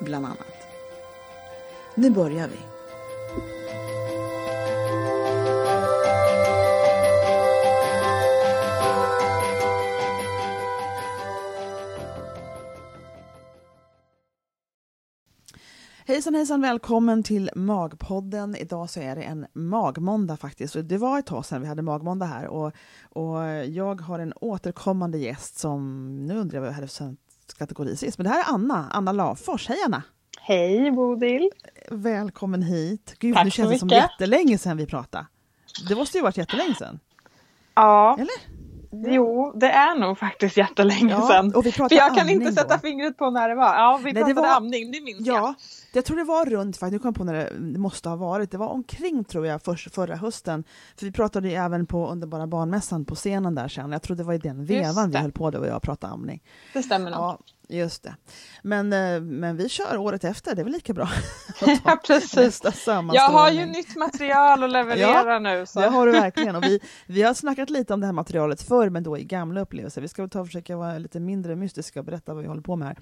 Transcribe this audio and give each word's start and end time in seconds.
bland 0.00 0.26
annat. 0.26 0.66
Nu 1.94 2.10
börjar 2.10 2.48
vi. 2.48 2.58
Hejsan 16.10 16.34
hejsan, 16.34 16.60
välkommen 16.60 17.22
till 17.22 17.50
Magpodden. 17.54 18.56
Idag 18.56 18.90
så 18.90 19.00
är 19.00 19.16
det 19.16 19.22
en 19.22 19.46
magmåndag 19.52 20.36
faktiskt. 20.36 20.76
Det 20.82 20.98
var 20.98 21.18
ett 21.18 21.26
tag 21.26 21.46
sedan 21.46 21.60
vi 21.60 21.66
hade 21.66 21.82
magmåndag 21.82 22.26
här 22.26 22.46
och, 22.46 22.72
och 23.02 23.44
jag 23.66 24.00
har 24.00 24.18
en 24.18 24.32
återkommande 24.36 25.18
gäst 25.18 25.58
som, 25.58 26.06
nu 26.26 26.38
undrar 26.38 26.56
jag 26.56 26.60
vad 26.60 26.68
jag 26.68 26.74
hade 26.74 26.88
för 26.88 26.94
kategori 27.58 27.96
sist, 27.96 28.18
men 28.18 28.24
det 28.24 28.30
här 28.30 28.40
är 28.40 28.54
Anna, 28.54 28.88
Anna 28.92 29.12
Lafors. 29.12 29.68
Hej 29.68 29.78
Anna! 29.86 30.02
Hej 30.40 30.90
Bodil! 30.90 31.50
Välkommen 31.90 32.62
hit! 32.62 33.14
Gud, 33.18 33.34
Tack 33.34 33.44
nu 33.44 33.50
känns 33.50 33.70
det 33.70 33.78
som 33.78 33.88
jättelänge 33.88 34.58
sedan 34.58 34.76
vi 34.76 34.86
pratade. 34.86 35.26
Det 35.88 35.94
måste 35.94 36.18
ju 36.18 36.22
varit 36.22 36.36
jättelänge 36.36 36.74
sedan, 36.74 36.98
Ja, 37.74 38.14
eller? 38.18 38.60
jo 39.12 39.52
det 39.56 39.70
är 39.70 39.98
nog 39.98 40.18
faktiskt 40.18 40.56
jättelänge 40.56 41.10
Ja, 41.12 41.28
sedan. 41.28 41.54
och 41.54 41.66
vi 41.66 41.72
För 41.72 41.94
jag 41.94 42.16
kan 42.16 42.28
inte 42.28 42.52
sätta 42.52 42.74
då. 42.74 42.80
fingret 42.80 43.16
på 43.16 43.30
när 43.30 43.48
det 43.48 43.54
var. 43.54 43.74
Ja, 43.74 44.00
vi 44.04 44.12
Nej, 44.12 44.14
det 44.14 44.20
pratade 44.34 44.48
var- 44.48 44.56
amning, 44.56 44.90
det 44.92 45.00
minns. 45.00 45.26
Ja, 45.26 45.34
jag 45.34 45.54
tror 46.04 46.16
det 46.16 46.24
var 46.24 46.46
runt, 46.46 46.76
faktiskt, 46.76 46.92
nu 46.92 46.98
kom 46.98 47.08
jag 47.08 47.14
på 47.14 47.24
när 47.24 47.34
det, 47.34 47.72
det 47.72 47.78
måste 47.78 48.08
ha 48.08 48.16
varit, 48.16 48.50
det 48.50 48.58
var 48.58 48.68
omkring 48.68 49.24
tror 49.24 49.46
jag 49.46 49.62
för, 49.62 49.74
förra 49.74 50.16
hösten. 50.16 50.64
För 50.96 51.06
vi 51.06 51.12
pratade 51.12 51.48
ju 51.48 51.54
även 51.54 51.86
på 51.86 52.08
Underbara 52.08 52.46
barnmässan 52.46 53.04
på 53.04 53.14
scenen 53.14 53.54
där 53.54 53.68
sen, 53.68 53.92
jag 53.92 54.02
tror 54.02 54.16
det 54.16 54.24
var 54.24 54.34
i 54.34 54.38
den 54.38 54.64
vevan 54.64 55.06
vi 55.08 55.12
det. 55.12 55.18
höll 55.18 55.32
på 55.32 55.50
då 55.50 55.58
och 55.58 55.66
jag 55.66 55.82
pratade 55.82 56.12
amning. 56.12 56.42
Det 56.72 56.82
stämmer 56.82 57.10
nog. 57.10 57.20
Ja, 57.20 57.38
just 57.68 58.02
det. 58.02 58.14
Men, 58.62 58.92
eh, 58.92 59.20
men 59.20 59.56
vi 59.56 59.68
kör 59.68 59.96
året 59.96 60.24
efter, 60.24 60.54
det 60.54 60.62
är 60.62 60.64
väl 60.64 60.72
lika 60.72 60.92
bra? 60.92 61.08
Ja, 61.84 62.00
precis. 62.06 62.62
Jag 63.12 63.28
har 63.30 63.50
ju 63.50 63.66
nytt 63.66 63.96
material 63.96 64.64
att 64.64 64.70
leverera 64.70 65.38
nu. 65.38 65.66
Så. 65.66 65.80
Det 65.80 65.86
har 65.86 66.06
du 66.06 66.12
verkligen. 66.12 66.56
Och 66.56 66.62
vi, 66.64 66.80
vi 67.06 67.22
har 67.22 67.34
snackat 67.34 67.70
lite 67.70 67.94
om 67.94 68.00
det 68.00 68.06
här 68.06 68.12
materialet 68.12 68.62
förr, 68.62 68.90
men 68.90 69.02
då 69.02 69.18
i 69.18 69.24
gamla 69.24 69.60
upplevelser. 69.60 70.00
Vi 70.00 70.08
ska 70.08 70.28
ta 70.28 70.40
och 70.40 70.46
försöka 70.46 70.76
vara 70.76 70.98
lite 70.98 71.20
mindre 71.20 71.56
mystiska 71.56 72.00
och 72.00 72.06
berätta 72.06 72.34
vad 72.34 72.42
vi 72.42 72.48
håller 72.48 72.62
på 72.62 72.76
med 72.76 72.88
här. 72.88 72.98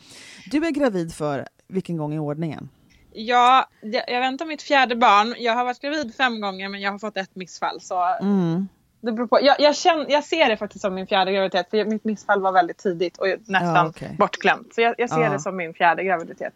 Du 0.50 0.66
är 0.66 0.70
gravid 0.70 1.14
för 1.14 1.48
vilken 1.68 1.96
gång 1.96 2.14
i 2.14 2.18
ordningen? 2.18 2.68
Ja, 3.12 3.68
jag, 3.80 4.20
väntar 4.20 4.46
mitt 4.46 4.62
fjärde 4.62 4.96
barn. 4.96 5.34
Jag 5.38 5.52
har 5.54 5.64
varit 5.64 5.80
gravid 5.80 6.14
fem 6.14 6.40
gånger 6.40 6.68
men 6.68 6.80
jag 6.80 6.90
har 6.92 6.98
fått 6.98 7.16
ett 7.16 7.34
missfall. 7.36 7.80
Så 7.80 8.04
Mm. 8.20 8.68
det 9.00 9.12
beror 9.12 9.26
på. 9.26 9.38
Jag, 9.42 9.56
jag, 9.60 9.76
känner, 9.76 10.06
jag 10.08 10.24
ser 10.24 10.48
det 10.48 10.56
faktiskt 10.56 10.82
som 10.82 10.94
min 10.94 11.06
fjärde 11.06 11.32
graviditet 11.32 11.70
för 11.70 11.84
mitt 11.84 12.04
missfall 12.04 12.40
var 12.40 12.52
väldigt 12.52 12.78
tidigt 12.78 13.18
och 13.18 13.26
nästan 13.46 13.74
Ja, 13.74 13.86
okej. 13.88 14.14
bortglömt. 14.18 14.74
Så 14.74 14.80
jag, 14.80 14.94
jag 14.98 15.10
ser 15.10 15.20
Ja. 15.22 15.30
det 15.30 15.40
som 15.40 15.56
min 15.56 15.74
fjärde 15.74 16.04
graviditet. 16.04 16.52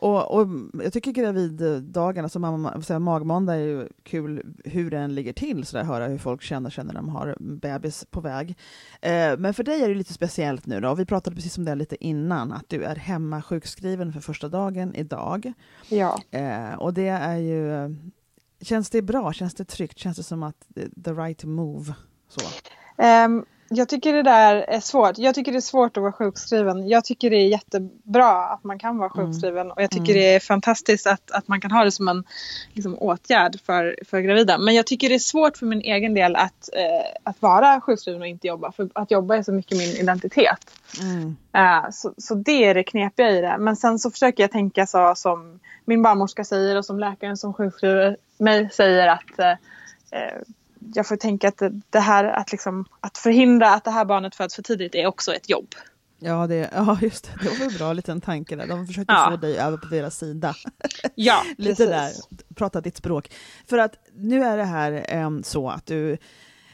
Och, 0.00 0.34
och 0.34 0.48
jag 0.82 0.92
tycker 0.92 1.12
graviddagarna, 1.12 2.26
alltså 2.26 2.38
mamma, 2.38 2.98
magmåndag 2.98 3.54
är 3.54 3.58
ju 3.58 3.88
kul 4.02 4.42
hur 4.64 4.90
den 4.90 5.14
ligger 5.14 5.32
till, 5.32 5.64
så 5.66 5.76
där, 5.76 5.84
höra 5.84 6.06
hur 6.06 6.18
folk 6.18 6.42
känner 6.42 6.70
sig 6.70 6.84
när 6.84 6.94
de 6.94 7.08
har 7.08 7.36
bebis 7.40 8.06
på 8.10 8.20
väg. 8.20 8.56
Eh, 9.00 9.38
men 9.38 9.54
för 9.54 9.62
dig 9.62 9.82
är 9.82 9.88
det 9.88 9.94
lite 9.94 10.12
speciellt 10.12 10.66
nu 10.66 10.80
då, 10.80 10.90
och 10.90 10.98
vi 10.98 11.04
pratade 11.04 11.36
precis 11.36 11.58
om 11.58 11.64
det 11.64 11.74
lite 11.74 12.04
innan, 12.04 12.52
att 12.52 12.68
du 12.68 12.84
är 12.84 12.96
hemma 12.96 13.42
sjukskriven 13.42 14.12
för 14.12 14.20
första 14.20 14.48
dagen 14.48 14.94
idag. 14.94 15.52
Ja. 15.88 16.20
Eh, 16.30 16.74
och 16.74 16.94
det 16.94 17.08
är 17.08 17.36
ju, 17.36 17.96
känns 18.60 18.90
det 18.90 19.02
bra, 19.02 19.32
känns 19.32 19.54
det 19.54 19.64
tryggt, 19.64 19.98
känns 19.98 20.16
det 20.16 20.22
som 20.22 20.42
att 20.42 20.66
the 21.04 21.12
right 21.12 21.44
move? 21.44 21.94
Så. 22.28 22.40
Ehm, 23.02 23.44
jag 23.70 23.88
tycker 23.88 24.12
det 24.12 24.22
där 24.22 24.56
är 24.56 24.80
svårt. 24.80 25.18
Jag 25.18 25.34
tycker 25.34 25.52
det 25.52 25.58
är 25.58 25.60
svårt 25.60 25.96
att 25.96 26.00
vara 26.02 26.12
sjukskriven. 26.12 26.88
Jag 26.88 27.04
tycker 27.04 27.30
det 27.30 27.36
är 27.36 27.48
jättebra 27.48 28.44
att 28.44 28.64
man 28.64 28.78
kan 28.78 28.98
vara 28.98 29.10
Mm. 29.14 29.26
sjukskriven 29.26 29.70
och 29.70 29.82
jag 29.82 29.90
tycker 29.90 30.12
Mm. 30.12 30.14
det 30.14 30.34
är 30.34 30.40
fantastiskt 30.40 31.06
att, 31.06 31.30
att 31.30 31.48
man 31.48 31.60
kan 31.60 31.70
ha 31.70 31.84
det 31.84 31.90
som 31.92 32.08
en 32.08 32.24
liksom, 32.72 32.98
åtgärd 32.98 33.60
för, 33.66 33.98
för 34.10 34.20
gravida. 34.20 34.58
Men 34.58 34.74
jag 34.74 34.86
tycker 34.86 35.08
det 35.08 35.14
är 35.14 35.18
svårt 35.18 35.56
för 35.56 35.66
min 35.66 35.80
egen 35.80 36.14
del 36.14 36.36
att, 36.36 36.68
eh, 36.72 37.20
att 37.22 37.42
vara 37.42 37.80
sjukskriven 37.80 38.20
och 38.20 38.28
inte 38.28 38.46
jobba. 38.46 38.72
För 38.72 38.88
att 38.92 39.10
jobba 39.10 39.36
är 39.36 39.42
så 39.42 39.52
mycket 39.52 39.78
min 39.78 39.90
identitet. 39.90 40.70
Mm. 41.00 41.36
Eh, 41.52 41.90
så, 41.92 42.14
så 42.18 42.34
det 42.34 42.64
är 42.64 42.74
det 42.74 42.82
knepiga 42.84 43.30
i 43.30 43.40
det. 43.40 43.56
Men 43.58 43.76
sen 43.76 43.98
så 43.98 44.10
försöker 44.10 44.42
jag 44.42 44.50
tänka 44.52 44.86
så 44.86 45.12
som 45.16 45.60
min 45.84 46.02
barnmorska 46.02 46.44
säger 46.44 46.76
och 46.76 46.84
som 46.84 46.98
läkaren 46.98 47.36
som 47.36 47.54
sjukskriver 47.54 48.16
mig 48.38 48.70
säger 48.72 49.08
att 49.08 49.38
eh, 49.38 49.50
eh, 50.10 50.38
jag 50.94 51.06
får 51.06 51.16
tänka 51.16 51.48
att 51.48 51.62
det, 51.90 52.00
här 52.00 52.24
att, 52.24 52.52
liksom, 52.52 52.84
att 53.00 53.18
förhindra 53.18 53.74
att 53.74 53.84
det 53.84 53.90
här 53.90 54.04
barnet 54.04 54.34
föds 54.34 54.54
för 54.54 54.62
tidigt 54.62 54.94
är 54.94 55.06
också 55.06 55.32
ett 55.34 55.48
jobb. 55.50 55.68
Ja, 56.20 56.46
det, 56.46 56.70
ja, 56.74 56.98
just 57.02 57.24
det. 57.24 57.48
Det 57.50 57.58
var 57.58 57.66
en 57.66 57.76
bra 57.78 57.92
liten 57.92 58.20
tanke 58.20 58.56
där. 58.56 58.66
De 58.66 58.86
försöker 58.86 59.12
Ja. 59.14 59.28
få 59.30 59.36
dig 59.36 59.58
över 59.58 59.76
på 59.76 59.86
deras 59.86 60.18
sida. 60.18 60.54
Ja, 61.14 61.42
Lite 61.58 61.86
precis. 61.86 62.28
där, 62.28 62.54
prata 62.54 62.80
ditt 62.80 62.96
språk. 62.96 63.30
För 63.66 63.78
att 63.78 63.92
nu 64.14 64.44
är 64.44 64.56
det 64.56 64.64
här 64.64 65.04
em, 65.08 65.42
så 65.42 65.68
att 65.70 65.86
du, 65.86 66.18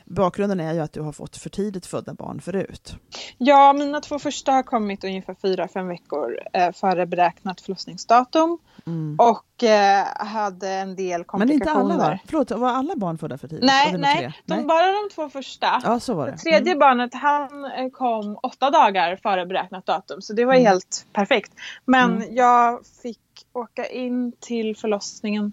bakgrunden 0.05 0.61
är 0.61 0.73
ju 0.75 0.81
att 0.81 0.93
du 0.93 1.01
har 1.01 1.13
fått 1.13 1.37
för 1.37 1.51
tidigt 1.51 1.87
födda 1.87 2.15
barn 2.15 2.41
förut. 2.41 2.97
Ja, 3.39 3.73
mina 3.73 4.01
två 4.01 4.19
första 4.19 4.53
har 4.53 4.63
kommit 4.63 5.05
ungefär 5.05 5.35
fyra, 5.43 5.69
fem 5.69 5.89
veckor 5.89 6.39
eh, 6.53 6.73
före 6.73 7.07
beräknat 7.07 7.61
förlossningsdatum. 7.61 8.59
Mm. 8.87 9.17
Och 9.19 9.63
eh, 9.65 10.05
hade 10.17 10.69
en 10.71 10.97
del 10.97 11.19
Men 11.19 11.25
komplikationer. 11.25 11.55
inte 11.55 11.73
alla 11.73 11.97
va? 12.11 12.19
Förlåt, 12.27 12.51
var 12.51 12.69
alla 12.71 12.97
barn 12.97 13.19
födda 13.19 13.39
för 13.39 13.49
tidigt? 13.49 13.65
Nej, 13.65 13.99
nej, 13.99 14.33
de, 14.47 14.55
nej. 14.55 14.65
bara 14.65 14.87
de 14.87 15.09
två 15.15 15.29
första. 15.29 15.81
Ja, 15.85 16.01
så 16.01 16.15
var 16.15 16.27
det. 16.27 16.33
Det 16.33 16.39
tredje 16.39 16.73
Mm. 16.73 16.79
barnet 16.79 17.15
han 17.15 17.65
eh, 17.65 17.89
kom 17.93 18.39
åtta 18.43 18.71
dagar 18.71 19.17
före 19.23 19.47
beräknat 19.47 19.87
datum 19.87 20.23
så 20.23 20.33
det 20.33 20.45
var 20.45 20.55
Mm. 20.55 20.67
helt 20.67 21.07
perfekt. 21.13 21.53
Men 21.85 22.13
Mm. 22.17 22.35
jag 22.35 22.81
fick 23.03 23.19
åka 23.53 23.87
in 23.87 24.33
till 24.41 24.77
förlossningen 24.77 25.53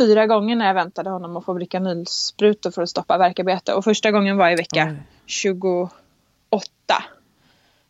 fyra 0.00 0.26
gånger 0.26 0.56
när 0.56 0.66
jag 0.66 0.74
väntade 0.74 1.10
honom 1.10 1.36
och 1.36 1.44
få 1.44 1.54
Bricanylsprutor 1.54 2.70
för 2.70 2.82
att 2.82 2.88
stoppa 2.90 3.18
värkarbete. 3.18 3.74
Och 3.74 3.84
första 3.84 4.10
gången 4.10 4.36
var 4.36 4.50
i 4.50 4.54
vecka 4.54 4.86
Oj. 4.90 5.02
28. 5.26 5.90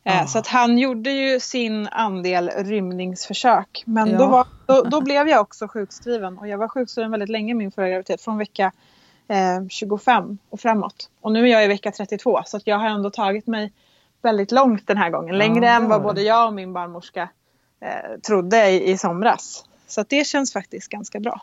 Ah. 0.04 0.26
Så 0.26 0.38
att 0.38 0.46
han 0.46 0.78
gjorde 0.78 1.10
ju 1.10 1.40
sin 1.40 1.88
andel 1.88 2.50
rymningsförsök. 2.56 3.82
Men 3.86 4.10
Ja. 4.10 4.18
då, 4.18 4.26
var, 4.26 4.46
då, 4.66 4.82
då 4.82 5.00
blev 5.00 5.28
jag 5.28 5.40
också 5.40 5.68
sjukskriven. 5.68 6.38
Och 6.38 6.48
jag 6.48 6.58
var 6.58 6.68
sjukskriven 6.68 7.10
väldigt 7.10 7.28
länge 7.28 7.54
min 7.54 7.70
förra 7.72 7.88
graviditet. 7.88 8.20
Från 8.22 8.38
vecka 8.38 8.72
eh, 9.28 9.68
25 9.68 10.38
och 10.50 10.60
framåt. 10.60 11.10
Och 11.20 11.32
nu 11.32 11.42
är 11.44 11.46
jag 11.52 11.64
i 11.64 11.68
vecka 11.68 11.90
32. 11.92 12.42
Så 12.46 12.56
att 12.56 12.66
jag 12.66 12.78
har 12.78 12.88
ändå 12.88 13.10
tagit 13.10 13.46
mig 13.46 13.72
väldigt 14.22 14.52
långt 14.52 14.86
den 14.86 14.96
här 14.96 15.10
gången. 15.10 15.38
Längre 15.38 15.66
Ja, 15.66 15.72
än 15.72 15.88
vad 15.88 16.02
både 16.02 16.22
jag 16.22 16.46
och 16.46 16.54
min 16.54 16.72
barnmorska 16.72 17.28
eh, 17.80 18.20
trodde 18.26 18.70
i, 18.70 18.90
i 18.90 18.98
somras. 18.98 19.64
Så 19.90 20.04
det 20.08 20.26
känns 20.26 20.52
faktiskt 20.52 20.88
ganska 20.88 21.20
bra. 21.20 21.42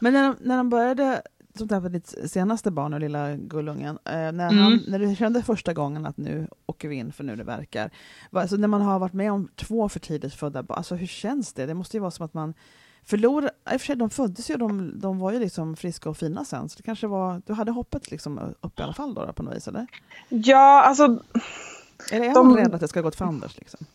Men 0.00 0.12
när, 0.12 0.22
de- 0.28 0.36
när 0.40 0.56
de 0.56 0.70
började, 0.70 1.22
som 1.54 1.66
var 1.68 1.88
ditt 1.88 2.14
senaste 2.26 2.70
barn 2.70 2.94
och 2.94 3.00
lilla 3.00 3.36
gullungen, 3.36 3.98
eh, 4.04 4.12
när, 4.12 4.30
Mm. 4.30 4.58
han, 4.58 4.80
när 4.88 4.98
du 4.98 5.16
kände 5.16 5.42
första 5.42 5.72
gången 5.74 6.06
att 6.06 6.16
nu 6.16 6.48
åker 6.66 6.88
vi 6.88 6.96
in 6.96 7.12
för 7.12 7.24
nu 7.24 7.36
det 7.36 7.44
verkar, 7.44 7.90
alltså 8.30 8.56
när 8.56 8.68
man 8.68 8.80
har 8.82 8.98
varit 8.98 9.12
med 9.12 9.32
om 9.32 9.48
två 9.56 9.88
för 9.88 10.00
tidigt 10.00 10.34
födda 10.34 10.62
barn, 10.62 10.78
alltså 10.78 10.94
hur 10.94 11.06
känns 11.06 11.52
det? 11.52 11.66
Det 11.66 11.74
måste 11.74 11.96
ju 11.96 12.00
vara 12.00 12.10
som 12.10 12.24
att 12.26 12.34
man 12.34 12.54
förlorar, 13.04 13.50
i 13.72 13.76
och 13.76 13.80
för 13.80 13.86
sig 13.86 13.96
de 13.96 14.10
föddes 14.10 14.50
ju, 14.50 14.56
de, 14.56 15.00
de 15.00 15.18
var 15.18 15.32
ju 15.32 15.38
liksom 15.40 15.76
friska 15.76 16.10
och 16.10 16.16
fina 16.16 16.44
sen, 16.44 16.68
så 16.68 16.76
det 16.76 16.82
kanske 16.82 17.06
var, 17.06 17.42
du 17.46 17.52
hade 17.52 17.72
hoppet 17.72 18.10
liksom 18.10 18.38
upp 18.60 18.80
i 18.80 18.82
alla 18.82 18.92
fall 18.94 19.14
då, 19.14 19.24
då 19.26 19.32
på 19.32 19.42
något 19.42 19.56
vis 19.56 19.68
eller? 19.68 19.86
Ja, 20.28 20.82
alltså 20.82 21.18
Eller 22.12 22.26
är 22.30 22.34
De- 22.34 22.48
man 22.48 22.56
rädd 22.56 22.74
att 22.74 22.80
det 22.80 22.88
ska 22.88 23.00
gå 23.00 23.08
åt 23.08 23.16
fanders 23.16 23.56
liksom? 23.58 23.86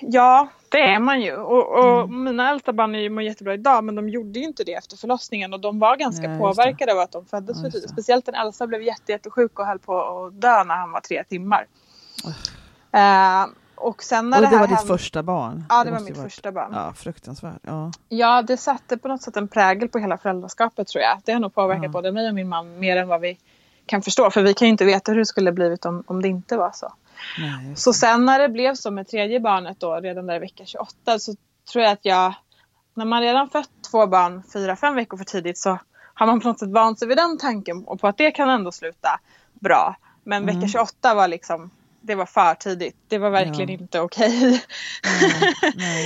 Ja, 0.00 0.48
det 0.68 0.80
är 0.80 0.98
man 0.98 1.20
ju. 1.20 1.36
Och, 1.36 1.78
och 1.78 2.00
mm. 2.00 2.24
mina 2.24 2.50
äldsta 2.50 2.72
barn 2.72 2.94
är 2.94 2.98
ju 2.98 3.10
mår 3.10 3.22
jättebra 3.22 3.54
idag 3.54 3.84
men 3.84 3.94
de 3.94 4.08
gjorde 4.08 4.38
ju 4.38 4.44
inte 4.44 4.64
det 4.64 4.74
efter 4.74 4.96
förlossningen 4.96 5.52
och 5.52 5.60
de 5.60 5.78
var 5.78 5.96
ganska 5.96 6.28
Nej, 6.28 6.38
påverkade 6.38 6.92
av 6.92 6.98
att 6.98 7.12
de 7.12 7.26
föddes 7.26 7.62
för 7.62 7.70
tidigt. 7.70 7.90
Speciellt 7.90 8.26
den 8.26 8.34
äldsta 8.34 8.66
blev 8.66 8.82
jätte, 8.82 9.12
jättesjuk 9.12 9.58
och 9.58 9.66
höll 9.66 9.78
på 9.78 10.00
att 10.00 10.40
dö 10.40 10.64
när 10.64 10.76
han 10.76 10.90
var 10.90 11.00
tre 11.00 11.24
timmar. 11.24 11.66
Uh, 12.94 13.50
och 13.74 14.02
sen 14.02 14.30
när 14.30 14.38
och 14.38 14.44
det, 14.44 14.50
det 14.50 14.58
var 14.58 14.66
ditt 14.66 14.78
hem... 14.78 14.86
första 14.86 15.22
barn? 15.22 15.64
Ja, 15.68 15.78
det, 15.78 15.90
det 15.90 15.90
var 15.90 16.00
mitt 16.00 16.16
varit... 16.16 16.32
första 16.32 16.52
barn. 16.52 16.72
Ja, 16.74 16.92
fruktansvärt. 16.96 17.60
Ja. 17.62 17.92
ja, 18.08 18.42
det 18.42 18.56
satte 18.56 18.96
på 18.96 19.08
något 19.08 19.22
sätt 19.22 19.36
en 19.36 19.48
prägel 19.48 19.88
på 19.88 19.98
hela 19.98 20.18
föräldraskapet 20.18 20.88
tror 20.88 21.02
jag. 21.02 21.20
Det 21.24 21.32
har 21.32 21.40
nog 21.40 21.54
påverkat 21.54 21.84
ja. 21.84 21.88
både 21.88 22.12
mig 22.12 22.28
och 22.28 22.34
min 22.34 22.48
man 22.48 22.78
mer 22.78 22.96
än 22.96 23.08
vad 23.08 23.20
vi 23.20 23.38
kan 23.86 24.02
förstå. 24.02 24.30
För 24.30 24.42
vi 24.42 24.54
kan 24.54 24.68
ju 24.68 24.70
inte 24.70 24.84
veta 24.84 25.12
hur 25.12 25.18
det 25.18 25.26
skulle 25.26 25.52
blivit 25.52 25.84
om, 25.84 26.04
om 26.06 26.22
det 26.22 26.28
inte 26.28 26.56
var 26.56 26.70
så. 26.74 26.92
Nej, 27.38 27.76
så 27.76 27.92
sen 27.92 28.24
när 28.24 28.38
det 28.38 28.48
blev 28.48 28.74
så 28.74 28.90
med 28.90 29.08
tredje 29.08 29.40
barnet 29.40 29.80
då, 29.80 29.94
redan 29.94 30.26
där 30.26 30.36
i 30.36 30.38
vecka 30.38 30.64
28, 30.64 31.18
så 31.18 31.34
tror 31.72 31.84
jag 31.84 31.92
att 31.92 32.04
jag, 32.04 32.34
när 32.94 33.04
man 33.04 33.22
redan 33.22 33.50
fött 33.50 33.70
två 33.90 34.06
barn 34.06 34.42
fyra, 34.52 34.76
fem 34.76 34.94
veckor 34.94 35.16
för 35.16 35.24
tidigt 35.24 35.58
så 35.58 35.78
har 36.14 36.26
man 36.26 36.40
på 36.40 36.48
något 36.48 36.58
sätt 36.58 36.70
vant 36.70 36.98
sig 36.98 37.08
vid 37.08 37.16
den 37.16 37.38
tanken 37.38 37.84
och 37.84 38.00
på 38.00 38.08
att 38.08 38.18
det 38.18 38.30
kan 38.30 38.50
ändå 38.50 38.72
sluta 38.72 39.20
bra. 39.52 39.96
Men 40.24 40.42
mm. 40.42 40.54
vecka 40.54 40.68
28 40.68 41.14
var 41.14 41.28
liksom 41.28 41.70
det 42.08 42.14
var 42.14 42.26
för 42.26 42.54
tidigt. 42.54 42.96
Det 43.08 43.18
var 43.18 43.30
verkligen 43.30 43.70
ja. 43.70 43.78
inte 43.78 44.00
okej. 44.00 44.62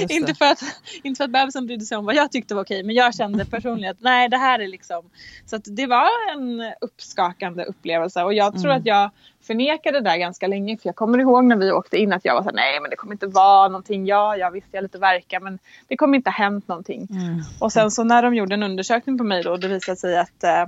Okay. 0.02 0.16
inte, 0.16 0.34
för 0.34 0.44
att, 0.44 0.62
inte 1.02 1.18
för 1.18 1.24
att 1.24 1.30
bebisen 1.30 1.66
brydde 1.66 1.84
sig 1.84 1.96
om 1.96 2.04
vad 2.04 2.14
jag 2.14 2.32
tyckte 2.32 2.54
var 2.54 2.62
okej 2.62 2.82
men 2.82 2.94
jag 2.94 3.14
kände 3.14 3.44
personligen 3.44 3.90
att 3.90 4.00
nej 4.00 4.28
det 4.28 4.36
här 4.36 4.58
är 4.58 4.68
liksom 4.68 5.10
så 5.46 5.56
att 5.56 5.62
det 5.64 5.86
var 5.86 6.08
en 6.34 6.72
uppskakande 6.80 7.64
upplevelse 7.64 8.22
och 8.22 8.34
jag 8.34 8.52
tror 8.52 8.70
mm. 8.70 8.78
att 8.78 8.86
jag 8.86 9.10
förnekade 9.42 10.00
det 10.00 10.10
där 10.10 10.16
ganska 10.16 10.46
länge 10.46 10.76
för 10.76 10.88
jag 10.88 10.96
kommer 10.96 11.18
ihåg 11.18 11.44
när 11.44 11.56
vi 11.56 11.72
åkte 11.72 11.96
in 11.96 12.12
att 12.12 12.24
jag 12.24 12.34
var 12.34 12.42
såhär 12.42 12.54
nej 12.54 12.80
men 12.80 12.90
det 12.90 12.96
kommer 12.96 13.12
inte 13.12 13.26
vara 13.26 13.68
någonting. 13.68 14.06
Ja, 14.06 14.36
jag 14.36 14.50
visste 14.50 14.70
jag 14.72 14.82
lite 14.82 14.98
verka 14.98 15.40
men 15.40 15.58
det 15.88 15.96
kommer 15.96 16.16
inte 16.16 16.30
ha 16.30 16.34
hänt 16.34 16.68
någonting. 16.68 17.08
Mm. 17.10 17.42
Och 17.58 17.72
sen 17.72 17.90
så 17.90 18.04
när 18.04 18.22
de 18.22 18.34
gjorde 18.34 18.54
en 18.54 18.62
undersökning 18.62 19.18
på 19.18 19.24
mig 19.24 19.42
då 19.42 19.56
det 19.56 19.68
visade 19.68 19.96
sig 19.96 20.18
att 20.18 20.44
eh, 20.44 20.62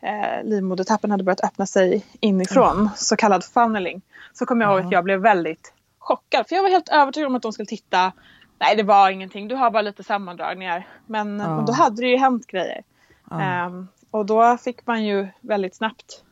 eh, 0.00 0.44
livmodertappen 0.44 1.10
hade 1.10 1.24
börjat 1.24 1.44
öppna 1.44 1.66
sig 1.66 2.04
inifrån, 2.20 2.76
mm. 2.76 2.88
så 2.96 3.16
kallad 3.16 3.44
funneling. 3.44 4.02
Så 4.38 4.46
kommer 4.46 4.64
jag 4.64 4.72
ihåg 4.72 4.86
att 4.86 4.92
jag 4.92 5.04
blev 5.04 5.20
väldigt 5.20 5.72
chockad. 5.98 6.48
För 6.48 6.56
jag 6.56 6.62
var 6.62 6.70
helt 6.70 6.88
övertygad 6.88 7.26
om 7.26 7.34
att 7.34 7.42
de 7.42 7.52
skulle 7.52 7.66
titta. 7.66 8.12
Nej 8.58 8.76
det 8.76 8.82
var 8.82 9.10
ingenting, 9.10 9.48
du 9.48 9.54
har 9.54 9.70
bara 9.70 9.82
lite 9.82 10.04
sammandragningar. 10.04 10.86
Men, 11.06 11.36
men 11.36 11.64
då 11.64 11.72
hade 11.72 12.02
det 12.02 12.08
ju 12.08 12.16
hänt 12.16 12.46
grejer. 12.46 12.82
Um, 13.30 13.88
och 14.10 14.26
då 14.26 14.56
fick 14.56 14.86
man 14.86 15.04
ju 15.04 15.28
väldigt 15.40 15.76
snabbt 15.76 16.22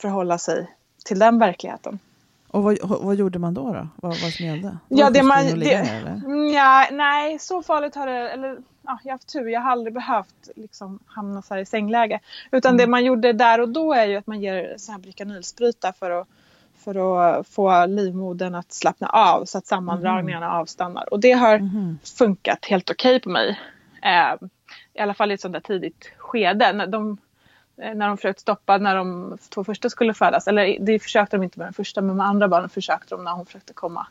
förhålla 0.00 0.38
sig 0.38 0.70
till 1.04 1.18
den 1.18 1.38
verkligheten. 1.38 1.98
Och 2.48 2.62
vad, 2.62 2.78
vad 2.82 3.16
gjorde 3.16 3.38
man 3.38 3.54
då? 3.54 3.72
då? 3.72 3.88
Vad, 3.96 4.20
vad 4.22 4.32
som 4.32 4.46
gällde? 4.46 4.78
Ja, 4.88 5.10
det 5.10 5.22
man, 5.22 5.44
det, 5.60 5.74
mm, 5.74 6.46
ja, 6.46 6.88
nej, 6.92 7.38
så 7.38 7.62
farligt 7.62 7.94
har 7.94 8.06
det... 8.06 8.30
Eller, 8.30 8.58
ja, 8.82 8.98
jag 9.02 9.10
har 9.10 9.14
haft 9.14 9.32
tur. 9.32 9.48
Jag 9.48 9.60
har 9.60 9.70
aldrig 9.70 9.94
behövt 9.94 10.50
liksom, 10.56 10.98
hamna 11.06 11.42
så 11.42 11.54
här 11.54 11.60
i 11.60 11.66
sängläge. 11.66 12.20
Utan 12.50 12.70
mm. 12.70 12.78
det 12.78 12.90
man 12.90 13.04
gjorde 13.04 13.32
där 13.32 13.60
och 13.60 13.68
då 13.68 13.92
är 13.92 14.06
ju 14.06 14.16
att 14.16 14.26
man 14.26 14.40
ger 14.40 14.74
så 14.78 14.92
här 14.92 14.98
Brikanylspruta 14.98 15.92
för 15.92 16.10
att, 16.10 16.28
för 16.86 17.38
att 17.38 17.48
få 17.48 17.86
livmodern 17.86 18.54
att 18.54 18.72
slappna 18.72 19.08
av 19.08 19.44
så 19.44 19.58
att 19.58 19.66
sammandragningarna 19.66 20.46
mm. 20.46 20.58
avstannar. 20.58 21.12
Och 21.12 21.20
det 21.20 21.32
har 21.32 21.54
mm. 21.54 21.98
funkat 22.18 22.64
helt 22.64 22.90
okej 22.90 23.16
okay 23.16 23.20
på 23.20 23.30
mig. 23.30 23.60
Eh, 24.02 24.48
I 24.94 25.00
alla 25.00 25.14
fall 25.14 25.30
i 25.30 25.34
ett 25.34 25.40
sånt 25.40 25.52
där 25.52 25.60
tidigt 25.60 26.12
skede. 26.18 26.86
De, 26.86 27.18
Eh, 27.82 27.94
när 27.94 28.08
de 28.08 28.16
försökte 28.16 28.42
stoppa 28.42 28.78
när 28.78 28.96
de 28.96 29.38
två 29.54 29.64
första 29.64 29.90
skulle 29.90 30.14
födas. 30.14 30.48
Eller 30.48 30.76
det 30.80 30.98
försökte 30.98 31.36
de 31.36 31.42
inte 31.42 31.58
med 31.58 31.66
den 31.66 31.74
första 31.74 32.02
men 32.02 32.16
med 32.16 32.26
andra 32.26 32.48
barnen 32.48 32.68
försökte 32.68 33.14
de 33.14 33.24
när 33.24 33.32
hon 33.32 33.46
försökte 33.46 33.72
komma 33.72 34.06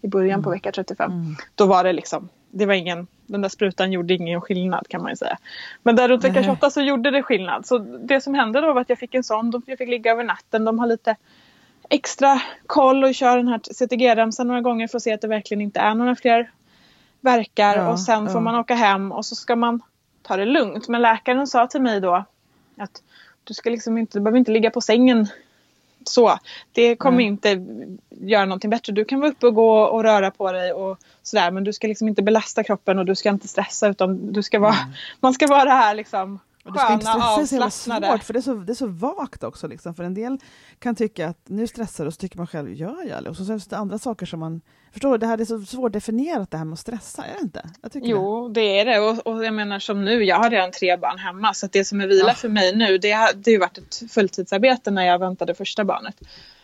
i 0.00 0.08
början 0.08 0.34
mm. 0.34 0.42
på 0.42 0.50
vecka 0.50 0.72
35. 0.72 1.12
Mm. 1.12 1.36
Då 1.54 1.66
var 1.66 1.84
det 1.84 1.92
liksom, 1.92 2.28
det 2.50 2.66
var 2.66 2.74
ingen, 2.74 3.06
den 3.26 3.42
där 3.42 3.48
sprutan 3.48 3.92
gjorde 3.92 4.14
ingen 4.14 4.40
skillnad 4.40 4.88
kan 4.88 5.02
man 5.02 5.10
ju 5.10 5.16
säga. 5.16 5.38
Men 5.82 5.96
där 5.96 6.08
runt 6.08 6.24
vecka 6.24 6.42
28 6.42 6.70
så 6.70 6.80
gjorde 6.80 7.10
det 7.10 7.22
skillnad. 7.22 7.66
Så 7.66 7.78
det 7.78 8.20
som 8.20 8.34
hände 8.34 8.60
då 8.60 8.72
var 8.72 8.80
att 8.80 8.88
jag 8.88 8.98
fick 8.98 9.14
en 9.14 9.24
sån, 9.24 9.62
jag 9.66 9.78
fick 9.78 9.88
ligga 9.88 10.12
över 10.12 10.24
natten. 10.24 10.64
De 10.64 10.78
har 10.78 10.86
lite 10.86 11.16
extra 11.88 12.42
koll 12.66 13.04
och 13.04 13.14
kör 13.14 13.36
den 13.36 13.48
här 13.48 13.58
CTG-remsan 13.58 14.46
några 14.46 14.60
gånger 14.60 14.88
för 14.88 14.96
att 14.96 15.02
se 15.02 15.12
att 15.12 15.20
det 15.20 15.28
verkligen 15.28 15.60
inte 15.60 15.80
är 15.80 15.94
några 15.94 16.16
fler 16.16 16.50
verkar. 17.20 17.76
Ja, 17.76 17.92
och 17.92 18.00
sen 18.00 18.24
ja. 18.24 18.32
får 18.32 18.40
man 18.40 18.54
åka 18.54 18.74
hem 18.74 19.12
och 19.12 19.26
så 19.26 19.34
ska 19.34 19.56
man 19.56 19.82
ta 20.22 20.36
det 20.36 20.44
lugnt. 20.44 20.88
Men 20.88 21.02
läkaren 21.02 21.46
sa 21.46 21.66
till 21.66 21.82
mig 21.82 22.00
då 22.00 22.24
att 22.76 23.02
du 23.44 23.54
ska 23.54 23.70
liksom 23.70 23.98
inte, 23.98 24.18
du 24.18 24.22
behöver 24.22 24.38
inte 24.38 24.52
ligga 24.52 24.70
på 24.70 24.80
sängen 24.80 25.28
så. 26.04 26.38
Det 26.72 26.96
kommer 26.96 27.22
mm. 27.22 27.26
inte 27.26 27.66
göra 28.10 28.44
någonting 28.44 28.70
bättre. 28.70 28.92
Du 28.92 29.04
kan 29.04 29.20
vara 29.20 29.30
uppe 29.30 29.46
och 29.46 29.54
gå 29.54 29.80
och 29.80 30.02
röra 30.02 30.30
på 30.30 30.52
dig 30.52 30.72
och 30.72 30.98
sådär 31.22 31.50
men 31.50 31.64
du 31.64 31.72
ska 31.72 31.88
liksom 31.88 32.08
inte 32.08 32.22
belasta 32.22 32.64
kroppen 32.64 32.98
och 32.98 33.04
du 33.04 33.14
ska 33.14 33.28
inte 33.28 33.48
stressa 33.48 33.88
utan 33.88 34.32
du 34.32 34.42
ska 34.42 34.58
vara, 34.58 34.74
mm. 34.74 34.94
man 35.20 35.34
ska 35.34 35.46
vara 35.46 35.70
här 35.70 35.94
liksom 35.94 36.40
du 36.72 36.78
ska 36.78 36.92
inte 36.92 37.06
stressa 37.06 37.46
så 37.46 37.54
jävla 37.54 37.70
svårt, 37.70 38.24
för 38.24 38.32
det 38.32 38.38
är 38.38 38.42
så, 38.42 38.54
det 38.54 38.72
är 38.72 38.74
så 38.74 38.86
vagt 38.86 39.44
också. 39.44 39.66
Liksom. 39.66 39.94
För 39.94 40.04
en 40.04 40.14
del 40.14 40.38
kan 40.78 40.94
tycka 40.94 41.28
att 41.28 41.38
nu 41.46 41.66
stressar 41.66 42.04
du 42.04 42.08
och 42.08 42.14
så 42.14 42.18
tycker 42.18 42.36
man 42.36 42.46
själv, 42.46 42.72
gör 42.72 43.08
jag 43.08 43.24
det? 43.24 43.30
Och 43.30 43.36
så 43.36 43.44
finns 43.44 43.66
det 43.66 43.76
andra 43.76 43.98
saker 43.98 44.26
som 44.26 44.40
man... 44.40 44.60
Förstår 44.92 45.12
du? 45.12 45.18
Det 45.18 45.26
här 45.26 45.40
är 45.40 45.44
så 45.44 45.60
svårdefinierat 45.60 46.50
det 46.50 46.56
här 46.56 46.64
med 46.64 46.72
att 46.72 46.78
stressa, 46.78 47.24
är 47.24 47.34
det 47.34 47.40
inte? 47.40 47.62
jo, 47.92 48.48
det. 48.48 48.60
det 48.60 48.80
är 48.80 48.84
det. 48.84 48.98
Och, 48.98 49.26
och, 49.26 49.44
jag 49.44 49.54
menar 49.54 49.78
som 49.78 50.04
nu, 50.04 50.24
jag 50.24 50.36
har 50.36 50.50
redan 50.50 50.70
tre 50.70 50.96
barn 50.96 51.18
hemma, 51.18 51.54
så 51.54 51.66
det 51.66 51.84
som 51.84 52.00
är 52.00 52.06
vila 52.06 52.28
ja. 52.28 52.34
för 52.34 52.48
mig 52.48 52.76
nu, 52.76 52.98
det 52.98 53.12
har, 53.12 53.32
det 53.34 53.52
har 53.52 53.60
varit 53.60 53.78
ett 53.78 54.12
fulltidsarbete 54.12 54.90
när 54.90 55.06
jag 55.06 55.18
väntade 55.18 55.54
första 55.54 55.84
barnet. 55.84 56.16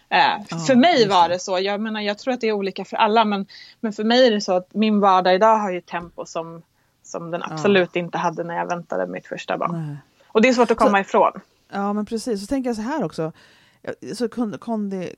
Ja, 0.08 0.44
för 0.66 0.74
mig 0.74 1.08
var 1.08 1.28
det 1.28 1.38
så. 1.38 1.58
Jag 1.58 1.80
menar, 1.80 2.00
jag 2.00 2.18
tror 2.18 2.34
att 2.34 2.40
det 2.40 2.48
är 2.48 2.52
olika 2.52 2.84
för 2.84 2.96
alla, 2.96 3.24
men, 3.24 3.46
men 3.80 3.92
för 3.92 4.04
mig 4.04 4.26
är 4.26 4.30
det 4.30 4.40
så 4.40 4.52
att 4.52 4.74
min 4.74 5.00
vardag 5.00 5.34
idag 5.34 5.58
har 5.58 5.70
ju 5.70 5.80
tempo 5.80 6.26
som 6.26 6.62
som 7.14 7.30
den 7.30 7.42
absolut 7.42 7.90
ja. 7.92 8.00
inte 8.00 8.18
hade 8.18 8.44
när 8.44 8.54
jag 8.54 8.66
väntade 8.66 9.06
mitt 9.06 9.26
första 9.26 9.58
barn. 9.58 9.86
Nej. 9.86 9.96
Och 10.28 10.42
det 10.42 10.48
är 10.48 10.52
svårt 10.52 10.70
att 10.70 10.76
komma 10.76 10.98
så, 10.98 11.00
ifrån. 11.00 11.32
Ja, 11.72 11.92
men 11.92 12.06
precis. 12.06 12.40
Så 12.40 12.46
tänker 12.46 12.70
jag 12.70 12.76
så 12.76 12.82
här 12.82 13.04
också. 13.04 13.32
Så 14.14 14.28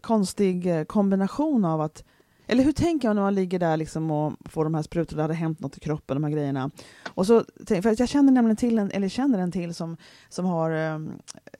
konstig 0.01 0.67
eh, 0.67 0.85
kombination 0.85 1.65
av 1.65 1.81
att 1.81 2.05
eller 2.47 2.65
hur 2.65 2.73
tänker 2.73 3.09
man 3.09 3.17
när 3.17 3.23
man 3.23 3.35
ligger 3.35 3.59
där 3.59 3.77
liksom 3.77 4.11
och 4.11 4.33
får 4.45 4.65
de 4.65 4.75
här 4.75 4.83
sprutorna, 4.83 5.17
det 5.17 5.23
hade 5.23 5.35
hänt 5.35 5.61
något 5.61 5.77
i 5.77 5.81
kroppen, 5.81 6.17
de 6.17 6.25
här 6.25 6.31
grejerna. 6.31 6.71
Och 7.15 7.27
så, 7.27 7.45
för 7.67 8.01
jag 8.01 8.09
känner 8.09 8.33
nämligen 8.33 8.57
till 8.57 8.79
en, 8.79 8.91
eller 8.91 9.09
känner 9.09 9.39
en 9.39 9.53
till 9.53 9.75
som, 9.75 9.97
som 10.29 10.47
har, 10.47 10.71
ehm, 10.71 11.13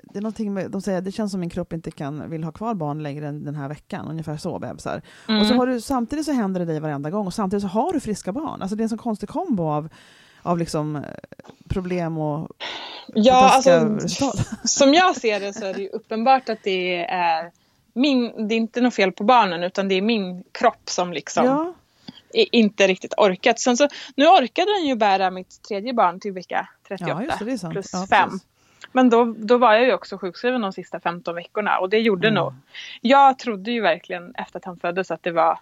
det 0.03 0.19
är 0.19 0.23
någonting 0.23 0.55
med, 0.55 0.71
de 0.71 0.83
säger 0.83 1.01
det 1.01 1.13
känns 1.13 1.33
som 1.33 1.41
min 1.41 1.51
kropp 1.51 1.73
inte 1.73 1.91
kan, 1.91 2.31
vill 2.31 2.45
ha 2.45 2.53
kvar 2.53 2.75
barn 2.75 3.03
längre 3.03 3.29
än 3.29 3.45
den 3.45 3.55
här 3.55 3.69
veckan, 3.69 4.07
ungefär 4.09 4.37
så 4.37 4.59
bebisar. 4.59 5.03
Mm. 5.29 5.41
Och 5.41 5.47
så 5.47 5.55
har 5.55 5.67
du, 5.67 5.81
samtidigt 5.81 6.25
så 6.25 6.33
händer 6.33 6.61
det 6.61 6.67
dig 6.67 6.81
varenda 6.81 7.11
gång 7.11 7.27
och 7.27 7.35
samtidigt 7.35 7.63
så 7.63 7.69
har 7.69 7.93
du 7.93 8.01
friska 8.01 8.33
barn. 8.33 8.63
Alltså 8.63 8.77
det 8.77 8.81
är 8.81 8.85
en 8.85 8.89
sån 8.89 8.99
konstig 8.99 9.29
kombo 9.29 9.63
av 9.63 9.89
av 10.47 10.59
liksom 10.59 10.97
eh, 10.97 11.03
problem 11.69 12.19
och 12.19 12.51
Ja, 13.15 13.51
alltså, 13.51 13.99
som 14.65 14.95
jag 14.95 15.17
ser 15.17 15.41
det 15.41 15.53
så 15.53 15.65
är 15.65 15.75
det 15.75 15.83
ju 15.83 15.89
uppenbart 15.89 16.49
att 16.49 16.63
det 16.63 17.05
är 17.05 17.51
min, 17.93 18.49
det 18.49 18.55
är 18.55 18.57
inte 18.57 18.81
något 18.81 18.95
fel 18.95 19.13
på 19.13 19.25
barnen 19.25 19.63
utan 19.63 19.89
det 19.89 19.95
är 19.95 20.03
min 20.03 20.45
kropp 20.53 20.83
som 20.85 21.13
liksom 21.13 21.45
ja. 21.45 21.75
inte 22.33 22.87
riktigt 22.87 23.15
orkat. 23.17 23.61
Sen 23.61 23.77
så, 23.77 23.89
nu 24.17 24.27
orkade 24.27 24.75
den 24.79 24.87
ju 24.87 24.95
bära 24.95 25.31
mitt 25.31 25.63
tredje 25.63 25.93
barn 25.93 26.21
till 26.21 26.33
vecka 26.33 26.69
38 26.89 27.23
ja, 27.29 27.45
det, 27.45 27.71
plus 27.71 27.91
ja, 27.93 28.07
5. 28.11 28.31
Men 28.93 29.11
då, 29.11 29.35
då 29.39 29.59
var 29.59 29.75
jag 29.75 29.85
ju 29.85 29.93
också 29.93 30.19
sjukskriven 30.19 30.61
de 30.61 30.73
sista 30.73 31.01
15 31.01 31.35
veckorna 31.35 31.79
och 31.79 31.91
det 31.91 31.99
gjorde 31.99 32.29
mm. 32.29 32.35
nog. 32.35 32.53
Jag 33.01 33.39
trodde 33.39 33.71
ju 33.71 33.81
verkligen 33.81 34.35
efter 34.35 34.59
att 34.59 34.65
han 34.65 34.77
föddes 34.77 35.11
att 35.11 35.23
det 35.23 35.33
var 35.33 35.59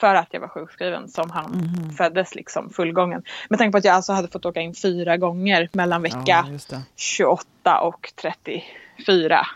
för 0.00 0.14
att 0.14 0.28
jag 0.30 0.40
var 0.40 0.48
sjukskriven 0.48 1.08
som 1.08 1.30
han 1.30 1.54
mm. 1.54 1.90
föddes 1.90 2.34
liksom 2.34 2.70
fullgången. 2.70 3.22
Med 3.48 3.58
tanke 3.58 3.72
på 3.72 3.78
att 3.78 3.84
jag 3.84 3.94
alltså 3.94 4.12
hade 4.12 4.28
fått 4.28 4.46
åka 4.46 4.60
in 4.60 4.74
fyra 4.74 5.16
gånger 5.16 5.68
mellan 5.72 6.02
vecka 6.02 6.46
ja, 6.68 6.82
28 6.96 7.80
och 7.80 8.12
34 8.16 9.46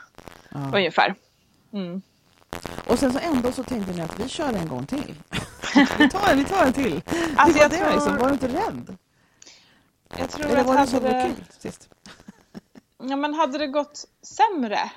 ja. 0.51 0.71
ungefär. 0.75 1.15
Mm. 1.73 2.03
Och 2.87 2.99
sen 2.99 3.13
så 3.13 3.19
ändå 3.19 3.53
så 3.53 3.63
tänkte 3.63 3.93
ni 3.93 4.01
att 4.01 4.21
vi 4.21 4.29
kör 4.29 4.53
en 4.53 4.69
gång 4.69 4.87
till. 4.87 5.15
vi, 5.99 6.11
tar, 6.11 6.35
vi 6.35 6.45
tar 6.45 6.67
en 6.67 6.73
till. 6.73 7.03
Alltså, 7.37 7.59
det 7.59 7.65
var, 7.65 7.69
det, 7.69 7.77
tror... 7.77 7.93
liksom. 7.93 8.17
var 8.17 8.27
du 8.27 8.33
inte 8.33 8.49
rädd? 8.49 8.97
Jag 10.19 10.31
tror 10.31 10.47
Eller 10.47 10.65
var 10.65 10.77
att 10.77 10.91
det 10.91 11.09
hade... 11.09 11.33
kul 11.37 11.45
sist? 11.59 11.89
ja 12.99 13.17
men 13.17 13.35
hade 13.35 13.59
det 13.59 13.67
gått 13.67 14.05
sämre 14.23 14.91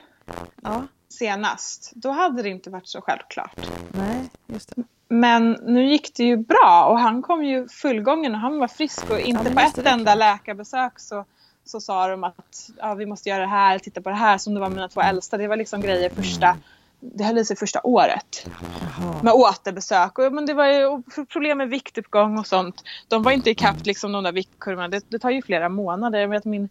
ja. 0.61 0.87
senast 1.09 1.91
då 1.95 2.11
hade 2.11 2.41
det 2.41 2.49
inte 2.49 2.69
varit 2.69 2.87
så 2.87 3.01
självklart. 3.01 3.59
Nej, 3.91 4.29
just 4.47 4.75
det. 4.75 4.83
Men 5.07 5.51
nu 5.51 5.85
gick 5.85 6.15
det 6.15 6.23
ju 6.23 6.37
bra 6.37 6.85
och 6.89 6.99
han 6.99 7.21
kom 7.21 7.43
ju 7.43 7.67
fullgången 7.67 8.35
och 8.35 8.41
han 8.41 8.59
var 8.59 8.67
frisk 8.67 9.09
och 9.09 9.19
inte 9.19 9.43
ja, 9.47 9.53
på 9.53 9.79
ett 9.79 9.87
enda 9.87 10.15
läkarbesök 10.15 10.99
så, 10.99 11.25
så 11.65 11.79
sa 11.79 12.07
de 12.07 12.23
att 12.23 12.69
ja, 12.77 12.93
vi 12.93 13.05
måste 13.05 13.29
göra 13.29 13.41
det 13.41 13.47
här, 13.47 13.79
titta 13.79 14.01
på 14.01 14.09
det 14.09 14.15
här 14.15 14.37
som 14.37 14.53
det 14.53 14.59
var 14.59 14.69
mina 14.69 14.89
två 14.89 15.01
äldsta. 15.01 15.37
Det 15.37 15.47
var 15.47 15.55
liksom 15.55 15.81
grejer 15.81 16.09
första, 16.09 16.57
det 16.99 17.23
höll 17.23 17.37
i 17.37 17.45
sig 17.45 17.57
första 17.57 17.79
året. 17.83 18.47
Jaha. 18.81 19.19
Med 19.23 19.33
återbesök 19.33 20.19
och 20.19 20.33
men 20.33 20.45
det 20.45 20.53
var 20.53 20.65
ju 20.65 21.03
problem 21.25 21.57
med 21.57 21.69
viktuppgång 21.69 22.37
och 22.37 22.47
sånt. 22.47 22.83
De 23.07 23.23
var 23.23 23.31
inte 23.31 23.49
ikapp 23.49 23.85
liksom 23.85 24.11
de 24.11 24.23
där 24.23 24.31
viktkurvorna. 24.31 24.87
Det, 24.87 25.05
det 25.09 25.19
tar 25.19 25.29
ju 25.29 25.41
flera 25.41 25.69
månader. 25.69 26.19
Jag 26.19 26.27
vet 26.27 26.45
min 26.45 26.69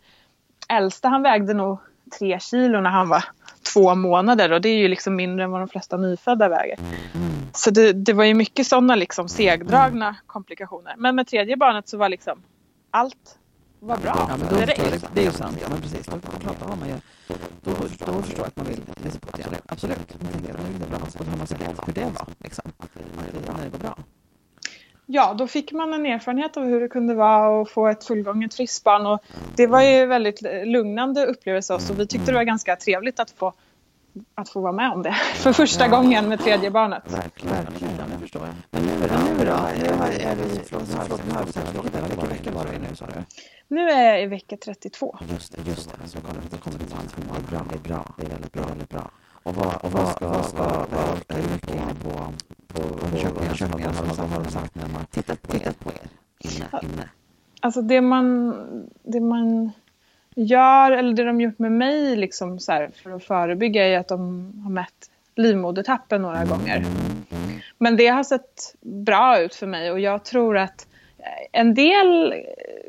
äldsta 0.68 1.08
han 1.08 1.22
vägde 1.22 1.54
nog 1.54 1.78
tre 2.18 2.40
kilo 2.40 2.80
när 2.80 2.90
han 2.90 3.08
var 3.08 3.24
två 3.72 3.94
månader 3.94 4.52
och 4.52 4.60
det 4.60 4.68
är 4.68 4.78
ju 4.78 4.88
liksom 4.88 5.16
mindre 5.16 5.44
än 5.44 5.50
vad 5.50 5.60
de 5.60 5.68
flesta 5.68 5.96
nyfödda 5.96 6.48
väger. 6.48 6.78
Så 7.52 7.70
det, 7.70 7.92
det 7.92 8.12
var 8.12 8.24
ju 8.24 8.34
mycket 8.34 8.66
sådana 8.66 8.96
liksom 8.96 9.28
segdragna 9.28 10.16
komplikationer. 10.26 10.94
Men 10.98 11.16
med 11.16 11.26
tredje 11.26 11.56
barnet 11.56 11.88
så 11.88 11.96
var 11.96 12.08
liksom 12.08 12.42
allt 12.90 13.38
var 13.80 13.96
bra. 13.96 14.26
Ja, 14.28 14.36
men 14.36 14.48
då 14.48 14.56
direkt. 14.56 14.80
Det, 14.80 15.08
det 15.14 15.20
är 15.20 15.24
ju 15.24 15.30
sant. 15.30 15.58
Ja, 15.62 15.68
men 15.70 15.80
precis. 15.80 16.06
Då, 16.06 16.18
pratar 16.18 16.66
man 16.76 16.88
ju. 16.88 16.94
Då, 17.28 17.34
då 17.64 18.22
förstår 18.22 18.38
jag 18.38 18.46
att 18.46 18.56
man 18.56 18.66
vill 18.66 18.80
det 19.02 19.38
igen. 19.38 19.54
Absolut. 19.66 20.22
Man 20.22 20.32
tänker, 20.32 20.52
det 20.78 20.84
är 20.84 20.88
bra. 20.88 20.98
Och 21.18 21.24
då 21.24 21.30
har 21.30 21.38
man 21.38 21.46
sett 21.46 21.60
hur 21.86 21.92
det 21.92 22.00
var. 22.00 22.26
Liksom. 22.38 22.72
När 23.16 23.64
det 23.64 23.70
var 23.70 23.78
bra. 23.78 23.96
Ja, 25.06 25.34
då 25.38 25.46
fick 25.46 25.72
man 25.72 25.94
en 25.94 26.06
erfarenhet 26.06 26.56
av 26.56 26.64
hur 26.64 26.80
det 26.80 26.88
kunde 26.88 27.14
vara 27.14 27.62
att 27.62 27.70
få 27.70 27.88
ett 27.88 28.04
fullgånget 28.04 28.54
friskbarn. 28.54 29.06
Och 29.06 29.24
det 29.56 29.66
var 29.66 29.82
ju 29.82 30.06
väldigt 30.06 30.42
lugnande 30.64 31.26
upplevelse 31.26 31.74
och 31.74 31.80
vi 31.96 32.06
tyckte 32.06 32.30
det 32.30 32.36
var 32.36 32.44
ganska 32.44 32.76
trevligt 32.76 33.20
att 33.20 33.30
få 33.30 33.52
att 34.34 34.48
få 34.48 34.60
vara 34.60 34.72
med 34.72 34.90
om 34.90 35.02
det 35.02 35.12
för 35.34 35.52
första 35.52 35.84
ja. 35.84 35.90
gången 35.90 36.28
med 36.28 36.40
tredje 36.40 36.70
barnet. 36.70 37.02
Verkligen, 37.12 37.56
verkligen, 37.56 37.96
det 38.12 38.18
förstår 38.18 38.42
jag. 38.42 38.54
Men 38.70 38.82
nu 38.82 39.08
då? 39.08 39.14
Nu 39.38 39.44
då? 39.44 39.68
Nu 39.78 39.86
är 40.22 40.36
vi, 40.36 40.60
förlåt, 40.64 40.82
förlåt, 40.88 41.20
vilken 42.10 42.28
vecka 42.28 42.50
var 42.50 42.64
du 42.64 42.72
i 42.72 42.78
nu 42.78 42.96
sa 42.96 43.06
du? 43.06 43.12
Nu 43.68 43.90
är 43.90 44.12
jag 44.12 44.22
i 44.22 44.26
vecka 44.26 44.56
32. 44.64 45.18
Just 45.30 45.56
det, 45.56 45.70
just 45.70 45.90
det. 45.90 46.08
Så 46.08 46.20
kommer 46.20 46.40
det 46.50 46.56
kommer 46.56 46.78
till 46.78 46.86
är 47.36 47.50
bra, 47.50 47.66
det 47.70 47.74
är 47.74 47.78
bra, 47.78 48.14
det 48.18 48.26
är 48.26 48.30
väldigt 48.30 48.52
bra, 48.52 48.62
väldigt 48.66 48.88
bra. 48.88 49.10
Och 49.42 49.54
vad, 49.54 49.76
och 49.76 49.92
vad 49.92 50.08
ska, 50.08 50.28
vad 50.28 50.46
ska, 50.46 50.62
vad 50.62 51.38
är 51.38 51.42
du 51.42 51.50
mycket 51.52 51.74
inne 51.74 51.94
på, 52.04 52.32
på 52.74 52.82
undersökningar? 53.06 53.92
Vad 54.18 54.28
har 54.28 54.44
sagt 54.44 54.74
när 54.74 54.88
man 54.88 55.06
tittat 55.06 55.42
på 55.42 55.56
er, 55.56 55.72
på 55.78 55.90
er 55.90 56.08
inne, 56.38 56.82
inne? 56.82 57.08
Alltså 57.60 57.82
det 57.82 58.00
man, 58.00 58.54
det 59.02 59.20
man 59.20 59.72
gör, 60.34 60.90
eller 60.90 61.14
det 61.14 61.24
de 61.24 61.40
gjort 61.40 61.58
med 61.58 61.72
mig 61.72 62.16
liksom 62.16 62.58
så 62.58 62.72
här, 62.72 62.90
för 63.02 63.10
att 63.10 63.24
förebygga 63.24 63.86
är 63.86 63.98
att 63.98 64.08
de 64.08 64.52
har 64.64 64.70
mätt 64.70 65.10
livmodertappen 65.36 66.22
några 66.22 66.44
gånger. 66.44 66.84
Men 67.78 67.96
det 67.96 68.06
har 68.06 68.22
sett 68.22 68.74
bra 68.80 69.40
ut 69.40 69.54
för 69.54 69.66
mig 69.66 69.90
och 69.90 70.00
jag 70.00 70.24
tror 70.24 70.58
att 70.58 70.86
en 71.52 71.74
del 71.74 72.34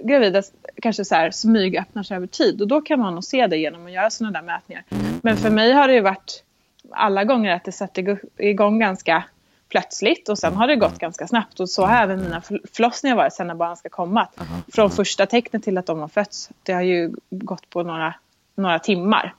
gravida 0.04 0.42
kanske 0.82 1.06
så 1.06 1.16
här 1.16 1.32
smygöppnar 1.32 2.04
sig 2.04 2.18
över 2.18 2.28
tid 2.28 2.62
och 2.62 2.68
då 2.68 2.82
kan 2.82 3.00
man 3.00 3.14
nog 3.14 3.24
se 3.24 3.48
det 3.48 3.58
genom 3.58 3.86
att 3.86 3.92
göra 3.92 4.10
sådana 4.10 4.40
där 4.40 4.46
mätningar. 4.46 4.84
Men 5.22 5.38
för 5.38 5.50
mig 5.50 5.72
har 5.72 5.88
det 5.88 5.94
ju 5.94 6.02
varit 6.02 6.44
alla 6.92 7.24
gånger 7.24 7.52
att 7.52 7.64
det 7.64 7.72
sätter 7.72 8.20
igång 8.38 8.80
ganska 8.80 9.24
plötsligt 9.70 10.30
och 10.30 10.40
sen 10.40 10.54
har 10.54 10.68
det 10.68 10.76
gått 10.76 11.00
ganska 11.00 11.28
snabbt. 11.28 11.60
Och 11.60 11.70
så 11.70 11.86
har 11.86 12.04
även 12.04 12.22
mina 12.22 12.42
förlossningar 12.74 13.16
varit 13.16 13.34
sen 13.34 13.48
när 13.48 13.56
barnen 13.56 13.78
ska 13.78 13.90
komma. 13.90 14.28
Från 14.74 14.92
första 14.92 15.26
tecknet 15.26 15.64
till 15.64 15.78
att 15.78 15.86
de 15.86 16.00
har 16.00 16.08
fötts, 16.08 16.50
det 16.64 16.74
har 16.74 16.82
ju 16.82 17.14
gått 17.30 17.70
på 17.70 17.84
några, 17.84 18.14
några 18.56 18.80
timmar. 18.80 19.34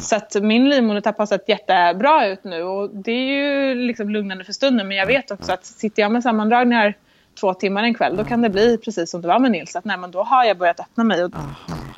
Så 0.00 0.16
att 0.16 0.34
min 0.42 0.68
livmodertapp 0.68 1.18
har 1.18 1.26
sett 1.26 1.48
jättebra 1.48 2.26
ut 2.26 2.44
nu 2.44 2.62
och 2.62 2.90
det 2.90 3.12
är 3.12 3.26
ju 3.26 3.74
liksom 3.74 4.08
lugnande 4.08 4.44
för 4.44 4.52
stunden. 4.52 4.88
Men 4.88 4.96
jag 4.96 5.06
vet 5.06 5.30
också 5.30 5.52
att 5.52 5.66
sitter 5.66 6.02
jag 6.02 6.12
med 6.12 6.22
sammandragningar 6.22 6.94
två 7.40 7.54
timmar 7.54 7.82
en 7.82 7.94
kväll 7.94 8.16
då 8.16 8.24
kan 8.24 8.42
det 8.42 8.50
bli 8.50 8.78
precis 8.78 9.10
som 9.10 9.22
det 9.22 9.28
var 9.28 9.38
med 9.38 9.50
Nils. 9.50 9.76
Att 9.76 9.84
nej 9.84 9.96
men 9.96 10.10
då 10.10 10.22
har 10.22 10.44
jag 10.44 10.58
börjat 10.58 10.80
öppna 10.80 11.04
mig 11.04 11.24
och 11.24 11.32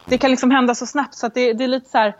det 0.06 0.18
kan 0.18 0.30
liksom 0.30 0.50
hända 0.50 0.74
så 0.74 0.86
snabbt. 0.86 1.14
Så 1.14 1.26
att 1.26 1.34
det, 1.34 1.52
det 1.52 1.64
är 1.64 1.68
lite 1.68 1.90
så 1.90 1.98
här 1.98 2.14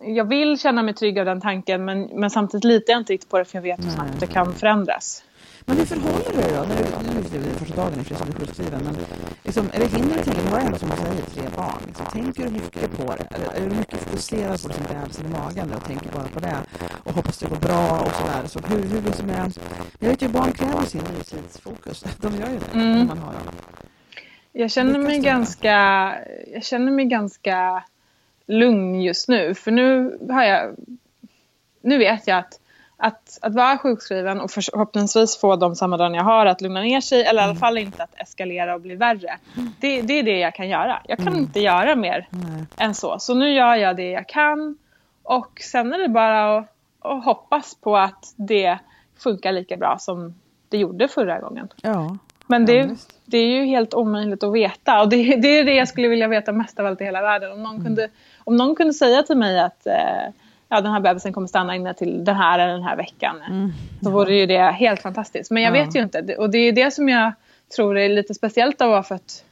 jag 0.00 0.24
vill 0.24 0.60
känna 0.60 0.82
mig 0.82 0.94
trygg 0.94 1.18
av 1.18 1.24
den 1.24 1.40
tanken 1.40 1.84
men, 1.84 2.02
men 2.02 2.30
samtidigt 2.30 2.64
litar 2.64 2.92
jag 2.92 3.00
inte 3.00 3.12
riktigt 3.12 3.30
på 3.30 3.38
det 3.38 3.44
för 3.44 3.58
jag 3.58 3.62
vet 3.62 3.84
hur 3.84 3.90
snabbt 3.90 4.20
det 4.20 4.26
kan 4.26 4.54
förändras. 4.54 5.22
Men 5.68 5.76
hur 5.76 5.84
förhåller 5.84 6.30
du 6.30 6.40
dig 6.40 6.50
då? 6.56 6.62
När 6.62 6.76
du, 6.76 7.38
nu 7.38 7.46
är 7.46 7.52
det 7.52 7.58
första 7.58 7.76
dagen 7.76 8.00
i 8.00 8.04
som 8.04 8.26
du 8.26 8.32
sjukskriven, 8.32 8.80
men 8.84 8.96
liksom, 9.44 9.70
är 9.72 9.78
det 9.78 9.86
hinder 9.86 10.24
Du 10.24 10.50
har 10.50 10.60
ändå 10.60 10.78
som 10.78 10.90
du 10.90 10.96
säger 10.96 11.22
tre 11.22 11.42
barn. 11.56 11.80
Liksom, 11.86 12.06
tänker 12.06 12.44
du 12.44 12.50
mycket 12.50 12.96
på 12.96 13.14
det? 13.14 13.34
Eller 13.34 13.46
är 13.54 13.70
du 13.70 13.76
mycket 13.76 14.00
fokuserad 14.00 14.62
på 14.62 14.68
liksom 14.68 14.84
bebisen 14.88 15.26
i 15.26 15.28
magen 15.28 15.72
och 15.72 15.84
tänker 15.84 16.12
bara 16.12 16.28
på 16.28 16.40
det? 16.40 16.56
Och 17.04 17.12
hoppas 17.12 17.38
det 17.38 17.48
går 17.48 17.56
bra 17.56 18.00
och 18.00 18.12
sådär. 18.12 18.42
Så 18.46 18.58
hur, 18.58 18.82
hur 18.82 19.02
liksom 19.02 19.30
är, 19.30 19.52
jag 19.98 20.08
vet 20.08 20.22
ju 20.22 20.28
barn 20.28 20.52
kräver 20.52 20.84
sin 20.84 21.02
livstidsfokus. 21.16 22.04
De 22.20 22.36
gör 22.36 22.50
ju 22.50 22.58
det 22.72 22.78
mm. 22.78 23.06
man 23.06 23.18
har. 23.18 23.34
Jag 24.52 24.70
känner 24.70 24.98
mig 24.98 25.18
ganska, 25.18 25.72
jag 26.54 26.64
känner 26.64 26.92
mig 26.92 27.04
ganska 27.04 27.84
lugn 28.46 29.02
just 29.02 29.28
nu. 29.28 29.54
För 29.54 29.70
nu 29.70 30.18
har 30.30 30.44
jag, 30.44 30.76
nu 31.80 31.98
vet 31.98 32.26
jag 32.26 32.38
att 32.38 32.60
att, 32.96 33.38
att 33.42 33.54
vara 33.54 33.78
sjukskriven 33.78 34.40
och 34.40 34.50
förhoppningsvis 34.50 35.36
få 35.36 35.56
de 35.56 35.76
sammanhang 35.76 36.14
jag 36.14 36.24
har 36.24 36.46
att 36.46 36.60
lugna 36.60 36.80
ner 36.80 37.00
sig 37.00 37.24
eller 37.24 37.40
i 37.40 37.42
alla 37.42 37.50
mm. 37.50 37.56
fall 37.56 37.78
inte 37.78 38.02
att 38.02 38.20
eskalera 38.20 38.74
och 38.74 38.80
bli 38.80 38.94
värre. 38.94 39.38
Det, 39.80 40.02
det 40.02 40.18
är 40.18 40.22
det 40.22 40.38
jag 40.38 40.54
kan 40.54 40.68
göra. 40.68 41.00
Jag 41.08 41.18
kan 41.18 41.28
mm. 41.28 41.38
inte 41.38 41.60
göra 41.60 41.96
mer 41.96 42.28
mm. 42.32 42.66
än 42.76 42.94
så. 42.94 43.18
Så 43.18 43.34
nu 43.34 43.52
gör 43.52 43.74
jag 43.74 43.96
det 43.96 44.10
jag 44.10 44.28
kan 44.28 44.78
och 45.22 45.60
sen 45.60 45.92
är 45.92 45.98
det 45.98 46.08
bara 46.08 46.58
att, 46.58 46.68
att 47.00 47.24
hoppas 47.24 47.74
på 47.74 47.96
att 47.96 48.34
det 48.36 48.78
funkar 49.18 49.52
lika 49.52 49.76
bra 49.76 49.96
som 49.98 50.34
det 50.68 50.78
gjorde 50.78 51.08
förra 51.08 51.40
gången. 51.40 51.68
Ja. 51.82 52.16
Men 52.46 52.66
det, 52.66 52.96
det 53.24 53.38
är 53.38 53.46
ju 53.46 53.64
helt 53.64 53.94
omöjligt 53.94 54.42
att 54.42 54.52
veta 54.52 55.00
och 55.00 55.08
det, 55.08 55.36
det 55.36 55.58
är 55.58 55.64
det 55.64 55.74
jag 55.74 55.88
skulle 55.88 56.08
vilja 56.08 56.28
veta 56.28 56.52
mest 56.52 56.80
av 56.80 56.86
allt 56.86 57.00
i 57.00 57.04
hela 57.04 57.22
världen. 57.22 57.52
Om 57.52 57.62
någon, 57.62 57.74
mm. 57.74 57.84
kunde, 57.84 58.08
om 58.46 58.56
någon 58.56 58.74
kunde 58.74 58.94
säga 58.94 59.22
till 59.22 59.36
mig 59.36 59.60
att 59.60 59.86
eh, 59.86 60.32
ja, 60.68 60.80
den 60.80 60.92
här 60.92 61.00
bebisen 61.00 61.32
kommer 61.32 61.46
stanna 61.46 61.76
inne 61.76 61.94
till 61.94 62.24
den 62.24 62.36
här 62.36 62.58
eller 62.58 62.72
den 62.72 62.82
här 62.82 62.96
veckan. 62.96 63.36
Mm. 63.48 63.72
Då 64.00 64.10
vore 64.10 64.34
ju 64.34 64.46
det 64.46 64.70
helt 64.70 65.02
fantastiskt. 65.02 65.50
Men 65.50 65.62
jag 65.62 65.76
ja. 65.76 65.84
vet 65.84 65.96
ju 65.96 66.02
inte. 66.02 66.36
Och 66.38 66.50
det 66.50 66.58
är 66.58 66.72
det 66.72 66.90
som 66.90 67.08
jag 67.08 67.32
tror 67.76 67.98
är 67.98 68.08
lite 68.08 68.34
speciellt 68.34 68.80
av 68.80 68.92
att 68.92 69.08
ha 69.08 69.16
fött 69.16 69.44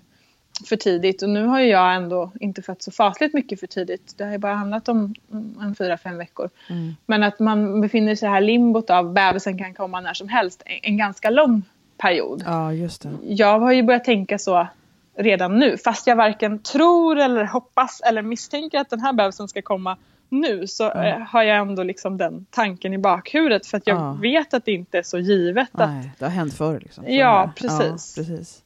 för 0.69 0.77
tidigt. 0.77 1.23
Och 1.23 1.29
nu 1.29 1.47
har 1.47 1.61
ju 1.61 1.67
jag 1.67 1.95
ändå 1.95 2.31
inte 2.41 2.63
fött 2.63 2.83
så 2.83 2.91
fasligt 2.91 3.35
mycket 3.35 3.61
för 3.61 3.67
tidigt. 3.67 4.15
Det 4.17 4.25
har 4.25 4.33
ju 4.33 4.39
bara 4.39 4.55
handlat 4.55 4.89
om 4.89 5.15
en 5.61 5.75
fyra, 5.75 5.99
fem 5.99 6.19
veckor. 6.19 6.51
Mm. 6.71 6.97
Men 7.07 7.23
att 7.23 7.39
man 7.39 7.81
befinner 7.81 8.15
sig 8.15 8.27
i 8.27 8.29
det 8.29 8.35
här 8.35 8.41
limbot 8.41 8.91
av 8.91 9.13
bebisen 9.13 9.59
kan 9.59 9.75
komma 9.75 10.01
när 10.01 10.15
som 10.15 10.29
helst. 10.29 10.63
En 10.83 10.97
ganska 10.97 11.31
lång 11.31 11.63
period. 11.99 12.43
Ja, 12.47 12.73
just 12.73 13.03
det. 13.03 13.11
Jag 13.23 13.61
har 13.61 13.73
ju 13.73 13.83
börjat 13.83 14.05
tänka 14.05 14.39
så 14.39 14.67
redan 15.17 15.59
nu. 15.59 15.77
Fast 15.77 16.07
jag 16.07 16.17
varken 16.17 16.59
tror 16.59 17.19
eller 17.19 17.45
hoppas 17.45 18.01
eller 18.01 18.23
misstänker 18.23 18.79
att 18.79 18.91
den 18.91 19.01
här 19.01 19.13
bebisen 19.13 19.49
ska 19.49 19.63
komma 19.63 19.97
nu 20.29 20.67
så 20.67 20.91
mm. 20.91 21.23
har 21.29 21.43
jag 21.43 21.59
ändå 21.59 21.83
liksom 21.83 22.17
den 22.17 22.47
tanken 22.51 22.93
i 22.93 22.99
bakhuvudet 22.99 23.67
för 23.67 23.77
att 23.77 23.87
jag 23.87 23.97
ja. 23.97 24.13
vet 24.13 24.55
att 24.55 24.65
det 24.65 24.73
inte 24.73 24.99
är 24.99 25.03
så 25.03 25.19
givet. 25.19 25.69
Nej, 25.73 26.11
att... 26.13 26.19
det 26.19 26.25
har 26.25 26.33
hänt 26.33 26.55
förr. 26.55 26.81
Liksom, 26.81 27.05
ja, 27.07 27.53
precis. 27.57 28.15
Ja, 28.17 28.23
precis. 28.23 28.65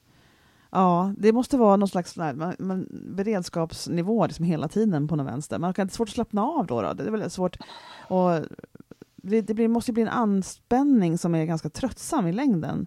Ja, 0.71 1.14
det 1.19 1.33
måste 1.33 1.57
vara 1.57 1.76
någon 1.76 1.88
slags 1.88 2.17
man, 2.17 2.55
man, 2.59 2.87
beredskapsnivå 2.90 4.26
liksom 4.26 4.45
hela 4.45 4.69
tiden 4.69 5.09
på 5.09 5.17
något 5.17 5.26
vänster. 5.26 5.59
Man 5.59 5.75
kan 5.75 5.83
inte 5.83 5.95
svårt 5.95 6.09
att 6.09 6.14
slappna 6.14 6.43
av 6.43 6.67
då. 6.67 6.83
då. 6.83 6.93
Det 6.93 7.05
är 7.05 7.11
väldigt 7.11 7.33
svårt. 7.33 7.57
Och 8.09 8.31
det, 9.17 9.40
det 9.40 9.55
blir, 9.55 9.69
måste 9.69 9.93
bli 9.93 10.02
en 10.02 10.09
anspänning 10.09 11.19
som 11.19 11.35
är 11.35 11.45
ganska 11.45 11.71
tröttsam 11.71 12.26
i 12.26 12.33
längden. 12.33 12.87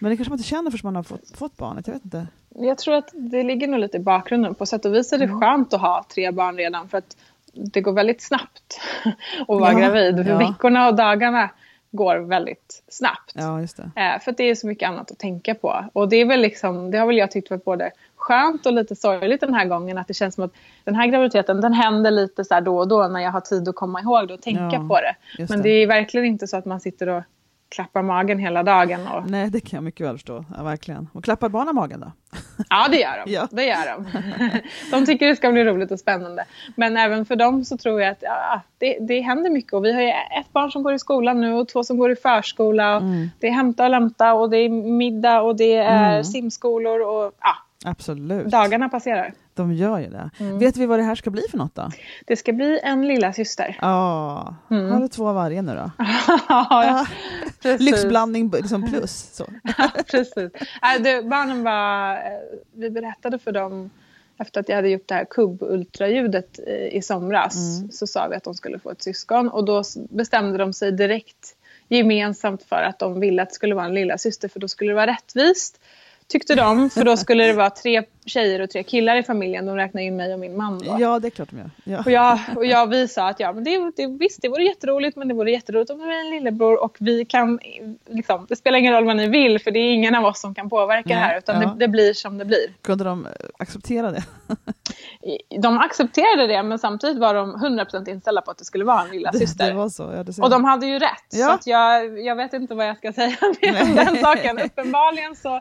Men 0.00 0.10
det 0.10 0.16
kanske 0.16 0.30
man 0.30 0.38
inte 0.38 0.48
känner 0.48 0.70
förrän 0.70 0.80
man 0.84 0.96
har 0.96 1.02
fått, 1.02 1.36
fått 1.36 1.56
barnet. 1.56 1.86
Jag 1.86 1.94
vet 1.94 2.04
inte. 2.04 2.26
Jag 2.54 2.78
tror 2.78 2.94
att 2.94 3.10
det 3.12 3.42
ligger 3.42 3.68
nog 3.68 3.80
lite 3.80 3.96
i 3.96 4.00
bakgrunden. 4.00 4.54
På 4.54 4.66
sätt 4.66 4.84
och 4.84 4.94
vis 4.94 5.12
är 5.12 5.18
det 5.18 5.24
mm. 5.24 5.40
skönt 5.40 5.74
att 5.74 5.80
ha 5.80 6.04
tre 6.14 6.30
barn 6.30 6.56
redan. 6.56 6.88
För 6.88 6.98
att 6.98 7.16
det 7.52 7.80
går 7.80 7.92
väldigt 7.92 8.22
snabbt 8.22 8.80
att 9.40 9.48
vara 9.48 9.72
ja, 9.72 9.78
gravid. 9.78 10.16
För 10.16 10.32
ja. 10.32 10.38
Veckorna 10.38 10.88
och 10.88 10.96
dagarna 10.96 11.50
går 11.90 12.16
väldigt 12.16 12.82
snabbt. 12.88 13.32
Ja, 13.34 13.66
det. 13.76 14.00
Eh, 14.00 14.20
för 14.20 14.32
det 14.32 14.44
är 14.44 14.54
så 14.54 14.66
mycket 14.66 14.88
annat 14.88 15.10
att 15.10 15.18
tänka 15.18 15.54
på. 15.54 15.84
Och 15.92 16.08
det, 16.08 16.16
är 16.16 16.24
väl 16.24 16.40
liksom, 16.40 16.90
det 16.90 16.98
har 16.98 17.06
väl 17.06 17.16
jag 17.16 17.30
tyckt 17.30 17.50
varit 17.50 17.64
både 17.64 17.90
skönt 18.16 18.66
och 18.66 18.72
lite 18.72 18.96
sorgligt 18.96 19.40
den 19.40 19.54
här 19.54 19.64
gången. 19.64 19.98
Att 19.98 20.08
det 20.08 20.14
känns 20.14 20.34
som 20.34 20.44
att 20.44 20.52
den 20.84 20.94
här 20.94 21.06
graviditeten 21.06 21.60
den 21.60 21.72
händer 21.72 22.10
lite 22.10 22.44
så 22.44 22.60
då 22.60 22.78
och 22.78 22.88
då 22.88 23.08
när 23.08 23.20
jag 23.20 23.30
har 23.30 23.40
tid 23.40 23.68
att 23.68 23.74
komma 23.74 24.00
ihåg 24.00 24.28
det 24.28 24.34
och 24.34 24.42
tänka 24.42 24.70
ja, 24.72 24.88
på 24.88 25.00
det. 25.00 25.14
Men 25.38 25.48
det. 25.48 25.62
det 25.62 25.82
är 25.82 25.86
verkligen 25.86 26.26
inte 26.26 26.46
så 26.46 26.56
att 26.56 26.64
man 26.64 26.80
sitter 26.80 27.08
och 27.08 27.22
klappar 27.72 28.02
magen 28.02 28.38
hela 28.38 28.62
dagen. 28.62 29.06
Och... 29.06 29.30
Nej, 29.30 29.50
det 29.50 29.60
kan 29.60 29.76
jag 29.76 29.84
mycket 29.84 30.06
väl 30.06 30.14
förstå. 30.14 30.44
Ja, 30.56 30.62
verkligen. 30.62 31.08
Och 31.12 31.24
klappar 31.24 31.48
barnen 31.48 31.74
magen 31.74 32.00
då? 32.00 32.12
Ja, 32.70 32.88
det 32.90 32.96
gör 32.96 33.22
de. 33.24 33.32
ja. 33.32 33.48
Det 33.50 33.64
gör 33.64 33.92
de. 33.92 34.06
de 34.90 35.06
tycker 35.06 35.26
det 35.26 35.36
ska 35.36 35.52
bli 35.52 35.64
roligt 35.64 35.90
och 35.90 36.00
spännande. 36.00 36.44
Men 36.76 36.96
även 36.96 37.26
för 37.26 37.36
dem 37.36 37.64
så 37.64 37.76
tror 37.76 38.00
jag 38.00 38.10
att 38.10 38.18
ja, 38.20 38.60
det, 38.78 38.98
det 39.00 39.20
händer 39.20 39.50
mycket. 39.50 39.72
Och 39.72 39.84
vi 39.84 39.92
har 39.92 40.02
ju 40.02 40.08
ett 40.08 40.52
barn 40.52 40.70
som 40.70 40.82
går 40.82 40.94
i 40.94 40.98
skolan 40.98 41.40
nu 41.40 41.52
och 41.54 41.68
två 41.68 41.84
som 41.84 41.98
går 41.98 42.12
i 42.12 42.16
förskola. 42.16 42.96
Mm. 42.96 43.30
Det 43.38 43.48
är 43.48 43.52
hämta 43.52 43.84
och 43.84 43.90
lämta 43.90 44.34
och 44.34 44.50
det 44.50 44.56
är 44.56 44.68
middag 44.68 45.40
och 45.40 45.56
det 45.56 45.74
är 45.74 46.12
mm. 46.12 46.24
simskolor 46.24 47.00
och 47.00 47.32
ja, 47.40 47.56
Absolut. 47.84 48.46
Dagarna 48.46 48.88
passerar. 48.88 49.34
De 49.54 49.72
gör 49.72 49.98
ju 49.98 50.08
det. 50.08 50.30
Mm. 50.40 50.58
Vet 50.58 50.76
vi 50.76 50.86
vad 50.86 50.98
det 50.98 51.02
här 51.02 51.14
ska 51.14 51.30
bli 51.30 51.42
för 51.50 51.58
något 51.58 51.74
då? 51.74 51.90
Det 52.26 52.36
ska 52.36 52.52
bli 52.52 52.80
en 52.82 53.06
lilla 53.06 53.32
syster. 53.32 53.78
Ja, 53.80 54.54
mm. 54.70 54.90
har 54.90 55.00
du 55.00 55.08
två 55.08 55.32
varje 55.32 55.62
nu 55.62 55.74
då? 55.74 55.90
ja, 56.48 57.06
Lyxblandning 57.78 58.50
liksom 58.50 58.90
plus. 58.90 59.12
Så. 59.32 59.46
ja, 59.78 59.90
precis. 60.10 60.36
Äh, 60.36 61.02
det, 61.02 61.22
barnen 61.22 61.62
var, 61.62 62.14
eh, 62.14 62.20
vi 62.72 62.90
berättade 62.90 63.38
för 63.38 63.52
dem 63.52 63.90
efter 64.38 64.60
att 64.60 64.68
jag 64.68 64.76
hade 64.76 64.88
gjort 64.88 65.08
det 65.08 65.14
här 65.14 65.24
kubb-ultraljudet 65.24 66.58
i 66.92 67.02
somras 67.02 67.78
mm. 67.78 67.90
så 67.90 68.06
sa 68.06 68.28
vi 68.28 68.36
att 68.36 68.44
de 68.44 68.54
skulle 68.54 68.78
få 68.78 68.90
ett 68.90 69.02
syskon 69.02 69.48
och 69.48 69.64
då 69.64 69.82
bestämde 69.94 70.58
de 70.58 70.72
sig 70.72 70.92
direkt 70.92 71.56
gemensamt 71.88 72.62
för 72.62 72.82
att 72.82 72.98
de 72.98 73.20
ville 73.20 73.42
att 73.42 73.48
det 73.48 73.54
skulle 73.54 73.74
vara 73.74 73.86
en 73.86 73.94
lilla 73.94 74.18
syster 74.18 74.48
för 74.48 74.60
då 74.60 74.68
skulle 74.68 74.90
det 74.90 74.94
vara 74.94 75.06
rättvist 75.06 75.80
tyckte 76.28 76.54
de. 76.54 76.90
För 76.90 77.04
då 77.04 77.16
skulle 77.16 77.44
det 77.44 77.52
vara 77.52 77.70
tre 77.70 78.02
tjejer 78.26 78.60
och 78.60 78.70
tre 78.70 78.82
killar 78.82 79.16
i 79.16 79.22
familjen. 79.22 79.66
De 79.66 79.76
räknar 79.76 80.02
in 80.02 80.16
mig 80.16 80.34
och 80.34 80.40
min 80.40 80.56
man 80.56 80.78
då. 80.78 80.96
Ja, 81.00 81.18
det 81.18 81.28
är 81.28 81.30
klart 81.30 81.50
de 81.50 81.58
gör. 81.58 81.70
Ja. 81.84 81.98
Och, 81.98 82.10
jag, 82.10 82.38
och 82.56 82.66
jag 82.66 82.86
vi 82.86 83.08
sa 83.08 83.28
att 83.28 83.40
ja, 83.40 83.52
men 83.52 83.64
det, 83.64 83.92
det, 83.96 84.06
visst, 84.06 84.42
det 84.42 84.48
vore 84.48 84.64
jätteroligt 84.64 85.16
men 85.16 85.28
det 85.28 85.34
vore 85.34 85.50
jätteroligt 85.50 85.90
om 85.90 85.98
det 85.98 86.06
var 86.06 86.12
en 86.12 86.30
lillebror 86.30 86.84
och 86.84 86.96
vi 87.00 87.24
kan, 87.24 87.58
liksom, 88.06 88.46
det 88.48 88.56
spelar 88.56 88.78
ingen 88.78 88.92
roll 88.92 89.04
vad 89.04 89.16
ni 89.16 89.26
vill 89.26 89.58
för 89.58 89.70
det 89.70 89.78
är 89.78 89.92
ingen 89.92 90.14
av 90.14 90.24
oss 90.24 90.40
som 90.40 90.54
kan 90.54 90.70
påverka 90.70 91.08
Nej, 91.08 91.16
det 91.16 91.20
här 91.20 91.38
utan 91.38 91.62
ja. 91.62 91.68
det, 91.68 91.74
det 91.78 91.88
blir 91.88 92.14
som 92.14 92.38
det 92.38 92.44
blir. 92.44 92.74
Kunde 92.82 93.04
de 93.04 93.26
eh, 93.26 93.32
acceptera 93.58 94.10
det? 94.10 94.24
De 95.62 95.78
accepterade 95.78 96.46
det 96.46 96.62
men 96.62 96.78
samtidigt 96.78 97.18
var 97.18 97.34
de 97.34 97.56
100% 97.56 98.08
inställda 98.08 98.42
på 98.42 98.50
att 98.50 98.58
det 98.58 98.64
skulle 98.64 98.84
vara 98.84 99.02
en 99.02 99.10
lilla 99.10 99.30
Det, 99.30 99.38
syster. 99.38 99.66
det 99.66 99.72
var 99.72 99.88
så, 99.88 100.12
ja, 100.16 100.22
det 100.22 100.32
ser 100.32 100.42
Och 100.42 100.50
de 100.50 100.64
hade 100.64 100.86
ju 100.86 100.98
rätt. 100.98 101.26
Så 101.28 101.50
att 101.50 101.66
jag, 101.66 102.20
jag 102.20 102.36
vet 102.36 102.52
inte 102.52 102.74
vad 102.74 102.86
jag 102.86 102.96
ska 102.96 103.12
säga 103.12 103.36
mer 103.62 103.82
om 103.82 103.94
den 103.94 104.16
saken. 104.16 104.58
Uppenbarligen 104.58 105.36
så, 105.36 105.60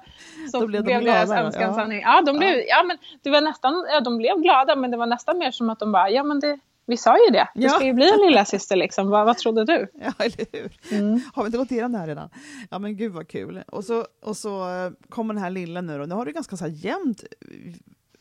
så 0.51 0.67
blev 0.67 0.83
blev, 0.83 0.99
de 0.99 1.05
deras 1.05 1.31
önskan 1.31 1.63
ja. 1.63 1.73
sanning. 1.73 2.01
Ja, 2.01 2.21
de 2.25 2.37
blev, 2.37 2.50
ja. 2.67 2.83
men 2.83 2.97
det 3.21 3.29
var 3.29 3.41
nästan, 3.41 3.85
ja, 3.93 3.99
de 4.01 4.17
blev 4.17 4.37
glada 4.41 4.75
men 4.75 4.91
det 4.91 4.97
var 4.97 5.05
nästan 5.05 5.37
mer 5.37 5.51
som 5.51 5.69
att 5.69 5.79
de 5.79 5.91
bara, 5.91 6.09
ja 6.09 6.23
men 6.23 6.39
det, 6.39 6.59
vi 6.85 6.97
sa 6.97 7.17
ju 7.25 7.31
det. 7.31 7.47
Det 7.55 7.61
Ja. 7.61 7.69
ska 7.69 7.85
ju 7.85 7.93
bli 7.93 8.09
en 8.11 8.19
lilla 8.29 8.45
syster 8.45 8.75
liksom. 8.75 9.09
Vad, 9.09 9.25
vad 9.25 9.37
trodde 9.37 9.65
du? 9.65 9.87
Ja, 10.01 10.13
eller 10.19 10.45
hur? 10.61 10.77
Mm. 10.99 11.21
Har 11.33 11.43
vi 11.43 11.47
inte 11.47 11.57
gått 11.57 11.71
igenom 11.71 11.91
det 11.91 11.97
här 11.97 12.07
redan? 12.07 12.29
Ja, 12.69 12.79
men 12.79 12.97
gud 12.97 13.11
vad 13.11 13.27
kul. 13.27 13.63
Och 13.67 13.83
så, 13.83 14.05
och 14.23 14.37
så 14.37 14.69
eh, 14.69 14.91
kommer 15.09 15.33
den 15.33 15.43
här 15.43 15.49
lilla 15.49 15.81
nu 15.81 15.97
då. 15.99 16.05
Nu 16.05 16.15
har 16.15 16.25
du 16.25 16.31
ganska 16.31 16.57
så 16.57 16.63
här 16.65 16.71
jämnt 16.71 17.23
eh, 17.41 17.73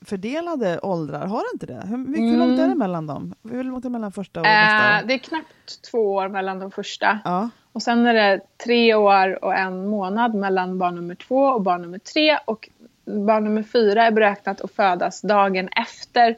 fördelade 0.04 0.78
åldrar, 0.82 1.26
har 1.26 1.38
du 1.38 1.46
inte 1.54 1.66
det? 1.66 1.82
Hur 1.88 1.96
mycket 1.96 2.18
Mm. 2.34 2.38
långt 2.38 2.60
är 2.60 2.68
det 2.68 2.74
mellan 2.74 3.06
dem? 3.06 3.34
Hur 3.50 3.64
långt 3.64 3.84
är 3.84 3.88
det 3.88 3.92
mellan 3.92 4.12
första 4.12 4.40
och 4.40 4.46
nästa? 4.46 5.00
Eh, 5.00 5.06
det 5.06 5.14
är 5.14 5.18
knappt 5.18 5.82
två 5.90 6.14
år 6.14 6.28
mellan 6.28 6.58
de 6.58 6.70
första. 6.70 7.18
Ja, 7.24 7.50
Och 7.72 7.82
sen 7.82 8.06
är 8.06 8.14
det 8.14 8.40
tre 8.64 8.94
år 8.94 9.44
och 9.44 9.54
en 9.54 9.86
månad 9.88 10.34
mellan 10.34 10.78
barn 10.78 10.94
nummer 10.94 11.14
två 11.14 11.36
och 11.42 11.62
barn 11.62 11.82
nummer 11.82 11.98
tre. 11.98 12.38
Och 12.44 12.68
barn 13.04 13.44
nummer 13.44 13.62
fyra 13.62 14.06
är 14.06 14.10
beräknat 14.10 14.60
att 14.60 14.72
födas 14.72 15.20
dagen 15.20 15.68
efter 15.68 16.28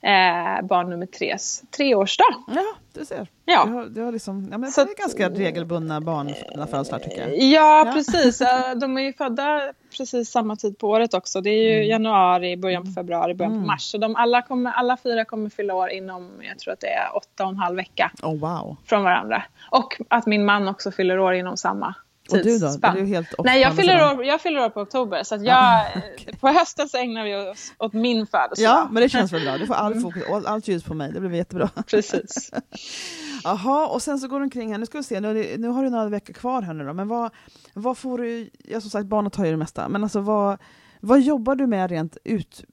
eh, 0.00 0.66
barn 0.66 0.90
nummer 0.90 1.06
tres 1.06 1.62
treårsdag. 1.76 2.34
ja 2.48 2.64
du 2.92 3.04
ser. 3.04 3.26
Ja. 3.44 3.64
Du 3.64 3.72
har, 3.72 3.84
du 3.84 4.02
har 4.02 4.12
liksom, 4.12 4.48
ja, 4.52 4.58
men 4.58 4.70
Så 4.70 4.84
det 4.84 4.90
är 4.90 4.96
ganska 4.96 5.28
regelbundna 5.30 6.00
barnfödslar 6.00 6.98
tycker 6.98 7.20
jag. 7.28 7.38
Ja, 7.38 7.84
Ja. 7.86 7.92
precis. 7.92 8.42
De 8.80 8.96
är 8.98 9.00
ju 9.02 9.12
födda 9.12 9.72
precis 9.96 10.30
samma 10.30 10.56
tid 10.56 10.78
på 10.78 10.88
året 10.88 11.14
också. 11.14 11.40
Det 11.40 11.50
är 11.50 11.78
ju 11.78 11.84
januari, 11.84 12.56
början 12.56 12.84
på 12.84 12.90
februari, 12.90 13.34
början 13.34 13.52
Mm. 13.52 13.62
på 13.64 13.66
mars. 13.66 13.82
Så 13.82 13.98
de 13.98 14.16
alla, 14.16 14.42
kommer, 14.42 14.70
alla 14.72 14.96
fyra 14.96 15.24
kommer 15.24 15.50
fylla 15.50 15.74
år 15.74 15.90
inom, 15.90 16.30
jag 16.48 16.58
tror 16.58 16.72
att 16.72 16.80
det 16.80 16.86
är 16.92 17.16
åtta 17.16 17.44
och 17.44 17.50
en 17.50 17.56
halv 17.56 17.76
vecka 17.76 18.10
Oh, 18.22 18.38
wow. 18.38 18.76
från 18.86 19.02
varandra. 19.04 19.42
Och 19.70 20.00
att 20.08 20.26
min 20.26 20.44
man 20.44 20.68
också 20.68 20.90
fyller 20.90 21.18
år 21.18 21.34
inom 21.34 21.56
samma 21.56 21.94
Och 22.32 22.38
du 22.44 22.58
då? 22.58 22.66
Är 22.66 22.92
du 22.92 23.04
helt 23.06 23.28
Nej, 23.44 23.60
jag 23.60 23.76
fyller, 23.76 24.14
år, 24.14 24.24
jag 24.24 24.40
fyller 24.40 24.64
år 24.64 24.68
på 24.70 24.80
oktober. 24.80 25.22
Så 25.22 25.38
jag, 25.40 25.86
okej. 25.96 26.34
på 26.40 26.48
hösten 26.48 26.88
så 26.88 26.96
ägnar 26.96 27.24
vi 27.24 27.50
oss 27.50 27.72
åt 27.78 27.92
min 27.92 28.26
födelsedag. 28.26 28.70
Ja, 28.72 28.88
men 28.92 29.02
det 29.02 29.08
känns 29.08 29.32
väl 29.32 29.42
bra. 29.42 29.58
Du 29.58 29.66
får 29.66 29.74
all 29.74 29.92
Mm. 29.92 30.02
fokus, 30.04 30.22
all, 30.30 30.46
allt 30.46 30.68
ljus 30.68 30.82
på 30.82 30.94
mig. 30.94 31.12
Det 31.12 31.20
blir 31.20 31.30
jättebra. 31.34 31.68
Precis. 31.86 32.50
Jaha, 33.44 33.86
och 33.86 34.02
sen 34.02 34.18
så 34.18 34.28
går 34.28 34.38
du 34.40 34.44
omkring 34.44 34.70
här. 34.70 34.78
Nu 34.78 34.86
ska 34.86 34.98
vi 34.98 35.04
se, 35.04 35.20
nu, 35.20 35.54
nu 35.58 35.68
har 35.68 35.82
du 35.84 35.90
några 35.90 36.08
veckor 36.08 36.32
kvar 36.34 36.62
här 36.62 36.74
nu 36.74 36.84
då. 36.84 36.92
Men 36.92 37.08
vad, 37.08 37.30
vad 37.74 37.98
får 37.98 38.18
du, 38.18 38.50
ja 38.64 38.80
som 38.80 38.90
sagt 38.90 39.06
barnet 39.06 39.34
har 39.36 39.44
ju 39.44 39.50
det 39.50 39.56
mesta, 39.56 39.88
men 39.88 40.02
alltså 40.02 40.20
vad, 40.20 40.58
vad 41.00 41.20
jobbar 41.20 41.54
du 41.54 41.66
med 41.66 41.90
rent 41.90 42.16
ut, 42.24 42.64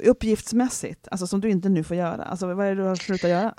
uppgiftsmässigt? 0.00 1.08
Alltså 1.10 1.26
som 1.26 1.40
du 1.40 1.50
inte 1.50 1.68
nu 1.68 1.84
får 1.84 1.96
göra? 1.96 2.24
Alltså 2.24 2.54
vad 2.54 2.66
är 2.66 2.70
det 2.74 2.82
du 2.82 2.88
har 2.88 2.96
slutat 2.96 3.30
göra? 3.30 3.54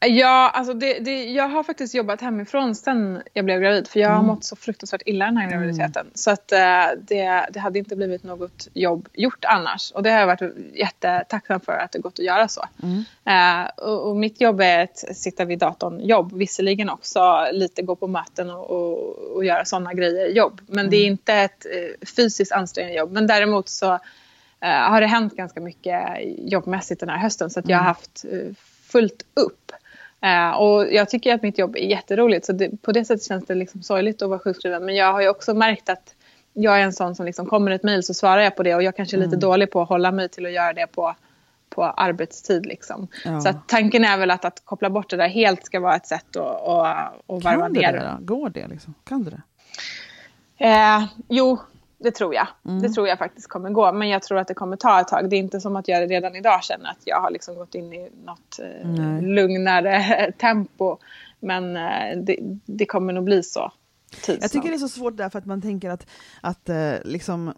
Ja, 0.00 0.50
alltså 0.54 0.74
det, 0.74 0.98
det, 0.98 1.24
jag 1.24 1.48
har 1.48 1.62
faktiskt 1.62 1.94
jobbat 1.94 2.20
hemifrån 2.20 2.74
sen 2.74 3.22
jag 3.32 3.44
blev 3.44 3.60
gravid. 3.60 3.88
För 3.88 4.00
jag 4.00 4.08
har 4.08 4.14
Mm. 4.16 4.26
mått 4.26 4.44
så 4.44 4.56
fruktansvärt 4.56 5.02
illa 5.06 5.24
den 5.24 5.36
här 5.36 5.50
graviditeten. 5.50 6.06
Så 6.14 6.30
att 6.30 6.52
eh, 6.52 6.58
det, 6.98 7.46
det 7.50 7.60
hade 7.60 7.78
inte 7.78 7.96
blivit 7.96 8.22
något 8.22 8.68
jobb 8.74 9.08
gjort 9.12 9.44
annars. 9.44 9.90
Och 9.92 10.02
det 10.02 10.10
har 10.10 10.20
jag 10.20 10.26
varit 10.26 10.56
jättetacksam 10.74 11.60
för 11.60 11.72
att 11.72 11.92
det 11.92 11.98
gått 11.98 12.12
att 12.18 12.24
göra 12.24 12.48
så. 12.48 12.64
Mm. 12.82 13.04
Eh, 13.24 13.68
och, 13.76 14.08
och 14.10 14.16
mitt 14.16 14.40
jobb 14.40 14.60
är 14.60 14.78
ett 14.84 15.16
sitta 15.16 15.44
vid 15.44 15.58
datorn 15.58 16.00
jobb. 16.00 16.32
Visserligen 16.32 16.90
också 16.90 17.46
lite 17.52 17.82
gå 17.82 17.96
på 17.96 18.06
möten 18.06 18.50
och, 18.50 18.70
och, 18.70 19.16
och 19.36 19.44
göra 19.44 19.64
sådana 19.64 19.92
grejer 19.92 20.26
jobb. 20.28 20.60
Men 20.66 20.90
det 20.90 20.96
är 20.96 21.00
Mm. 21.06 21.12
inte 21.12 21.34
ett 21.34 21.66
eh, 21.66 22.06
fysiskt 22.16 22.52
ansträngande 22.52 22.96
jobb. 22.98 23.12
Men 23.12 23.26
däremot 23.26 23.68
så 23.68 23.92
eh, 24.60 24.70
har 24.70 25.00
det 25.00 25.06
hänt 25.06 25.36
ganska 25.36 25.60
mycket 25.60 26.02
jobbmässigt 26.38 27.00
den 27.00 27.08
här 27.08 27.18
hösten. 27.18 27.50
Så 27.50 27.60
att 27.60 27.68
jag 27.68 27.76
har 27.76 27.82
Mm. 27.84 27.86
haft 27.88 28.24
eh, 28.24 28.54
fullt 28.86 29.22
upp. 29.34 29.72
Eh, 30.22 30.50
och 30.50 30.92
jag 30.92 31.10
tycker 31.10 31.34
att 31.34 31.42
mitt 31.42 31.58
jobb 31.58 31.76
är 31.76 31.80
jätteroligt. 31.86 32.46
Så 32.46 32.52
det, 32.52 32.82
på 32.82 32.92
det 32.92 33.04
sättet 33.04 33.24
känns 33.26 33.46
det 33.46 33.54
liksom 33.54 33.82
sorgligt 33.82 34.22
att 34.22 34.28
vara 34.28 34.38
sjukskriven. 34.38 34.84
Men 34.84 34.94
jag 34.96 35.12
har 35.12 35.20
ju 35.20 35.28
också 35.28 35.54
märkt 35.54 35.88
att 35.88 36.14
jag 36.52 36.78
är 36.78 36.82
en 36.82 36.92
sån 36.92 37.14
som 37.14 37.26
liksom 37.26 37.46
kommer 37.46 37.70
ett 37.70 37.82
mejl 37.82 38.02
så 38.02 38.14
svarar 38.14 38.42
jag 38.42 38.56
på 38.56 38.62
det. 38.62 38.74
Och 38.74 38.82
jag 38.82 38.96
kanske 38.96 39.16
är 39.16 39.18
lite 39.18 39.28
Mm. 39.28 39.40
dålig 39.40 39.70
på 39.70 39.80
att 39.82 39.88
hålla 39.88 40.12
mig 40.12 40.28
till 40.28 40.46
att 40.46 40.52
göra 40.52 40.72
det 40.72 40.86
på, 40.86 41.14
på 41.70 41.84
arbetstid. 41.84 42.66
Liksom. 42.66 43.08
Ja. 43.24 43.40
Så 43.40 43.52
tanken 43.66 44.04
är 44.04 44.16
väl 44.18 44.30
att, 44.30 44.44
att 44.44 44.62
koppla 44.64 44.90
bort 44.90 45.10
det 45.10 45.16
där 45.16 45.28
helt 45.28 45.66
ska 45.66 45.80
vara 45.80 45.96
ett 45.96 46.06
sätt 46.06 46.36
att, 46.36 46.68
att, 46.68 47.14
att 47.26 47.44
varva 47.44 47.62
Kan 47.62 47.72
du 47.72 47.80
ner. 47.80 47.92
det 47.92 48.16
då? 48.18 48.24
Går 48.36 48.50
det 48.50 48.66
liksom? 48.68 48.94
Kan 49.04 49.22
du 49.24 49.30
det? 49.30 49.42
Eh, 50.58 51.04
jo, 51.28 51.58
det 52.02 52.10
tror 52.10 52.34
jag. 52.34 52.46
Mm. 52.64 52.82
Det 52.82 52.88
tror 52.88 53.08
jag 53.08 53.18
faktiskt 53.18 53.48
kommer 53.48 53.70
gå. 53.70 53.92
Men 53.92 54.08
jag 54.08 54.22
tror 54.22 54.38
att 54.38 54.48
det 54.48 54.54
kommer 54.54 54.76
ta 54.76 55.00
ett 55.00 55.08
tag. 55.08 55.30
Det 55.30 55.36
är 55.36 55.38
inte 55.38 55.60
som 55.60 55.76
att 55.76 55.88
jag 55.88 56.10
redan 56.10 56.36
idag 56.36 56.64
känner 56.64 56.90
att 56.90 57.00
jag 57.04 57.20
har 57.20 57.30
liksom 57.30 57.54
gått 57.54 57.74
in 57.74 57.92
i 57.92 58.10
något 58.24 58.58
eh, 58.58 59.22
lugnare 59.22 60.32
tempo. 60.38 60.98
Men 61.40 61.76
eh, 61.76 62.22
det, 62.22 62.36
det 62.66 62.86
kommer 62.86 63.12
nog 63.12 63.24
bli 63.24 63.42
så. 63.42 63.72
Jag 64.26 64.50
tycker 64.50 64.68
det 64.68 64.74
är 64.74 64.78
så 64.78 64.88
svårt 64.88 65.16
därför 65.16 65.38
att 65.38 65.46
man 65.46 65.62
tänker 65.62 65.90
att, 65.90 66.06
att 66.40 66.68
eh, 66.68 66.94
liksom, 67.04 67.52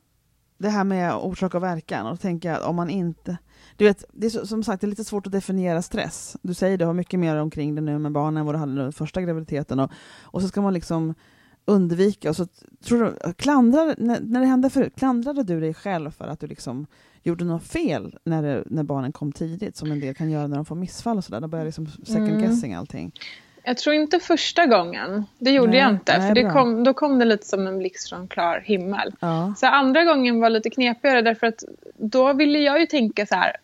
det 0.58 0.68
här 0.68 0.84
med 0.84 1.14
orsak 1.14 1.54
och 1.54 1.62
verkan, 1.62 2.06
och 2.06 2.18
jag 2.24 2.46
att 2.46 2.62
om 2.62 2.76
man 2.76 2.90
inte... 2.90 3.36
Du 3.76 3.84
vet, 3.84 4.04
det 4.12 4.26
är 4.26 4.30
så, 4.30 4.46
som 4.46 4.64
sagt 4.64 4.80
det 4.80 4.86
är 4.86 4.88
lite 4.88 5.04
svårt 5.04 5.26
att 5.26 5.32
definiera 5.32 5.82
stress. 5.82 6.36
Du 6.42 6.54
säger 6.54 6.78
du 6.78 6.84
har 6.84 6.92
mycket 6.92 7.20
mer 7.20 7.36
omkring 7.36 7.74
det 7.74 7.80
nu 7.80 7.98
med 7.98 8.12
barnen 8.12 8.36
än 8.36 8.46
vad 8.46 8.54
du 8.54 8.58
hade 8.58 8.74
den 8.74 8.92
första 8.92 9.20
graviditeten. 9.20 9.80
Och, 9.80 9.90
och 10.22 10.42
så 10.42 10.48
ska 10.48 10.62
man 10.62 10.74
liksom 10.74 11.14
undvika. 11.64 12.30
Och 12.30 12.36
så 12.36 12.46
tror 12.84 13.04
du, 13.04 13.32
klandrar, 13.32 13.94
när, 13.98 14.20
när 14.20 14.40
det 14.40 14.46
hände 14.46 14.70
förut, 14.70 14.92
klandrade 14.96 15.42
du 15.42 15.60
dig 15.60 15.74
själv 15.74 16.10
för 16.10 16.28
att 16.28 16.40
du 16.40 16.46
liksom 16.46 16.86
gjorde 17.22 17.44
något 17.44 17.64
fel 17.64 18.18
när, 18.24 18.42
det, 18.42 18.64
när 18.66 18.82
barnen 18.82 19.12
kom 19.12 19.32
tidigt, 19.32 19.76
som 19.76 19.92
en 19.92 20.00
del 20.00 20.14
kan 20.14 20.30
göra 20.30 20.46
när 20.46 20.56
de 20.56 20.64
får 20.64 20.76
missfall 20.76 21.16
och 21.16 21.24
sådär. 21.24 21.40
Då 21.40 21.48
börjar 21.48 21.64
liksom 21.64 21.86
second 21.86 22.28
Mm. 22.28 22.40
guessing 22.40 22.74
allting. 22.74 23.12
Jag 23.66 23.78
tror 23.78 23.94
inte 23.94 24.18
första 24.18 24.66
gången. 24.66 25.24
Det 25.38 25.50
gjorde 25.50 25.70
Nej, 25.70 25.80
jag 25.80 25.90
inte. 25.90 26.18
nej, 26.18 26.34
för 26.34 26.50
kom, 26.50 26.84
då 26.84 26.94
kom 26.94 27.18
det 27.18 27.24
lite 27.24 27.46
som 27.46 27.66
en 27.66 27.78
blixt 27.78 28.08
från 28.08 28.28
klar 28.28 28.62
himmel. 28.64 29.14
Ja. 29.20 29.54
Så 29.56 29.66
andra 29.66 30.04
gången 30.04 30.40
var 30.40 30.50
lite 30.50 30.70
knepigare 30.70 31.22
därför 31.22 31.46
att 31.46 31.64
då 31.96 32.32
ville 32.32 32.58
jag 32.58 32.80
ju 32.80 32.86
tänka 32.86 33.26
så 33.26 33.34
här. 33.34 33.56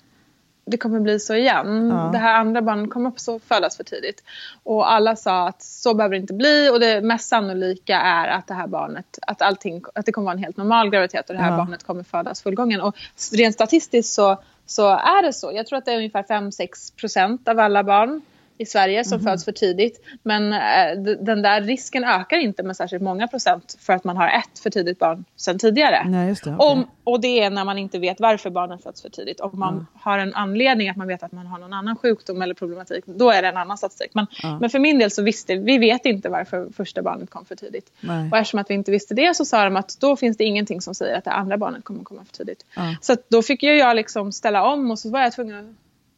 Det 0.71 0.77
kommer 0.77 1.01
bli 1.01 1.19
så 1.21 1.35
igen. 1.35 1.89
Ja. 1.89 2.11
Det 2.13 2.19
här 2.19 2.35
andra 2.35 2.63
barnet 2.63 2.91
kommer 2.91 3.09
också 3.09 3.39
födas 3.39 3.77
för 3.77 3.85
tidigt. 3.85 4.23
Och 4.63 4.93
alla 4.93 5.17
sa 5.17 5.49
att 5.49 5.63
så 5.63 5.95
behöver 5.95 6.15
det 6.15 6.21
inte 6.21 6.35
bli 6.35 6.71
och 6.73 6.81
det 6.81 7.01
mest 7.01 7.29
sannolika 7.29 8.01
är 8.01 8.29
att 8.29 8.47
det 8.47 8.55
här 8.55 8.67
barnet, 8.67 9.19
att 9.27 9.43
allting, 9.43 9.83
att 9.95 10.07
det 10.07 10.13
kommer 10.13 10.25
vara 10.25 10.33
en 10.33 10.45
helt 10.45 10.57
normal 10.57 10.91
graviditet 10.91 11.31
och 11.31 11.37
det 11.37 11.43
här 11.43 11.51
Ja. 11.51 11.57
barnet 11.57 11.85
kommer 11.87 12.03
födas 12.03 12.43
fullgången. 12.43 12.81
Och 12.81 12.97
rent 13.33 13.55
statistiskt 13.55 14.15
så, 14.15 14.43
så 14.67 14.89
är 14.89 15.23
det 15.23 15.33
så. 15.33 15.53
Jag 15.55 15.67
tror 15.67 15.79
att 15.79 15.85
det 15.85 15.93
är 15.93 15.97
ungefär 15.97 16.23
5-6 16.23 16.97
procent 16.97 17.49
av 17.49 17.59
alla 17.59 17.85
barn 17.85 18.23
i 18.61 18.67
Sverige 18.67 19.05
som 19.05 19.21
föds 19.21 19.45
för 19.45 19.53
tidigt. 19.53 20.01
Men 20.23 20.53
eh, 20.53 21.15
den 21.21 21.43
där 21.43 21.61
risken 21.61 22.05
ökar 22.05 22.37
inte 22.37 22.63
med 22.63 22.77
särskilt 22.77 23.03
många 23.03 23.29
procent 23.29 23.77
för 23.81 23.93
att 23.93 24.05
man 24.05 24.17
har 24.17 24.29
ett 24.29 24.59
för 24.63 24.71
tidigt 24.71 24.99
barn 24.99 25.25
sedan 25.37 25.59
tidigare. 25.59 26.05
Nej, 26.09 26.29
just 26.29 26.45
det. 26.45 26.55
okej. 26.59 26.67
Om, 26.73 26.87
och 27.05 27.21
det 27.21 27.43
är 27.43 27.51
när 27.51 27.65
man 27.65 27.79
inte 27.79 27.99
vet 27.99 28.21
varför 28.21 28.51
barnen 28.51 28.79
föds 28.79 29.03
för 29.03 29.09
tidigt. 29.09 29.41
Om 29.41 29.59
man 29.59 29.87
har 29.95 30.19
en 30.19 30.35
anledning 30.35 30.89
att 30.89 30.97
man 30.97 31.07
vet 31.09 31.23
att 31.23 31.33
man 31.33 31.47
har 31.47 31.59
någon 31.59 31.73
annan 31.73 31.97
sjukdom 31.97 32.43
eller 32.43 32.55
problematik, 32.55 33.05
då 33.07 33.31
är 33.31 33.43
det 33.43 33.49
en 33.49 33.57
annan 33.57 33.79
statistik. 33.79 34.11
Men, 34.15 34.27
Ja. 34.43 34.59
men 34.61 34.71
för 34.71 34.79
min 34.79 34.99
del 34.99 35.11
så 35.11 35.23
visste 35.23 35.57
vi 35.57 35.79
vet 35.79 36.07
inte 36.07 36.29
varför 36.29 36.69
första 36.77 37.03
barnet 37.03 37.31
kom 37.31 37.45
för 37.45 37.57
tidigt. 37.57 37.93
Nej. 38.01 38.29
Och 38.31 38.39
eftersom 38.39 38.61
att 38.61 38.71
vi 38.71 38.75
inte 38.75 38.91
visste 38.91 39.15
det 39.15 39.37
så 39.37 39.45
sa 39.45 39.65
de 39.65 39.77
att 39.77 39.97
då 40.01 40.17
finns 40.17 40.37
det 40.37 40.45
ingenting 40.45 40.81
som 40.81 40.95
säger 40.95 41.19
att 41.19 41.25
det 41.25 41.31
andra 41.33 41.57
barnet 41.57 41.85
kommer 41.85 42.05
komma 42.05 42.25
för 42.25 42.33
tidigt. 42.37 42.65
Så 43.01 43.17
då 43.29 43.43
fick 43.43 43.63
jag 43.63 43.97
liksom 43.97 44.33
ställa 44.33 44.63
om 44.73 44.91
och 44.91 44.99
så 44.99 45.11
var 45.11 45.21
jag 45.21 45.33
tvungen 45.33 45.59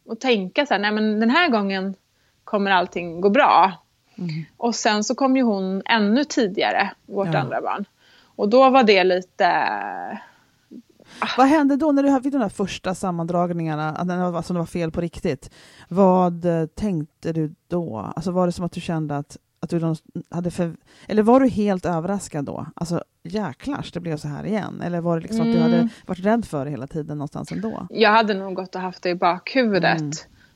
att, 0.07 0.11
att 0.11 0.19
tänka 0.19 0.65
så 0.65 0.73
här, 0.73 0.81
nej 0.81 0.91
men 0.91 1.19
den 1.19 1.29
här 1.29 1.49
gången 1.49 1.95
kommer 2.43 2.71
allting 2.71 3.21
gå 3.21 3.29
bra. 3.29 3.71
Mm. 4.17 4.29
Och 4.57 4.75
sen 4.75 5.03
så 5.03 5.15
kom 5.15 5.37
ju 5.37 5.43
hon 5.43 5.81
ännu 5.85 6.23
tidigare, 6.23 6.91
vårt 7.05 7.33
Ja. 7.33 7.39
andra 7.39 7.61
barn. 7.61 7.85
Och 8.35 8.49
då 8.49 8.69
var 8.69 8.83
det 8.83 9.03
lite... 9.03 9.49
Vad 11.37 11.47
hände 11.47 11.75
då 11.75 11.91
när 11.91 12.03
du 12.03 12.21
fick 12.21 12.31
de 12.33 12.39
där 12.39 12.49
första 12.49 12.95
sammandragningarna, 12.95 13.89
att 13.89 14.07
det 14.07 14.17
var, 14.17 14.37
alltså 14.37 14.53
det 14.53 14.59
var 14.59 14.65
fel 14.65 14.91
på 14.91 15.01
riktigt? 15.01 15.49
Vad 15.87 16.45
eh, 16.45 16.65
tänkte 16.65 17.33
du 17.33 17.55
då? 17.67 18.11
Alltså 18.15 18.31
var 18.31 18.45
det 18.45 18.51
som 18.51 18.65
att 18.65 18.71
du 18.71 18.81
kände 18.81 19.17
att, 19.17 19.37
att 19.59 19.69
du 19.69 19.95
hade 20.29 20.51
för, 20.51 20.75
Eller 21.07 21.23
var 21.23 21.39
du 21.39 21.47
helt 21.47 21.85
överraskad 21.85 22.45
då? 22.45 22.65
Alltså 22.75 23.03
jäklars, 23.23 23.91
det 23.91 23.99
blev 23.99 24.17
så 24.17 24.27
här 24.27 24.45
igen. 24.45 24.81
Eller 24.81 25.01
var 25.01 25.15
det 25.15 25.21
liksom 25.23 25.39
att 25.41 25.45
du 25.53 25.57
Mm. 25.57 25.61
hade 25.71 25.89
varit 26.05 26.19
rädd 26.25 26.45
för 26.45 26.65
det 26.65 26.71
hela 26.71 26.87
tiden 26.87 27.17
någonstans 27.17 27.51
ändå? 27.51 27.87
Jag 27.89 28.11
hade 28.11 28.33
nog 28.33 28.53
gått 28.55 28.75
och 28.75 28.81
haft 28.81 29.03
det 29.03 29.09
i 29.09 29.15
bakhuvudet. 29.15 29.99
Mm. 30.01 30.11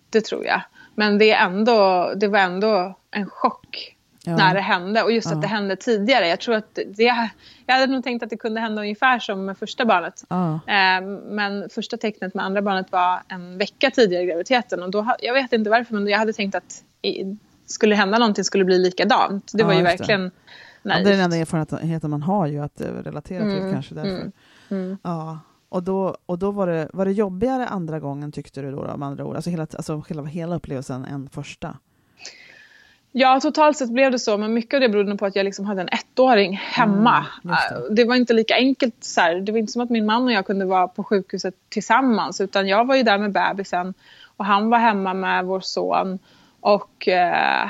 Det 0.09 0.21
tror 0.25 0.45
jag. 0.45 0.61
Men 0.99 1.17
det, 1.17 1.31
är 1.31 1.45
ändå, 1.45 2.11
det 2.15 2.27
var 2.27 2.39
ändå 2.39 2.97
en 3.11 3.29
chock. 3.29 3.95
ja. 4.23 4.35
när 4.37 4.53
det 4.53 4.61
hände 4.61 5.03
och 5.03 5.11
just 5.11 5.29
ja. 5.29 5.35
att 5.35 5.41
det 5.41 5.47
hände 5.47 5.75
tidigare. 5.75 6.27
Jag 6.27 6.39
tror 6.39 6.55
att 6.55 6.79
det, 6.95 7.29
jag 7.65 7.75
hade 7.75 7.87
nog 7.87 8.03
tänkt 8.03 8.23
att 8.23 8.29
det 8.29 8.37
kunde 8.37 8.61
hända 8.61 8.81
ungefär 8.81 9.19
som 9.19 9.45
med 9.45 9.57
första 9.57 9.85
barnet. 9.85 10.23
Eh, 10.31 11.07
men 11.29 11.69
första 11.69 11.97
tecknet 11.97 12.33
med 12.33 12.45
andra 12.45 12.61
barnet 12.61 12.91
var 12.91 13.21
en 13.27 13.57
vecka 13.57 13.91
tidigare 13.91 14.23
i 14.23 14.25
graviditeten 14.25 14.83
och 14.83 14.91
då, 14.91 15.15
jag 15.19 15.33
vet 15.33 15.53
inte 15.53 15.69
varför 15.69 15.93
men 15.93 16.07
jag 16.07 16.17
hade 16.17 16.33
tänkt 16.33 16.55
att 16.55 16.83
i, 17.01 17.37
skulle 17.65 17.95
hända 17.95 18.17
någonting 18.17 18.43
skulle 18.43 18.61
det 18.61 18.65
bli 18.65 18.79
likadant. 18.79 19.51
Det 19.53 19.63
var 19.63 19.73
ju 19.73 19.81
verkligen 19.81 20.23
det. 20.23 20.31
naivt. 20.89 21.05
det 21.05 21.11
är 21.11 21.15
den 21.15 21.23
enda 21.23 21.37
erfarenheten 21.37 22.09
man 22.09 22.21
har 22.21 22.47
ju 22.47 22.59
att 22.59 22.81
relatera 22.81 23.43
till 23.43 23.57
mm. 23.57 23.73
kanske 23.73 23.95
därför. 23.95 24.09
Mm. 24.09 24.31
Mm. 24.69 24.97
Ja. 25.03 25.39
Och 25.69 25.83
då, 25.83 26.15
och 26.25 26.39
då 26.39 26.51
var, 26.51 26.67
det, 26.67 26.89
var 26.93 27.05
det 27.05 27.11
jobbigare 27.11 27.67
andra 27.67 27.99
gången 27.99 28.31
tyckte 28.31 28.61
du 28.61 28.71
då, 28.71 28.83
då 28.83 28.97
med 28.97 29.07
andra 29.07 29.25
ord? 29.25 29.35
Alltså 29.35 29.49
hela, 29.49 29.67
alltså 29.77 30.03
hela, 30.09 30.23
hela 30.23 30.55
upplevelsen 30.55 31.05
än 31.05 31.29
första? 31.29 31.77
Ja, 33.11 33.39
totalt 33.39 33.77
sett 33.77 33.89
blev 33.89 34.11
det 34.11 34.19
så, 34.19 34.37
men 34.37 34.53
mycket 34.53 34.73
av 34.73 34.81
det 34.81 34.89
berodde 34.89 35.17
på 35.17 35.25
att 35.25 35.35
jag 35.35 35.43
liksom 35.43 35.65
hade 35.65 35.81
en 35.81 35.89
ettåring 35.89 36.53
hemma. 36.53 37.25
Mm, 37.43 37.55
det. 37.69 37.95
det. 37.95 38.05
var 38.05 38.15
inte 38.15 38.33
lika 38.33 38.55
enkelt. 38.55 38.95
Så 38.99 39.21
här. 39.21 39.35
Det 39.35 39.51
var 39.51 39.59
inte 39.59 39.71
som 39.71 39.81
att 39.81 39.89
min 39.89 40.05
man 40.05 40.23
och 40.23 40.31
jag 40.31 40.45
kunde 40.45 40.65
vara 40.65 40.87
på 40.87 41.03
sjukhuset 41.03 41.55
tillsammans, 41.69 42.41
utan 42.41 42.67
jag 42.67 42.85
var 42.85 42.95
ju 42.95 43.03
där 43.03 43.17
med 43.17 43.31
bebisen 43.31 43.93
och 44.37 44.45
han 44.45 44.69
var 44.69 44.77
hemma 44.77 45.13
med 45.13 45.45
vår 45.45 45.59
son. 45.59 46.19
Och 46.59 47.07
eh, 47.07 47.69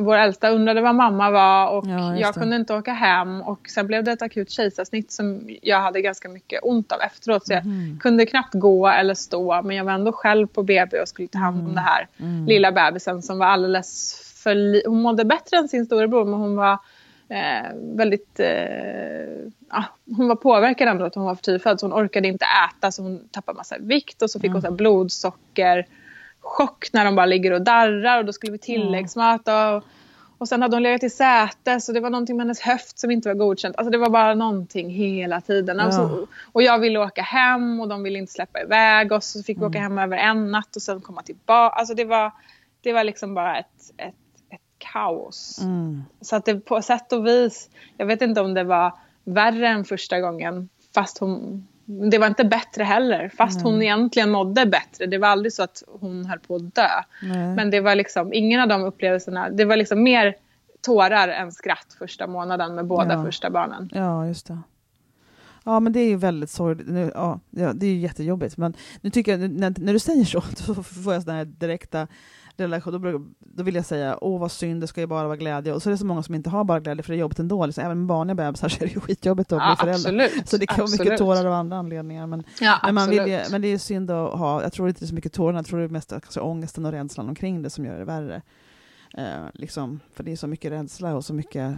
vår 0.00 0.16
äldsta 0.16 0.50
undrade 0.50 0.80
var 0.80 0.92
mamma 0.92 1.30
var 1.30 1.70
och 1.70 1.86
ja, 1.86 2.16
jag 2.16 2.34
kunde 2.34 2.56
inte 2.56 2.74
åka 2.74 2.92
hem. 2.92 3.42
Och 3.42 3.68
sen 3.68 3.86
blev 3.86 4.04
det 4.04 4.12
ett 4.12 4.22
akut 4.22 4.50
kejsarsnitt 4.50 5.12
som 5.12 5.56
jag 5.62 5.80
hade 5.80 6.00
ganska 6.00 6.28
mycket 6.28 6.60
ont 6.62 6.92
av 6.92 7.00
efteråt. 7.00 7.46
Så 7.46 7.52
jag 7.52 7.64
mm. 7.64 7.98
kunde 8.00 8.26
knappt 8.26 8.54
gå 8.54 8.88
eller 8.88 9.14
stå 9.14 9.62
men 9.62 9.76
jag 9.76 9.84
var 9.84 9.92
ändå 9.92 10.12
själv 10.12 10.46
på 10.46 10.62
BB 10.62 11.00
och 11.00 11.08
skulle 11.08 11.28
ta 11.28 11.38
hand 11.38 11.56
om 11.56 11.62
mm. 11.62 11.74
det 11.74 11.80
här 11.80 12.08
mm. 12.18 12.46
lilla 12.46 12.72
bebisen 12.72 13.22
som 13.22 13.38
var 13.38 13.46
alldeles 13.46 14.20
för... 14.42 14.88
Hon 14.88 15.02
mådde 15.02 15.24
bättre 15.24 15.56
än 15.56 15.68
sin 15.68 15.86
storebror 15.86 16.24
men 16.24 16.40
hon 16.40 16.56
var 16.56 16.78
eh, 17.28 17.72
väldigt... 17.96 18.40
Eh, 18.40 18.46
ja, 19.70 19.84
hon 20.16 20.28
var 20.28 20.36
påverkad 20.36 20.88
ändå 20.88 21.04
att 21.04 21.14
hon 21.14 21.24
var 21.24 21.34
för 21.34 21.42
tidigt 21.42 21.62
född 21.62 21.80
så 21.80 21.86
hon 21.86 22.04
orkade 22.04 22.28
inte 22.28 22.46
äta 22.70 22.92
så 22.92 23.02
hon 23.02 23.28
tappade 23.30 23.56
massa 23.56 23.76
vikt 23.80 24.22
och 24.22 24.30
så 24.30 24.40
fick 24.40 24.52
hon 24.52 24.62
så 24.62 24.70
blodsocker 24.70 25.86
chock 26.44 26.92
när 26.92 27.04
de 27.04 27.16
bara 27.16 27.26
ligger 27.26 27.52
och 27.52 27.62
darrar 27.62 28.18
och 28.18 28.24
då 28.24 28.32
skulle 28.32 28.52
vi 28.52 28.58
tilläggsmat. 28.58 29.48
Och, 29.48 29.84
och 30.38 30.48
sen 30.48 30.62
hade 30.62 30.76
hon 30.76 30.82
legat 30.82 31.02
i 31.02 31.10
säte 31.10 31.80
så 31.80 31.92
det 31.92 32.00
var 32.00 32.10
någonting 32.10 32.36
med 32.36 32.46
hennes 32.46 32.60
höft 32.60 32.98
som 32.98 33.10
inte 33.10 33.28
var 33.28 33.34
godkänt. 33.34 33.76
Alltså 33.76 33.90
det 33.90 33.98
var 33.98 34.10
bara 34.10 34.34
någonting 34.34 34.90
hela 34.90 35.40
tiden. 35.40 35.76
Ja. 35.76 35.84
Alltså, 35.84 36.26
och 36.52 36.62
jag 36.62 36.78
ville 36.78 36.98
åka 36.98 37.22
hem 37.22 37.80
och 37.80 37.88
de 37.88 38.02
ville 38.02 38.18
inte 38.18 38.32
släppa 38.32 38.60
iväg 38.60 39.12
oss. 39.12 39.26
Så 39.26 39.42
fick 39.42 39.56
vi 39.56 39.60
mm. 39.60 39.70
åka 39.70 39.78
hem 39.78 39.98
över 39.98 40.16
en 40.16 40.50
natt 40.50 40.76
och 40.76 40.82
sen 40.82 41.00
komma 41.00 41.22
tillbaka. 41.22 41.76
Alltså 41.76 41.94
det 41.94 42.04
var, 42.04 42.32
det 42.80 42.92
var 42.92 43.04
liksom 43.04 43.34
bara 43.34 43.58
ett, 43.58 43.90
ett, 43.96 44.14
ett 44.50 44.60
kaos. 44.78 45.58
Mm. 45.62 46.02
Så 46.20 46.36
att 46.36 46.44
det 46.44 46.54
på 46.54 46.82
sätt 46.82 47.12
och 47.12 47.26
vis, 47.26 47.70
jag 47.96 48.06
vet 48.06 48.22
inte 48.22 48.40
om 48.40 48.54
det 48.54 48.64
var 48.64 48.92
värre 49.24 49.68
än 49.68 49.84
första 49.84 50.20
gången. 50.20 50.68
Fast 50.94 51.18
hon, 51.18 51.68
det 51.86 52.18
var 52.18 52.26
inte 52.26 52.44
bättre 52.44 52.84
heller, 52.84 53.28
fast 53.28 53.60
mm. 53.60 53.72
hon 53.72 53.82
egentligen 53.82 54.30
mådde 54.30 54.66
bättre. 54.66 55.06
Det 55.06 55.18
var 55.18 55.28
aldrig 55.28 55.52
så 55.52 55.62
att 55.62 55.82
hon 56.00 56.24
höll 56.24 56.38
på 56.38 56.56
att 56.56 56.74
dö. 56.74 56.88
Mm. 57.22 57.54
Men 57.54 57.70
det 57.70 57.80
var 57.80 57.94
liksom, 57.94 58.32
ingen 58.32 58.60
av 58.60 58.68
de 58.68 58.82
upplevelserna, 58.84 59.50
det 59.50 59.64
var 59.64 59.76
liksom 59.76 60.02
mer 60.02 60.36
tårar 60.80 61.28
än 61.28 61.52
skratt 61.52 61.96
första 61.98 62.26
månaden 62.26 62.74
med 62.74 62.86
båda 62.86 63.12
ja. 63.14 63.24
första 63.24 63.50
barnen. 63.50 63.90
Ja, 63.92 64.26
just 64.26 64.46
det. 64.46 64.58
Ja, 65.64 65.80
men 65.80 65.92
det 65.92 66.00
är 66.00 66.08
ju 66.08 66.16
väldigt 66.16 66.50
sorgligt. 66.50 67.12
Ja, 67.14 67.40
det 67.50 67.86
är 67.86 67.90
ju 67.90 67.98
jättejobbigt. 67.98 68.56
Men 68.56 68.74
nu 69.00 69.10
tycker 69.10 69.38
jag, 69.38 69.50
när, 69.50 69.74
när 69.78 69.92
du 69.92 69.98
säger 69.98 70.24
så, 70.24 70.40
så 70.56 70.74
får 70.82 71.12
jag 71.12 71.22
sådana 71.22 71.38
här 71.38 71.44
direkta 71.44 72.08
relation, 72.56 73.02
då, 73.02 73.26
då 73.38 73.62
vill 73.62 73.74
jag 73.74 73.84
säga 73.84 74.18
åh 74.20 74.40
vad 74.40 74.52
synd, 74.52 74.80
det 74.80 74.86
ska 74.86 75.00
ju 75.00 75.06
bara 75.06 75.26
vara 75.26 75.36
glädje. 75.36 75.72
Och 75.72 75.82
så 75.82 75.88
är 75.88 75.90
det 75.90 75.98
så 75.98 76.06
många 76.06 76.22
som 76.22 76.34
inte 76.34 76.50
har 76.50 76.64
bara 76.64 76.80
glädje 76.80 77.02
för 77.02 77.12
det 77.12 77.16
är 77.16 77.20
jobbigt 77.20 77.38
ändå. 77.38 77.66
Liksom. 77.66 77.84
Även 77.84 77.98
med 77.98 78.08
vanliga 78.08 78.34
bebisar 78.34 78.68
så 78.68 78.76
är 78.76 78.86
det 78.86 78.94
ju 78.94 79.00
skitjobbigt 79.00 79.52
att 79.52 79.58
ja, 79.58 79.68
bli 79.68 79.92
förälder. 79.92 80.24
Absolut, 80.24 80.48
så 80.48 80.56
det 80.56 80.66
kan 80.66 80.82
absolut. 80.82 80.98
vara 80.98 81.04
mycket 81.04 81.18
tårar 81.18 81.44
av 81.44 81.52
andra 81.52 81.76
anledningar. 81.76 82.26
Men, 82.26 82.44
ja, 82.60 82.78
men, 82.82 82.94
man 82.94 83.10
vill 83.10 83.26
ju, 83.26 83.40
men 83.50 83.62
det 83.62 83.68
är 83.68 83.78
synd 83.78 84.10
att 84.10 84.38
ha, 84.38 84.62
jag 84.62 84.72
tror 84.72 84.88
inte 84.88 85.00
det 85.00 85.04
är 85.04 85.08
så 85.08 85.14
mycket 85.14 85.32
tårarna, 85.32 85.58
jag 85.58 85.66
tror 85.66 85.78
det 85.78 85.84
är 85.84 85.88
mest 85.88 86.10
kanske 86.10 86.40
ångesten 86.40 86.84
och 86.86 86.92
rädslan 86.92 87.28
omkring 87.28 87.62
det 87.62 87.70
som 87.70 87.84
gör 87.84 87.98
det 87.98 88.04
värre. 88.04 88.42
Eh, 89.18 89.44
liksom, 89.54 90.00
för 90.14 90.24
det 90.24 90.32
är 90.32 90.36
så 90.36 90.46
mycket 90.46 90.72
rädsla 90.72 91.16
och 91.16 91.24
så 91.24 91.34
mycket 91.34 91.74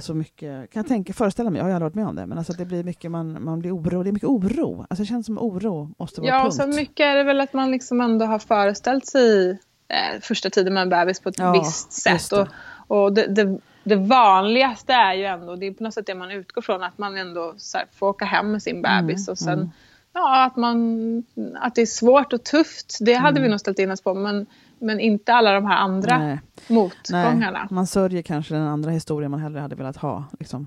så 0.00 0.14
mycket, 0.14 0.70
kan 0.70 0.80
jag 0.80 0.86
tänka, 0.86 1.12
föreställa 1.12 1.50
mig, 1.50 1.58
jag 1.58 1.64
har 1.64 1.70
aldrig 1.70 1.84
varit 1.84 1.94
med 1.94 2.06
om 2.06 2.14
det, 2.14 2.26
men 2.26 2.38
alltså 2.38 2.52
det 2.52 2.64
blir 2.64 2.84
mycket, 2.84 3.10
man, 3.10 3.44
man 3.44 3.58
blir 3.58 3.76
oro, 3.76 4.02
det 4.02 4.10
är 4.10 4.12
mycket 4.12 4.28
oro. 4.28 4.86
Alltså 4.90 5.02
det 5.02 5.06
känns 5.06 5.26
som 5.26 5.38
oro 5.38 5.94
måste 5.98 6.20
vara 6.20 6.30
Ja, 6.30 6.42
punkt. 6.42 6.54
så 6.54 6.66
mycket 6.66 7.06
är 7.06 7.14
det 7.14 7.24
väl 7.24 7.40
att 7.40 7.52
man 7.52 7.70
liksom 7.70 8.00
ändå 8.00 8.26
har 8.26 8.38
föreställt 8.38 9.06
sig 9.06 9.58
eh, 9.88 10.20
första 10.20 10.50
tiden 10.50 10.74
med 10.74 10.82
en 10.82 10.88
bebis 10.88 11.20
på 11.20 11.28
ett 11.28 11.38
ja, 11.38 11.52
visst 11.52 11.92
sätt. 11.92 12.30
Det. 12.30 12.48
Och, 12.88 13.04
och 13.04 13.12
det, 13.12 13.26
det, 13.26 13.58
det, 13.84 13.96
vanligaste 13.96 14.92
är 14.92 15.14
ju 15.14 15.24
ändå, 15.24 15.56
det 15.56 15.66
är 15.66 15.72
på 15.72 15.84
något 15.84 15.94
sätt 15.94 16.06
det 16.06 16.14
man 16.14 16.30
utgår 16.30 16.62
från, 16.62 16.82
att 16.82 16.98
man 16.98 17.16
ändå 17.16 17.54
här, 17.74 17.84
får 17.92 18.08
åka 18.08 18.24
hem 18.24 18.52
med 18.52 18.62
sin 18.62 18.82
bebis. 18.82 19.28
Mm, 19.28 19.32
och 19.32 19.38
sen, 19.38 19.58
mm. 19.58 19.70
ja, 20.12 20.44
att, 20.44 20.56
man, 20.56 21.24
att 21.60 21.74
det 21.74 21.82
är 21.82 21.86
svårt 21.86 22.32
och 22.32 22.44
tufft, 22.44 22.98
det 23.00 23.14
hade 23.14 23.38
mm. 23.38 23.42
vi 23.42 23.48
nog 23.48 23.60
ställt 23.60 23.78
in 23.78 23.90
oss 23.90 24.00
på. 24.00 24.14
Men, 24.14 24.46
men 24.78 25.00
inte 25.00 25.34
alla 25.34 25.52
de 25.52 25.66
här 25.66 25.76
andra 25.76 26.18
Nej. 26.18 26.40
motgångarna. 26.68 27.58
Nej, 27.58 27.68
man 27.70 27.86
sörjer 27.86 28.22
kanske 28.22 28.54
den 28.54 28.66
andra 28.66 28.90
historien 28.90 29.30
man 29.30 29.40
hellre 29.40 29.60
hade 29.60 29.76
velat 29.76 29.96
ha. 29.96 30.24
Liksom. 30.38 30.66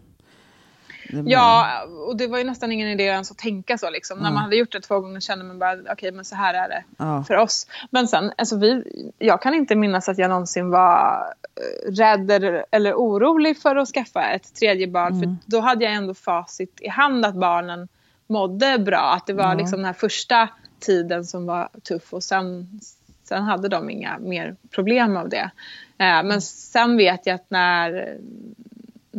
Ja, 1.26 1.82
och 2.08 2.18
det 2.18 2.28
var 2.28 2.38
ju 2.38 2.44
nästan 2.44 2.72
ingen 2.72 2.88
idé 2.88 3.04
ens 3.04 3.32
att 3.32 3.38
tänka 3.38 3.78
så. 3.78 3.90
Liksom. 3.90 4.18
Mm. 4.20 4.24
När 4.24 4.34
man 4.34 4.44
hade 4.44 4.56
gjort 4.56 4.72
det 4.72 4.82
två 4.82 5.00
gånger 5.00 5.20
kände 5.20 5.46
man 5.46 5.60
bara, 5.60 5.74
okej 5.74 5.92
okay, 5.94 6.12
men 6.12 6.26
så 6.26 6.36
här 6.36 6.54
är 6.54 6.70
det 6.70 6.84
ja. 6.98 7.24
för 7.28 7.38
oss. 7.38 7.68
Men 7.90 8.08
sen, 8.08 8.32
alltså 8.38 8.58
vi, 8.58 8.84
jag 9.20 9.42
kan 9.42 9.54
inte 9.54 9.76
minnas 9.76 10.10
att 10.10 10.18
jag 10.18 10.30
någonsin 10.30 10.70
var 10.70 11.34
eh, 11.56 11.92
rädd 11.92 12.32
eller, 12.72 12.94
orolig 12.94 13.62
för 13.62 13.76
att 13.76 13.90
skaffa 13.90 14.24
ett 14.24 14.56
tredje 14.56 14.88
barn. 14.88 15.14
Mm. 15.14 15.22
För 15.22 15.52
då 15.52 15.60
hade 15.60 15.86
jag 15.86 15.94
ändå 15.94 16.14
facit 16.14 16.82
i 16.82 16.88
hand 16.88 17.26
att 17.26 17.36
barnen 17.36 17.88
mådde 18.28 18.80
bra. 18.80 19.14
Att 19.14 19.28
det 19.28 19.34
var 19.34 19.56
liksom 19.56 19.78
den 19.78 19.86
här 19.86 19.94
första 19.94 20.50
tiden 20.80 21.26
som 21.26 21.46
var 21.46 21.70
tuff 21.84 22.14
och 22.14 22.24
sen, 22.24 22.80
sen 23.24 23.44
hade 23.44 23.68
de 23.68 23.90
inga 23.90 24.20
mer 24.20 24.56
problem 24.72 25.18
av 25.18 25.30
det. 25.30 25.52
Eh, 25.98 26.24
men 26.24 26.42
sen 26.42 26.98
vet 26.98 27.26
jag 27.26 27.36
att 27.36 27.50
när 27.50 28.18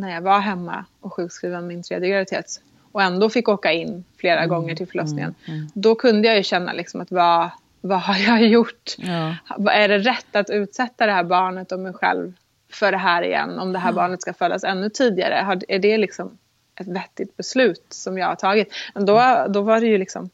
när 0.01 0.13
jag 0.13 0.21
var 0.21 0.39
hemma 0.39 0.85
och 0.99 1.13
sjukskriven 1.13 1.67
min 1.67 1.83
tredje 1.83 2.09
graviditet 2.09 2.61
och 2.91 3.01
ändå 3.01 3.29
fick 3.29 3.49
åka 3.49 3.71
in 3.71 4.03
flera 4.17 4.37
mm, 4.37 4.49
gånger 4.49 4.75
till 4.75 4.87
förlossningen. 4.87 5.35
Mm, 5.45 5.59
mm. 5.59 5.71
Då 5.73 5.95
kunde 5.95 6.27
jag 6.27 6.37
ju 6.37 6.43
känna 6.43 6.73
liksom 6.73 7.01
att 7.01 7.11
vad, 7.11 7.49
vad 7.81 7.99
har 7.99 8.17
jag 8.17 8.47
gjort? 8.47 8.95
Ja. 8.97 9.35
Är 9.71 9.87
det 9.87 9.97
rätt 9.97 10.35
att 10.35 10.49
utsätta 10.49 11.05
det 11.05 11.11
här 11.11 11.23
barnet 11.23 11.71
och 11.71 11.79
mig 11.79 11.93
själv 11.93 12.33
för 12.69 12.91
det 12.91 12.97
här 12.97 13.23
igen? 13.23 13.59
Om 13.59 13.73
det 13.73 13.79
här 13.79 13.93
barnet 13.93 14.21
ska 14.21 14.33
födas 14.33 14.63
ännu 14.63 14.89
tidigare? 14.89 15.59
Är 15.67 15.79
det 15.79 15.97
liksom 15.97 16.37
ett 16.79 16.87
vettigt 16.87 17.37
beslut 17.37 17.85
som 17.89 18.17
jag 18.17 18.27
har 18.27 18.35
tagit? 18.35 18.73
Men 18.93 19.05
då, 19.05 19.45
då 19.49 19.61
var 19.61 19.81
det 19.81 19.87
ju 19.87 19.97
liksom 19.97 20.29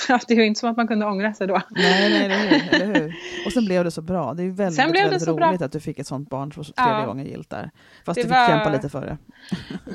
det 0.28 0.34
är 0.34 0.38
ju 0.38 0.46
inte 0.46 0.60
som 0.60 0.70
att 0.70 0.76
man 0.76 0.88
kunde 0.88 1.06
ångra 1.06 1.34
sig 1.34 1.46
då. 1.46 1.62
Nej, 1.70 2.28
nej 2.28 2.48
hur, 2.48 2.74
eller 2.74 3.00
hur? 3.00 3.14
Och 3.46 3.52
sen 3.52 3.64
blev 3.64 3.84
det 3.84 3.90
så 3.90 4.02
bra. 4.02 4.34
Det 4.34 4.42
är 4.42 4.50
väldigt, 4.50 4.76
sen 4.76 4.90
blev 4.90 5.04
väldigt 5.04 5.28
roligt 5.28 5.58
bra. 5.58 5.66
att 5.66 5.72
du 5.72 5.80
fick 5.80 5.98
ett 5.98 6.06
sånt 6.06 6.30
barn 6.30 6.52
för 6.52 6.62
tredje 6.62 7.00
ja. 7.00 7.06
gången 7.06 7.26
gilt 7.26 7.50
där. 7.50 7.70
Fast 8.04 8.14
det 8.14 8.22
du 8.22 8.28
fick 8.28 8.36
var... 8.36 8.48
kämpa 8.48 8.70
lite 8.70 8.88
för 8.88 9.06
det. 9.06 9.16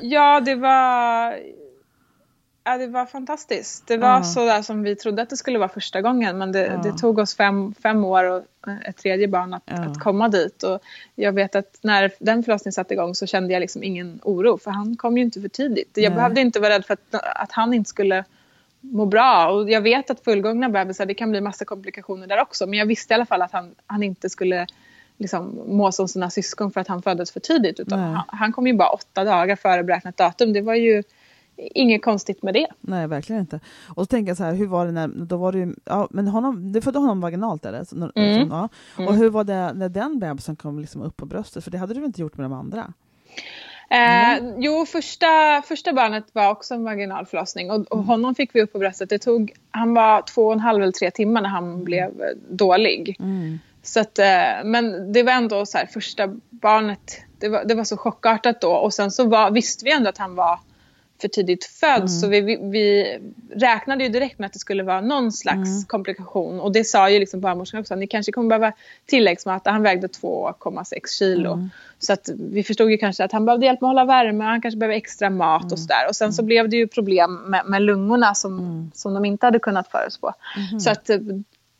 Ja, 0.00 0.40
det 0.40 0.54
var... 0.54 1.34
Ja, 2.64 2.78
det 2.78 2.86
var 2.86 3.06
fantastiskt. 3.06 3.86
Det 3.86 3.96
var 3.96 4.08
ja. 4.08 4.22
så 4.22 4.44
där 4.44 4.62
som 4.62 4.82
vi 4.82 4.96
trodde 4.96 5.22
att 5.22 5.30
det 5.30 5.36
skulle 5.36 5.58
vara 5.58 5.68
första 5.68 6.00
gången. 6.00 6.38
Men 6.38 6.52
det, 6.52 6.66
ja. 6.66 6.76
det 6.76 6.98
tog 6.98 7.18
oss 7.18 7.36
fem, 7.36 7.74
fem 7.82 8.04
år 8.04 8.24
och 8.24 8.42
ett 8.84 8.96
tredje 8.96 9.28
barn 9.28 9.54
att, 9.54 9.62
ja. 9.64 9.74
att, 9.74 10.00
komma 10.00 10.28
dit. 10.28 10.62
Och 10.62 10.82
jag 11.14 11.32
vet 11.32 11.54
att 11.54 11.78
när 11.82 12.12
den 12.18 12.42
förlossningen 12.42 12.72
satte 12.72 12.94
igång 12.94 13.14
så 13.14 13.26
kände 13.26 13.52
jag 13.52 13.60
liksom 13.60 13.82
ingen 13.82 14.20
oro. 14.22 14.58
För 14.58 14.70
han 14.70 14.96
kom 14.96 15.18
ju 15.18 15.24
inte 15.24 15.40
för 15.40 15.48
tidigt. 15.48 15.90
Jag 15.94 16.10
Nej. 16.10 16.16
behövde 16.16 16.40
inte 16.40 16.60
vara 16.60 16.72
rädd 16.72 16.86
för 16.86 16.94
att, 16.94 17.14
att 17.36 17.52
han 17.52 17.74
inte 17.74 17.90
skulle 17.90 18.24
må 18.82 19.06
bra. 19.06 19.50
Och 19.50 19.70
jag 19.70 19.80
vet 19.80 20.10
att 20.10 20.24
fullgångna 20.24 20.68
bebisar, 20.68 21.06
det 21.06 21.14
kan 21.14 21.30
bli 21.30 21.40
massa 21.40 21.64
komplikationer 21.64 22.26
där 22.26 22.40
också. 22.40 22.66
Men 22.66 22.78
jag 22.78 22.86
visste 22.86 23.12
i 23.12 23.14
alla 23.14 23.26
fall 23.26 23.42
att 23.42 23.52
han, 23.52 23.74
han 23.86 24.02
inte 24.02 24.30
skulle 24.30 24.66
liksom, 25.18 25.60
må 25.66 25.92
som 25.92 26.08
sina 26.08 26.30
syskon 26.30 26.70
för 26.70 26.80
att 26.80 26.88
han 26.88 27.02
föddes 27.02 27.32
för 27.32 27.40
tidigt. 27.40 27.80
Utan 27.80 27.98
han, 27.98 28.22
han, 28.26 28.52
kom 28.52 28.66
ju 28.66 28.74
bara 28.74 28.88
åtta 28.88 29.24
dagar 29.24 29.56
före 29.56 29.84
beräknat 29.84 30.16
datum. 30.16 30.52
Det 30.52 30.60
var 30.60 30.74
ju 30.74 31.02
inget 31.56 32.02
konstigt 32.02 32.42
med 32.42 32.54
det. 32.54 32.66
Nej, 32.80 33.06
verkligen 33.06 33.40
inte. 33.40 33.60
Och 33.88 34.02
så 34.02 34.06
tänker 34.06 34.30
jag 34.30 34.36
så 34.36 34.44
här, 34.44 34.54
hur 34.54 34.66
var 34.66 34.86
det 34.86 34.92
när, 34.92 35.08
då 35.08 35.36
var 35.36 35.52
det 35.52 35.74
ja, 35.84 36.08
men 36.10 36.28
honom, 36.28 36.72
du 36.72 36.80
födde 36.80 36.98
honom 36.98 37.20
vaginalt 37.20 37.66
eller? 37.66 37.84
Så, 37.84 38.10
mm. 38.14 38.48
ja. 38.50 38.68
Och 38.96 39.00
mm. 39.00 39.14
hur 39.14 39.30
var 39.30 39.44
det 39.44 39.72
när 39.72 39.88
den 39.88 40.18
bebisen 40.18 40.56
kom 40.56 40.78
liksom 40.78 41.02
upp 41.02 41.16
på 41.16 41.26
bröstet? 41.26 41.64
För 41.64 41.70
det 41.70 41.78
hade 41.78 41.94
du 41.94 42.00
väl 42.00 42.06
inte 42.06 42.20
gjort 42.20 42.36
med 42.36 42.44
de 42.44 42.52
andra? 42.52 42.92
Eh, 43.90 44.32
mm. 44.32 44.62
jo, 44.62 44.86
första, 44.86 45.62
första 45.68 45.92
barnet 45.92 46.24
var 46.32 46.50
också 46.50 46.74
en 46.74 46.84
vaginal 46.84 47.26
förlossning 47.26 47.70
och, 47.70 47.80
och, 47.80 47.96
mm. 47.96 48.06
honom 48.06 48.34
fick 48.34 48.54
vi 48.54 48.62
upp 48.62 48.72
på 48.72 48.78
bröstet. 48.78 49.08
Det 49.08 49.18
tog, 49.18 49.52
han 49.70 49.94
var 49.94 50.22
två 50.22 50.46
och 50.46 50.52
en 50.52 50.60
halv 50.60 50.82
eller 50.82 50.92
tre 50.92 51.10
timmar 51.10 51.40
när 51.40 51.48
han 51.48 51.64
mm. 51.64 51.84
blev 51.84 52.10
dålig. 52.48 53.16
Mm. 53.20 53.58
Så 53.82 54.00
att, 54.00 54.18
eh, 54.18 54.64
men 54.64 55.12
det 55.12 55.22
var 55.22 55.32
ändå 55.32 55.66
så 55.66 55.78
här, 55.78 55.86
första 55.86 56.28
barnet, 56.50 57.20
det 57.38 57.48
var, 57.48 57.64
det 57.64 57.74
var 57.74 57.84
så 57.84 57.96
chockartat 57.96 58.60
då 58.60 58.72
och 58.72 58.94
sen 58.94 59.10
så 59.10 59.24
var, 59.24 59.50
visste 59.50 59.84
vi 59.84 59.92
ändå 59.92 60.08
att 60.08 60.18
han 60.18 60.34
var 60.34 60.58
för 61.22 61.28
tidigt 61.28 61.64
född 61.64 61.96
mm. 61.96 62.08
så 62.08 62.28
vi, 62.28 62.40
vi, 62.40 62.58
vi, 62.62 63.18
räknade 63.54 64.04
ju 64.04 64.10
direkt 64.10 64.38
med 64.38 64.46
att 64.46 64.52
det 64.52 64.58
skulle 64.58 64.82
vara 64.82 65.00
någon 65.00 65.32
slags 65.32 65.68
mm. 65.68 65.84
komplikation 65.86 66.60
och 66.60 66.72
det 66.72 66.84
sa 66.84 67.10
ju 67.10 67.18
liksom 67.18 67.40
barnmorskan 67.40 67.80
också, 67.80 67.94
ni 67.94 68.06
kanske 68.06 68.32
kommer 68.32 68.48
behöva 68.48 68.72
tilläggsmatta. 69.06 69.70
Han 69.70 69.82
vägde 69.82 70.06
2,6 70.06 71.18
kilo. 71.18 71.52
Mm. 71.52 71.70
Så 71.98 72.12
att 72.12 72.28
vi 72.50 72.62
förstod 72.62 72.90
ju 72.90 72.98
kanske 72.98 73.24
att 73.24 73.32
han 73.32 73.44
behövde 73.44 73.66
hjälp 73.66 73.80
med 73.80 73.88
att 73.88 73.90
hålla 73.90 74.04
värme, 74.04 74.44
han 74.44 74.62
kanske 74.62 74.78
behöver 74.78 74.96
extra 74.96 75.30
mat 75.30 75.64
och 75.64 75.78
mm. 75.78 75.78
sådär. 75.78 76.08
Och 76.08 76.16
sen 76.16 76.32
så 76.32 76.42
mm. 76.42 76.46
blev 76.46 76.68
det 76.68 76.76
ju 76.76 76.86
problem 76.88 77.34
med, 77.34 77.66
med 77.66 77.82
lungorna 77.82 78.34
som, 78.34 78.58
mm. 78.58 78.90
som 78.94 79.14
de 79.14 79.24
inte 79.24 79.46
hade 79.46 79.58
kunnat 79.58 79.88
förutspå. 79.88 80.32
Så 80.80 80.90
att 80.90 81.10
eh, 81.10 81.18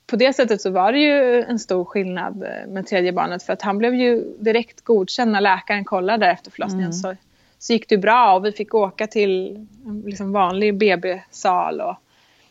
på 0.07 0.16
det 0.16 0.33
sättet 0.33 0.61
så 0.61 0.70
var 0.70 0.92
det 0.92 0.98
ju 0.98 1.42
en 1.42 1.59
stor 1.59 1.85
skillnad 1.85 2.42
eh, 2.42 2.68
med 2.68 2.87
tredje 2.87 3.12
barnet 3.12 3.42
för 3.42 3.52
att 3.52 3.62
han 3.62 3.78
blev 3.78 3.94
ju 3.94 4.37
direkt 4.38 4.81
godkänd 4.81 5.33
när 5.33 5.40
läkaren 5.40 5.85
kollade 5.85 6.26
efter 6.26 6.50
förlossningen. 6.50 6.90
Mm. 6.90 6.92
Så, 6.92 7.14
så 7.62 7.72
gick 7.72 7.88
det 7.88 7.98
bra 7.98 8.35
och 8.35 8.44
vi 8.44 8.53
fick 8.53 8.75
åka 8.75 9.07
till 9.07 9.66
en 9.87 10.03
liksom 10.07 10.33
vanlig 10.33 10.79
BB-sal 10.79 11.81
och 11.81 11.96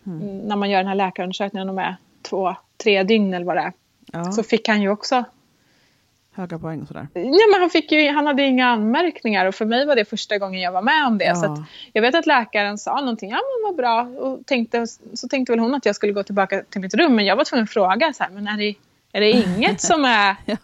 mm. 0.06 0.38
när 0.38 0.56
man 0.56 0.69
gör 0.69 0.78
den 0.78 0.88
här 0.88 0.95
läkarundersökningen 0.95 1.67
de 1.67 1.78
är 1.78 1.95
två, 2.21 2.56
tre 2.78 3.04
dygn 3.04 3.34
eller 3.34 3.45
vad 3.45 3.56
det 3.56 3.62
är. 3.62 3.74
Ja. 4.12 4.32
Så 4.32 4.43
fick 4.43 4.67
han 4.67 4.82
ju 4.82 4.89
också 4.89 5.24
höga 6.32 6.60
poäng 6.60 6.86
sådär? 6.88 7.08
Ja, 7.13 7.47
men 7.52 7.62
han, 7.62 7.69
fick 7.69 7.91
ju, 7.91 8.10
han 8.10 8.28
hade 8.28 8.43
inga 8.43 8.67
anmärkningar 8.67 9.45
och 9.45 9.56
för 9.56 9.65
mig 9.65 9.86
var 9.86 9.95
det 9.95 10.06
första 10.06 10.38
gången 10.38 10.62
jag 10.62 10.71
var 10.71 10.82
med 10.82 11.08
om 11.08 11.17
det. 11.17 11.26
Ja. 11.26 11.36
Så 11.36 11.63
jag 11.93 12.02
vet 12.02 12.15
att 12.15 12.26
läkaren 12.26 12.78
sa 12.78 13.00
någonting, 13.00 13.30
ja 13.30 13.38
men 13.38 13.69
vad 13.69 13.76
bra. 13.76 14.02
Och 14.02 14.45
tänkte, 14.45 14.88
så 15.13 15.28
tänkte 15.28 15.52
väl 15.52 15.60
hon 15.60 15.76
att 15.76 15.86
jag 15.86 15.95
skulle 15.95 16.13
gå 16.13 16.24
tillbaka 16.24 16.63
till 16.69 16.82
mitt 16.82 16.93
rum 16.93 17.15
men 17.15 17.26
jag 17.26 17.36
var 17.36 17.45
tvungen 17.45 17.63
att 17.63 17.69
fråga 17.69 18.13
så 18.13 18.24
här, 18.24 18.32
men 18.32 18.47
är 18.47 18.58
det, 18.58 18.76
är 19.13 19.21
det 19.21 19.30
inget 19.30 19.82
som 19.82 20.06
är 20.06 20.36
ja, 20.45 20.58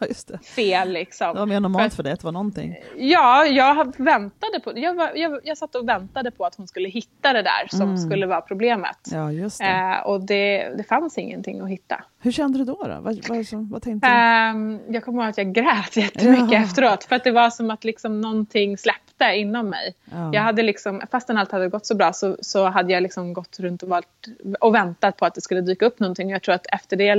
fel 0.56 0.92
liksom? 0.92 1.34
Det 1.34 1.40
var 1.40 1.46
mer 1.46 1.60
normalt 1.60 1.94
för, 1.94 1.96
för 1.96 2.04
dig 2.04 2.14
att 2.14 2.20
det 2.20 2.26
var 2.26 2.32
någonting. 2.32 2.76
Ja, 2.98 3.46
jag 3.46 3.94
väntade 3.98 4.60
på 4.64 4.74
jag, 4.76 4.94
var, 4.94 5.12
jag, 5.16 5.40
jag 5.44 5.58
satt 5.58 5.76
och 5.76 5.90
väntade 5.90 6.32
på 6.32 6.46
att 6.46 6.56
hon 6.56 6.68
skulle 6.68 6.90
hitta 6.90 7.34
det 7.34 7.42
där 7.42 7.68
som 7.70 7.82
mm. 7.82 7.98
skulle 7.98 8.26
vara 8.26 8.42
problemet. 8.42 8.98
Ja, 9.12 9.32
just 9.32 9.60
det. 9.60 9.66
Eh, 9.66 10.08
och 10.08 10.22
det, 10.22 10.70
det 10.78 10.84
fanns 10.84 11.18
ingenting 11.18 11.62
att 11.62 11.70
hitta. 11.70 12.04
Hur 12.20 12.32
kände 12.32 12.58
du 12.58 12.66
då? 12.66 12.84
då? 12.84 12.98
Vad, 13.02 13.28
vad, 13.28 13.46
vad 13.52 13.82
tänkte 13.82 14.08
du? 14.10 14.58
Um, 14.58 14.80
jag 14.88 15.04
kommer 15.04 15.24
ihåg 15.24 15.30
att 15.30 15.38
jag 15.38 15.54
grät 15.54 15.96
jättemycket 15.98 16.52
ja. 16.52 16.64
efteråt. 16.64 17.04
För 17.04 17.16
att 17.16 17.24
det 17.24 17.32
var 17.32 17.50
som 17.50 17.72
att 17.72 17.84
liksom 17.84 18.22
någonting 18.22 18.78
släppte 18.78 19.36
inom 19.36 19.70
mig. 19.70 19.96
Ja. 20.12 20.34
Jag 20.34 20.42
hade 20.42 20.64
liksom, 20.64 21.02
fastän 21.12 21.38
allt 21.38 21.52
hade 21.52 21.70
gått 21.70 21.86
så 21.86 21.96
bra 21.96 22.14
så, 22.14 22.38
så 22.42 22.66
hade 22.66 22.94
jag 22.94 23.04
liksom 23.04 23.34
gått 23.34 23.60
runt 23.60 23.84
och, 23.84 23.90
varit, 23.90 24.28
och 24.60 24.76
väntat 24.76 25.18
på 25.18 25.26
att 25.26 25.36
det 25.36 25.42
skulle 25.42 25.62
dyka 25.62 25.86
upp 25.86 26.00
någonting. 26.00 26.30
Jag 26.30 26.42
tror 26.42 26.56
att 26.56 26.66
efter 26.72 26.98
det 26.98 27.16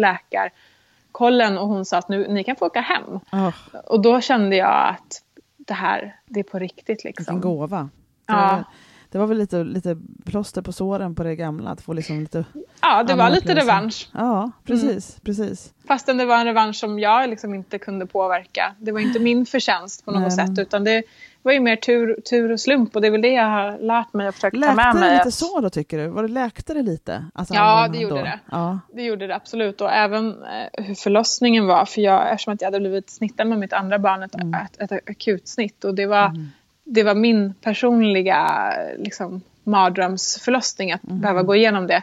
läkarkollen 1.08 1.58
och 1.58 1.68
hon 1.68 1.84
sa 1.84 1.98
att 1.98 2.08
nu, 2.08 2.28
ni 2.28 2.44
kan 2.44 2.56
få 2.56 2.66
åka 2.66 2.80
hem. 2.80 3.20
Oh. 3.32 3.52
Och 3.86 4.02
då 4.02 4.20
kände 4.20 4.56
jag 4.56 4.88
att 4.88 5.22
det 5.56 5.74
här, 5.74 6.16
det 6.26 6.40
är 6.40 6.44
på 6.44 6.58
riktigt. 6.58 7.04
Liksom. 7.04 7.34
En 7.34 7.40
gåva. 7.40 7.88
Ja 8.26 8.64
det 9.10 9.18
var 9.18 9.26
väl 9.26 9.38
lite, 9.38 9.64
lite 9.64 9.96
plåster 10.24 10.62
på 10.62 10.72
såren 10.72 11.14
på 11.14 11.22
det 11.22 11.36
gamla, 11.36 11.70
att 11.70 11.80
få 11.80 11.92
liksom 11.92 12.20
lite... 12.20 12.44
Ja, 12.80 13.02
det 13.02 13.14
var 13.14 13.30
lite 13.30 13.54
revansch. 13.54 14.08
Ja, 14.12 14.50
precis, 14.64 15.10
mm. 15.10 15.20
precis. 15.24 15.72
Fastän 15.86 16.16
det 16.16 16.26
var 16.26 16.38
en 16.38 16.44
revansch 16.44 16.76
som 16.76 16.98
jag 16.98 17.30
liksom 17.30 17.54
inte 17.54 17.78
kunde 17.78 18.06
påverka. 18.06 18.74
Det 18.78 18.92
var 18.92 19.00
inte 19.00 19.18
min 19.18 19.46
förtjänst 19.46 20.04
på 20.04 20.10
något 20.10 20.20
Nej. 20.20 20.30
sätt, 20.30 20.58
utan 20.58 20.84
det 20.84 21.02
var 21.48 21.52
ju 21.52 21.61
mer 21.61 21.76
tur, 21.76 22.20
tur 22.30 22.52
och 22.52 22.61
slump 22.61 22.96
och 22.96 23.02
det 23.02 23.06
är 23.06 23.11
väl 23.11 23.22
det 23.22 23.32
jag 23.32 23.44
har 23.44 23.78
lärt 23.78 24.12
mig 24.12 24.28
och 24.28 24.34
försökt 24.34 24.54
ta 24.54 24.74
med 24.74 24.76
mig. 24.76 24.84
Läkte 24.84 25.08
det 25.08 25.16
lite 25.16 25.30
så 25.30 25.61
då, 25.61 25.70
tycker 25.70 25.98
du? 25.98 26.08
Var 26.08 26.22
det 26.22 26.28
läkte 26.28 26.74
det 26.74 26.82
lite? 26.82 27.24
Alltså, 27.34 27.54
ja, 27.54 27.88
det 27.92 27.98
gjorde 27.98 28.14
då? 28.14 28.22
det. 28.22 28.40
Ja. 28.50 28.80
Det 28.92 29.02
gjorde 29.02 29.26
det 29.26 29.34
absolut. 29.34 29.80
Och 29.80 29.92
även 29.92 30.28
eh, 30.42 30.84
hur 30.84 30.94
förlossningen 30.94 31.66
var, 31.66 31.84
för 31.84 32.00
jag, 32.00 32.32
eftersom 32.32 32.54
att 32.54 32.61
jag 32.61 32.66
hade 32.66 32.80
blivit 32.80 33.11
snittad 33.11 33.46
med 33.46 33.58
mitt 33.58 33.72
andra 33.72 33.98
barn, 33.98 34.22
ett, 34.22 34.34
mm. 34.34 34.54
ett, 34.54 34.92
ett 34.92 35.08
akutsnitt. 35.11 35.84
Och 35.84 35.94
det 35.94 36.06
var... 36.06 36.26
Mm 36.26 36.48
det 36.90 37.02
var 37.02 37.14
min 37.14 37.54
personliga 37.54 38.72
liksom, 38.98 39.42
mardrömsförlossning 39.64 40.92
att 40.92 41.04
mm. 41.04 41.20
behöva 41.20 41.42
gå 41.42 41.54
igenom 41.54 41.87
det. 41.87 42.02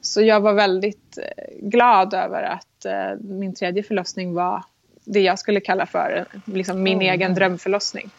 Så 0.00 0.22
jag 0.22 0.40
var 0.40 0.52
väldigt 0.52 1.18
eh, 1.18 1.68
glad 1.68 2.14
över 2.14 2.42
att 2.42 2.84
eh, 2.84 3.18
min 3.20 3.54
tredje 3.54 3.82
förlossning 3.82 4.34
var 4.34 4.64
det 5.04 5.20
jag 5.20 5.38
skulle 5.38 5.60
kalla 5.60 5.86
för 5.86 6.24
liksom, 6.44 6.82
min 6.82 7.02
mm. 7.02 7.14
egen 7.14 7.34
drömförlossning. 7.34 8.10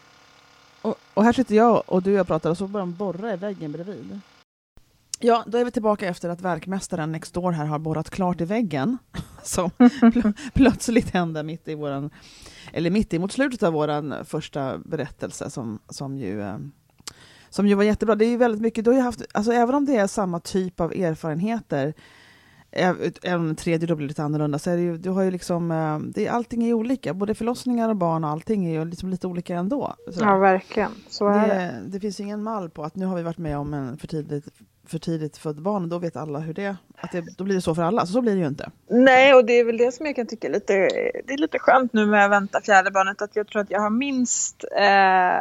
Och, 1.16 1.24
här 1.24 1.32
sitter 1.32 1.54
jag 1.54 1.82
och 1.86 2.02
du 2.02 2.12
och 2.12 2.18
jag 2.18 2.26
pratar 2.26 2.50
och 2.50 2.58
så 2.58 2.66
börjar 2.66 2.86
de 2.86 2.94
borra 2.94 3.32
i 3.32 3.36
väggen 3.36 3.72
bredvid. 3.72 4.20
Ja, 5.20 5.44
då 5.46 5.58
är 5.58 5.64
vi 5.64 5.70
tillbaka 5.70 6.08
efter 6.08 6.28
att 6.28 6.40
verkmästaren 6.40 7.12
next 7.12 7.34
door 7.34 7.52
här 7.52 7.64
har 7.64 7.78
borrat 7.78 8.10
klart 8.10 8.40
i 8.40 8.44
väggen. 8.44 8.98
Som 9.42 9.70
pl 10.12 10.32
plötsligt 10.54 11.10
hände 11.10 11.42
mitt 11.42 11.68
i 11.68 11.74
våran 11.74 12.10
eller 12.72 12.90
mitt 12.90 13.14
emot 13.14 13.32
slutet 13.32 13.62
av 13.62 13.72
vår 13.72 14.24
första 14.24 14.78
berättelse 14.78 15.50
som, 15.50 15.78
som, 15.88 16.18
ju, 16.18 16.42
eh, 16.42 16.58
som 17.50 17.66
ju 17.66 17.74
var 17.74 17.84
jättebra. 17.84 18.14
Det 18.14 18.24
är 18.24 18.36
väldigt 18.36 18.60
mycket, 18.62 18.84
du 18.84 18.90
har 18.90 19.00
haft, 19.00 19.22
alltså 19.34 19.52
även 19.52 19.74
om 19.74 19.84
det 19.84 19.96
är 19.96 20.06
samma 20.06 20.40
typ 20.40 20.80
av 20.80 20.92
erfarenheter, 20.92 21.94
även 23.22 23.40
om 23.40 23.56
tredje 23.56 23.86
då 23.86 23.94
blir 23.94 24.08
lite 24.08 24.22
annorlunda, 24.22 24.58
så 24.58 24.70
är 24.70 24.76
det 24.76 24.82
ju, 24.82 24.96
du 24.96 25.10
har 25.10 25.22
ju 25.22 25.30
liksom, 25.30 25.70
eh, 25.70 25.98
det, 25.98 26.28
allting 26.28 26.64
är 26.64 26.72
olika, 26.72 27.14
både 27.14 27.34
förlossningar 27.34 27.88
och 27.88 27.96
barn 27.96 28.24
och 28.24 28.30
allting 28.30 28.66
är 28.66 28.72
ju 28.72 28.84
liksom 28.84 29.10
lite 29.10 29.26
olika 29.26 29.56
ändå. 29.56 29.94
Så 30.12 30.24
ja, 30.24 30.36
verkligen. 30.36 30.92
Så 31.08 31.28
är 31.28 31.48
det, 31.48 31.54
det. 31.54 31.82
Det 31.86 32.00
finns 32.00 32.20
ingen 32.20 32.42
mall 32.42 32.70
på 32.70 32.84
att 32.84 32.96
nu 32.96 33.06
har 33.06 33.16
vi 33.16 33.22
varit 33.22 33.38
med 33.38 33.58
om 33.58 33.74
en 33.74 33.98
för 33.98 34.06
tidigt 34.06 34.44
för 34.86 34.98
tidigt 34.98 35.36
född 35.36 35.62
barn, 35.62 35.82
och 35.82 35.88
då 35.88 35.98
vet 35.98 36.16
alla 36.16 36.38
hur 36.38 36.54
det, 36.54 36.76
att 36.96 37.12
det, 37.12 37.24
då 37.36 37.44
blir 37.44 37.54
det 37.54 37.60
så 37.60 37.74
för 37.74 37.82
alla. 37.82 38.06
Så, 38.06 38.12
så 38.12 38.20
blir 38.20 38.34
det 38.34 38.40
ju 38.40 38.46
inte. 38.46 38.70
Nej, 38.88 39.34
och 39.34 39.44
det 39.44 39.52
är 39.52 39.64
väl 39.64 39.76
det 39.76 39.92
som 39.92 40.06
jag 40.06 40.16
kan 40.16 40.26
tycka 40.26 40.48
lite, 40.48 40.72
det 41.24 41.32
är 41.32 41.38
lite 41.38 41.58
skönt 41.58 41.92
nu 41.92 42.06
med 42.06 42.24
att 42.24 42.30
vänta 42.30 42.60
fjärde 42.60 42.90
barnet, 42.90 43.22
att 43.22 43.36
jag 43.36 43.46
tror 43.46 43.62
att 43.62 43.70
jag 43.70 43.80
har 43.80 43.90
minst, 43.90 44.64
eh, 44.76 45.40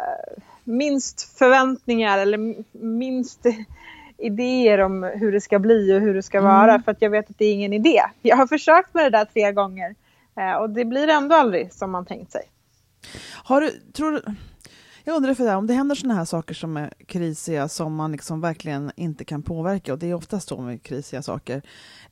minst 0.63 1.38
förväntningar 1.38 2.17
eller 2.17 2.56
minst 2.86 3.45
idéer 4.17 4.80
om 4.80 5.04
hur 5.04 5.32
det 5.32 5.41
ska 5.41 5.60
bli 5.60 5.93
och 5.93 6.01
hur 6.01 6.13
det 6.13 6.23
ska 6.23 6.38
mm. 6.38 6.51
vara, 6.51 6.82
för 6.82 6.91
att 6.91 7.01
jag 7.01 7.10
vet 7.10 7.30
att 7.30 7.38
det 7.38 7.45
är 7.45 7.54
ingen 7.54 7.73
idé. 7.73 8.01
Jag 8.21 8.38
har 8.38 8.47
försökt 8.47 8.93
med 8.93 9.06
det 9.06 9.10
där 9.10 9.25
tre 9.25 9.51
gånger 9.51 9.95
eh, 10.38 10.54
och 10.54 10.69
det 10.69 10.86
blir 10.86 11.08
ändå 11.08 11.36
aldrig 11.36 11.73
som 11.73 11.91
man 11.91 12.06
tänkt 12.06 12.32
sig. 12.32 12.41
Har 13.43 13.62
du, 13.62 13.69
tror 13.69 14.21
jag 15.08 15.15
undrar 15.15 15.34
för 15.34 15.43
det, 15.43 15.56
om 15.56 15.67
det 15.67 15.73
händer 15.73 15.95
sådana 15.95 16.15
här 16.15 16.25
saker 16.25 16.54
som 16.54 16.78
är 16.78 16.93
krisiga 17.08 17.67
som 17.67 17.95
man 17.95 18.12
liksom 18.12 18.41
verkligen 18.41 18.91
inte 18.95 19.25
kan 19.25 19.41
påverka, 19.41 19.93
och 19.93 19.99
det 19.99 20.10
är 20.10 20.13
oftast 20.13 20.47
så 20.47 20.62
med 20.62 20.84
krisiga 20.84 21.21
saker, 21.21 21.62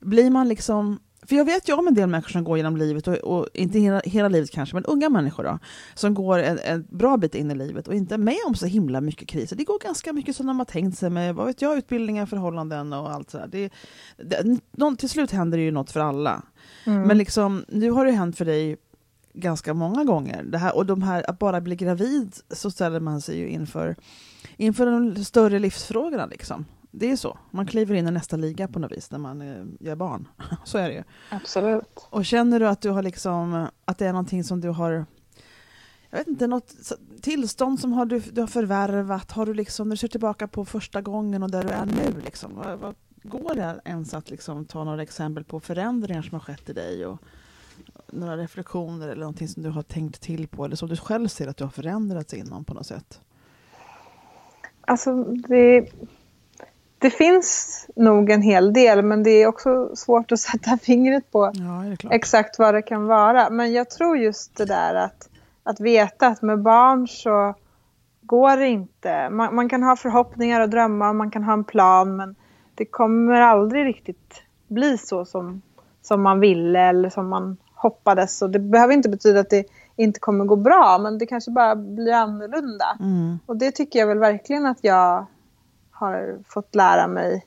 blir 0.00 0.30
man 0.30 0.48
liksom 0.48 1.00
för 1.26 1.36
jag 1.36 1.44
vet 1.44 1.68
ju 1.68 1.72
om 1.72 1.88
en 1.88 1.94
del 1.94 2.08
människor 2.08 2.30
som 2.30 2.44
går 2.44 2.56
genom 2.56 2.76
livet, 2.76 3.08
och, 3.08 3.14
och 3.14 3.48
inte 3.54 3.78
hela, 3.78 4.00
hela, 4.04 4.28
livet 4.28 4.50
kanske, 4.50 4.76
men 4.76 4.84
unga 4.84 5.08
människor 5.08 5.44
då, 5.44 5.58
som 5.94 6.14
går 6.14 6.38
en, 6.38 6.58
en, 6.64 6.86
bra 6.90 7.16
bit 7.16 7.34
in 7.34 7.50
i 7.50 7.54
livet 7.54 7.88
och 7.88 7.94
inte 7.94 8.14
är 8.14 8.18
med 8.18 8.36
om 8.46 8.54
så 8.54 8.66
himla 8.66 9.00
mycket 9.00 9.28
kriser. 9.28 9.56
Det 9.56 9.64
går 9.64 9.78
ganska 9.78 10.12
mycket 10.12 10.36
som 10.36 10.46
de 10.46 10.58
har 10.58 10.66
tänkt 10.66 10.98
sig 10.98 11.10
med, 11.10 11.34
vad 11.34 11.46
vet 11.46 11.62
jag, 11.62 11.78
utbildningar, 11.78 12.26
förhållanden 12.26 12.92
och 12.92 13.10
allt 13.10 13.30
sådär. 13.30 13.48
Det, 13.50 13.72
det, 14.16 14.96
till 14.98 15.08
slut 15.08 15.30
händer 15.30 15.58
det 15.58 15.64
ju 15.64 15.70
något 15.70 15.90
för 15.90 16.00
alla. 16.00 16.42
Mm. 16.84 17.02
Men 17.02 17.18
liksom, 17.18 17.64
nu 17.68 17.90
har 17.90 18.04
det 18.04 18.12
hänt 18.12 18.38
för 18.38 18.44
dig 18.44 18.76
ganska 19.34 19.74
många 19.74 20.04
gånger. 20.04 20.42
Det 20.42 20.58
här, 20.58 20.76
och 20.76 20.86
de 20.86 21.02
här, 21.02 21.30
att 21.30 21.38
bara 21.38 21.60
bli 21.60 21.76
gravid 21.76 22.36
så 22.50 22.70
ställer 22.70 23.00
man 23.00 23.20
sig 23.20 23.38
ju 23.38 23.48
inför, 23.48 23.96
inför 24.56 24.86
de 24.86 25.24
större 25.24 25.58
livsfrågorna. 25.58 26.26
Liksom. 26.26 26.64
Det 26.96 27.10
är 27.10 27.16
så. 27.16 27.38
Man 27.50 27.66
kliver 27.66 27.94
in 27.94 28.08
i 28.08 28.10
nästa 28.10 28.36
liga 28.36 28.68
på 28.68 28.78
något 28.78 28.92
vis 28.92 29.10
när 29.10 29.18
man 29.18 29.42
eh, 29.42 29.64
gör 29.80 29.96
barn. 29.96 30.28
så 30.64 30.78
är 30.78 30.88
det 30.88 30.94
ju. 30.94 31.02
Absolut. 31.28 32.06
Och 32.10 32.24
känner 32.24 32.60
du 32.60 32.68
att 32.68 32.80
du 32.80 32.90
har 32.90 33.02
liksom, 33.02 33.68
att 33.84 33.98
det 33.98 34.06
är 34.06 34.12
någonting 34.12 34.44
som 34.44 34.60
du 34.60 34.68
har 34.68 35.06
jag 36.10 36.18
vet 36.18 36.28
inte, 36.28 36.46
något 36.46 36.74
tillstånd 37.22 37.80
som 37.80 37.92
har 37.92 38.06
du, 38.06 38.18
du 38.20 38.40
har 38.40 38.48
förvärvat? 38.48 39.32
Har 39.32 39.46
du 39.46 39.54
liksom, 39.54 39.88
när 39.88 39.96
du 39.96 39.98
ser 39.98 40.08
tillbaka 40.08 40.48
på 40.48 40.64
första 40.64 41.02
gången 41.02 41.42
och 41.42 41.50
där 41.50 41.62
du 41.62 41.68
är 41.68 41.86
nu, 41.86 42.20
liksom, 42.24 42.54
vad, 42.54 42.78
vad 42.78 42.94
går 43.22 43.54
det 43.54 43.80
ens 43.84 44.14
att 44.14 44.30
liksom 44.30 44.64
ta 44.64 44.84
några 44.84 45.02
exempel 45.02 45.44
på 45.44 45.60
förändringar 45.60 46.22
som 46.22 46.32
har 46.32 46.40
skett 46.40 46.68
i 46.68 46.72
dig? 46.72 47.06
Och, 47.06 47.18
några 48.12 48.36
reflektioner 48.36 49.08
eller 49.08 49.20
någonting 49.20 49.48
som 49.48 49.62
du 49.62 49.68
har 49.68 49.82
tänkt 49.82 50.20
till 50.20 50.48
på 50.48 50.64
eller 50.64 50.76
som 50.76 50.88
du 50.88 50.96
själv 50.96 51.28
ser 51.28 51.48
att 51.48 51.56
du 51.56 51.64
har 51.64 51.70
förändrats 51.70 52.34
inom 52.34 52.64
på 52.64 52.74
något 52.74 52.86
sätt? 52.86 53.20
Alltså 54.80 55.24
det, 55.24 55.88
det 57.04 57.10
finns 57.10 57.86
nog 57.96 58.30
en 58.30 58.42
hel 58.42 58.72
del 58.72 59.02
men 59.02 59.22
det 59.22 59.30
är 59.30 59.46
också 59.46 59.96
svårt 59.96 60.32
att 60.32 60.40
sätta 60.50 60.78
fingret 60.78 61.30
på 61.32 61.52
ja, 61.54 62.10
exakt 62.10 62.58
vad 62.58 62.74
det 62.74 62.82
kan 62.82 63.06
vara. 63.06 63.50
Men 63.50 63.72
jag 63.72 63.90
tror 63.90 64.16
just 64.16 64.56
det 64.56 64.64
där 64.64 64.94
att, 64.94 65.28
att 65.62 65.80
veta 65.80 66.26
att 66.26 66.42
med 66.42 66.62
barn 66.62 67.08
så 67.08 67.54
går 68.22 68.56
det 68.56 68.68
inte. 68.68 69.30
Man, 69.30 69.54
man 69.54 69.68
kan 69.68 69.82
ha 69.82 69.96
förhoppningar 69.96 70.60
och 70.60 70.68
drömmar, 70.68 71.12
man 71.12 71.30
kan 71.30 71.44
ha 71.44 71.52
en 71.52 71.64
plan 71.64 72.16
men 72.16 72.34
det 72.74 72.84
kommer 72.84 73.40
aldrig 73.40 73.84
riktigt 73.86 74.42
bli 74.68 74.98
så 74.98 75.24
som, 75.24 75.62
som 76.02 76.22
man 76.22 76.40
ville 76.40 76.80
eller 76.80 77.10
som 77.10 77.28
man 77.28 77.56
hoppades. 77.74 78.42
Och 78.42 78.50
det 78.50 78.58
behöver 78.58 78.94
inte 78.94 79.08
betyda 79.08 79.40
att 79.40 79.50
det 79.50 79.66
inte 79.96 80.20
kommer 80.20 80.44
gå 80.44 80.56
bra, 80.56 80.98
men 80.98 81.18
det 81.18 81.26
kanske 81.26 81.50
bara 81.50 81.76
blir 81.76 82.12
annorlunda. 82.12 82.96
Mm. 83.00 83.38
Och 83.46 83.56
det 83.56 83.70
tycker 83.70 83.98
jag 83.98 84.06
väl 84.06 84.18
verkligen 84.18 84.66
att 84.66 84.78
jag 84.80 85.26
har 85.94 86.38
fått 86.48 86.74
lära 86.74 87.06
mig. 87.06 87.46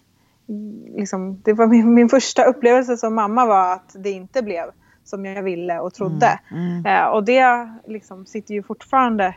Liksom, 0.96 1.42
det 1.44 1.54
var 1.54 1.68
min, 1.68 1.94
min 1.94 2.10
första 2.10 2.44
upplevelse 2.44 2.98
som 2.98 3.16
mamma 3.16 3.46
var 3.46 3.74
att 3.74 3.96
det 3.96 4.12
inte 4.12 4.44
blev 4.44 4.72
som 5.04 5.26
jag 5.26 5.44
ville 5.44 5.80
och 5.80 5.94
trodde. 5.94 6.40
Mm. 6.52 6.64
Mm. 6.64 6.86
Eh, 6.86 7.08
och 7.08 7.24
det 7.24 7.70
liksom 7.88 8.26
sitter 8.26 8.54
ju 8.54 8.64
fortfarande 8.64 9.36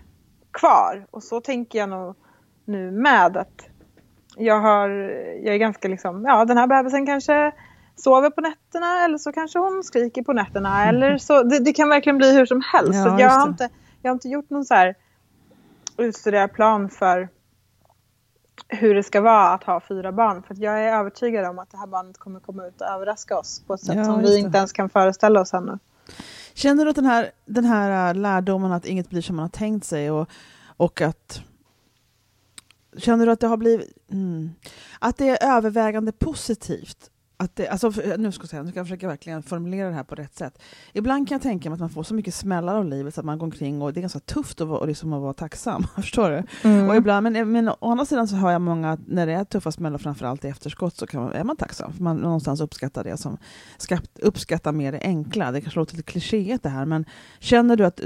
kvar. 0.51 1.07
Och 1.11 1.23
så 1.23 1.41
tänker 1.41 1.79
jag 1.79 1.89
nog 1.89 2.15
nu 2.65 2.91
med 2.91 3.37
att 3.37 3.69
jag, 4.37 4.61
har, 4.61 4.89
jag 5.45 5.55
är 5.55 5.59
ganska 5.59 5.89
liksom, 5.89 6.25
ja 6.25 6.45
den 6.45 6.59
här 6.59 6.67
bebisen 6.67 7.07
kanske 7.07 7.53
sover 7.97 8.31
på 8.31 8.41
nätterna 8.41 9.05
eller 9.05 9.19
så 9.19 9.33
kanske 9.33 9.59
hon 9.59 9.85
skriker 9.85 10.23
på 10.23 10.33
nätterna. 10.33 10.83
Mm. 10.83 10.89
Eller 10.89 11.19
så, 11.19 11.43
det, 11.43 11.59
det, 11.59 11.73
kan 11.73 11.89
verkligen 11.89 12.19
bli 12.19 12.33
hur 12.33 12.47
som 12.47 12.63
helst. 12.73 12.95
Ja, 12.95 13.05
så 13.05 13.23
jag, 13.23 13.31
har 13.31 13.49
inte, 13.49 13.69
jag 14.03 14.11
har 14.11 14.15
inte 14.15 14.29
gjort 14.29 14.51
någon 14.51 14.65
så 14.65 14.75
här 14.75 14.95
utstuderad 15.97 16.53
plan 16.53 16.91
för 16.91 17.29
hur 18.69 18.95
det 18.95 19.03
ska 19.03 19.21
vara 19.21 19.49
att 19.49 19.65
ha 19.65 19.81
fyra 19.81 20.13
barn. 20.13 20.43
För 20.43 20.57
jag 20.59 20.85
är 20.85 20.99
övertygad 20.99 21.47
om 21.47 21.59
att 21.59 21.71
det 21.71 21.79
här 21.79 21.87
barnet 21.87 22.19
kommer 22.19 22.41
komma 22.41 22.67
ut 22.67 22.81
och 22.81 22.87
överraska 22.87 23.39
oss 23.39 23.63
på 23.67 23.75
ett 23.75 23.81
sätt 23.81 23.97
ja, 23.97 24.05
som 24.05 24.23
vi 24.23 24.39
inte 24.39 24.59
ens 24.59 24.73
kan 24.73 24.91
föreställa 24.91 25.41
oss 25.41 25.55
ännu. 25.55 25.79
Känner 26.55 26.85
du 26.85 26.91
att 26.91 26.97
den 26.97 27.07
här, 27.07 27.31
den 27.47 27.65
här 27.65 28.09
äh, 28.09 28.15
lärdomen 28.15 28.73
att 28.73 28.87
inget 28.87 29.11
blir 29.11 29.23
som 29.23 29.37
man 29.37 29.43
har 29.43 29.51
tänkt 29.51 29.87
sig 29.87 30.11
och, 30.11 30.29
och 30.77 31.01
att 31.01 31.43
Känner 32.97 33.27
du 33.27 33.33
att 33.33 33.41
det 33.41 33.47
har 33.47 33.57
blivit... 33.57 33.89
Mm, 34.11 34.51
att 34.99 35.17
det 35.17 35.29
är 35.29 35.57
övervägande 35.57 36.13
positivt 36.13 37.11
att 37.41 37.57
det, 37.57 37.69
alltså, 37.69 37.93
nu 38.19 38.33
ska 38.33 38.43
jag, 38.43 38.49
säga, 38.49 38.63
nu 38.63 38.71
ska 38.71 38.79
jag 38.79 38.87
försöka 38.87 39.09
verkligen 39.09 39.43
formulera 39.43 39.89
det 39.89 39.95
här 39.95 40.05
på 40.05 40.15
rätt 40.15 40.37
sätt. 40.37 40.63
Ibland 40.93 41.29
kan 41.29 41.35
jag 41.35 41.43
tänka 41.43 41.71
mig 41.71 41.75
att 41.75 41.81
man 41.81 41.91
får 41.91 42.03
så 42.03 42.15
mycket 42.15 42.35
smällar 42.35 42.75
av 42.77 42.85
livet 42.85 43.15
så 43.15 43.21
att 43.21 43.25
man 43.25 43.39
går 43.39 43.47
omkring 43.47 43.83
och 43.83 43.93
det 43.93 44.01
är 44.01 44.03
ganska 44.03 44.21
tufft 44.21 44.61
att 44.61 44.69
vara, 44.69 44.85
liksom 44.85 45.13
att 45.13 45.23
vara 45.23 45.33
tacksam. 45.33 45.83
Förstår 45.95 46.31
du? 46.31 46.69
Mm. 46.69 46.89
Och 46.89 46.97
ibland, 46.97 47.33
men, 47.33 47.53
men 47.53 47.69
å 47.69 47.77
andra 47.81 48.05
sidan 48.05 48.29
så 48.29 48.37
hör 48.37 48.51
jag 48.51 48.61
många, 48.61 48.99
när 49.07 49.27
det 49.27 49.33
är 49.33 49.45
tuffa 49.45 49.73
smällar, 49.73 49.99
framförallt 49.99 50.45
i 50.45 50.49
efterskott, 50.49 50.97
så 50.97 51.07
man, 51.13 51.33
är 51.33 51.45
man 51.45 51.57
tacksam. 51.57 51.93
För 51.93 52.03
man 52.03 52.17
någonstans 52.17 52.61
uppskattar 52.61 53.05
det 53.05 53.17
som 53.17 53.39
uppskattar 54.23 54.73
mer 54.73 54.93
det 54.93 55.01
enkla. 55.01 55.53
Det 55.53 55.61
kanske 55.61 55.81
låter 55.81 55.97
lite 55.97 56.13
klichéigt 56.13 56.63
det 56.63 56.69
här, 56.69 56.85
men 56.85 57.05
känner 57.39 57.77
du 57.77 57.85
att 57.85 58.01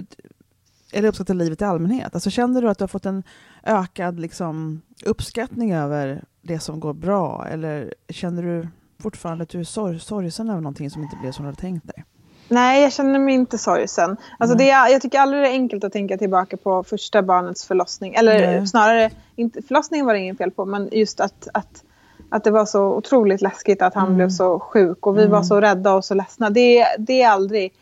eller 0.93 1.09
uppskattar 1.09 1.35
livet 1.35 1.61
i 1.61 1.65
allmänhet? 1.65 2.15
Alltså 2.15 2.31
känner 2.31 2.63
du 2.63 2.69
att 2.69 2.79
du 2.79 2.83
har 2.83 2.89
fått 2.89 3.07
en 3.07 3.23
ökad 3.63 4.21
liksom, 4.21 4.83
uppskattning 5.05 5.73
över 5.73 6.25
det 6.43 6.59
som 6.59 6.81
går 6.81 6.93
bra? 6.95 7.47
Eller 7.47 7.95
känner 8.09 8.43
du 8.43 8.69
fortfarande 9.05 9.43
att 9.43 9.49
du 9.49 9.61
är 9.61 9.65
sorg, 9.65 10.01
sorgsen 10.01 10.49
över 10.49 10.61
någonting 10.61 10.91
som 10.91 11.03
inte 11.03 11.17
blev 11.17 11.33
som 11.33 11.45
du 11.45 11.47
hade 11.47 11.61
tänkt 11.61 11.87
dig? 11.87 12.05
Nej, 12.49 12.83
jag 12.83 12.93
känner 12.93 13.19
mig 13.19 13.35
inte 13.35 13.59
sorgsen. 13.59 14.17
Alltså 14.39 14.57
det 14.57 14.71
är, 14.71 14.89
jag 14.89 15.03
tycker 15.03 15.21
aldrig 15.21 15.43
det 15.43 15.49
är 15.49 15.53
enkelt 15.53 15.85
att 15.85 15.93
tänka 15.93 16.19
tillbaka 16.19 16.57
på 16.57 16.85
första 16.85 17.23
barnets 17.23 17.65
förlossning. 17.65 18.15
Eller 18.15 18.47
Nej. 18.47 18.67
snarare, 18.67 19.11
inte, 19.37 19.63
förlossningen 19.63 20.07
var 20.07 20.15
det 20.15 20.21
inget 20.21 20.39
fel 20.39 20.51
på, 20.51 20.65
men 20.65 20.89
just 20.93 21.21
att, 21.21 21.49
att, 21.55 21.85
att 22.31 22.45
det 22.45 22.51
var 22.51 22.67
så 22.67 22.85
otroligt 22.85 23.43
läskigt 23.43 23.83
att 23.83 23.95
han 23.95 24.05
mm. 24.05 24.17
blev 24.17 24.31
så 24.31 24.61
sjuk 24.61 25.07
och 25.07 25.17
vi 25.19 25.23
mm. 25.23 25.33
var 25.33 25.43
så 25.43 25.61
rädda 25.61 25.95
och 25.95 26.05
så 26.05 26.15
ledsna. 26.15 26.51
Det, 26.51 26.87
det 26.99 27.23
är 27.23 27.29
aldrig... 27.29 27.73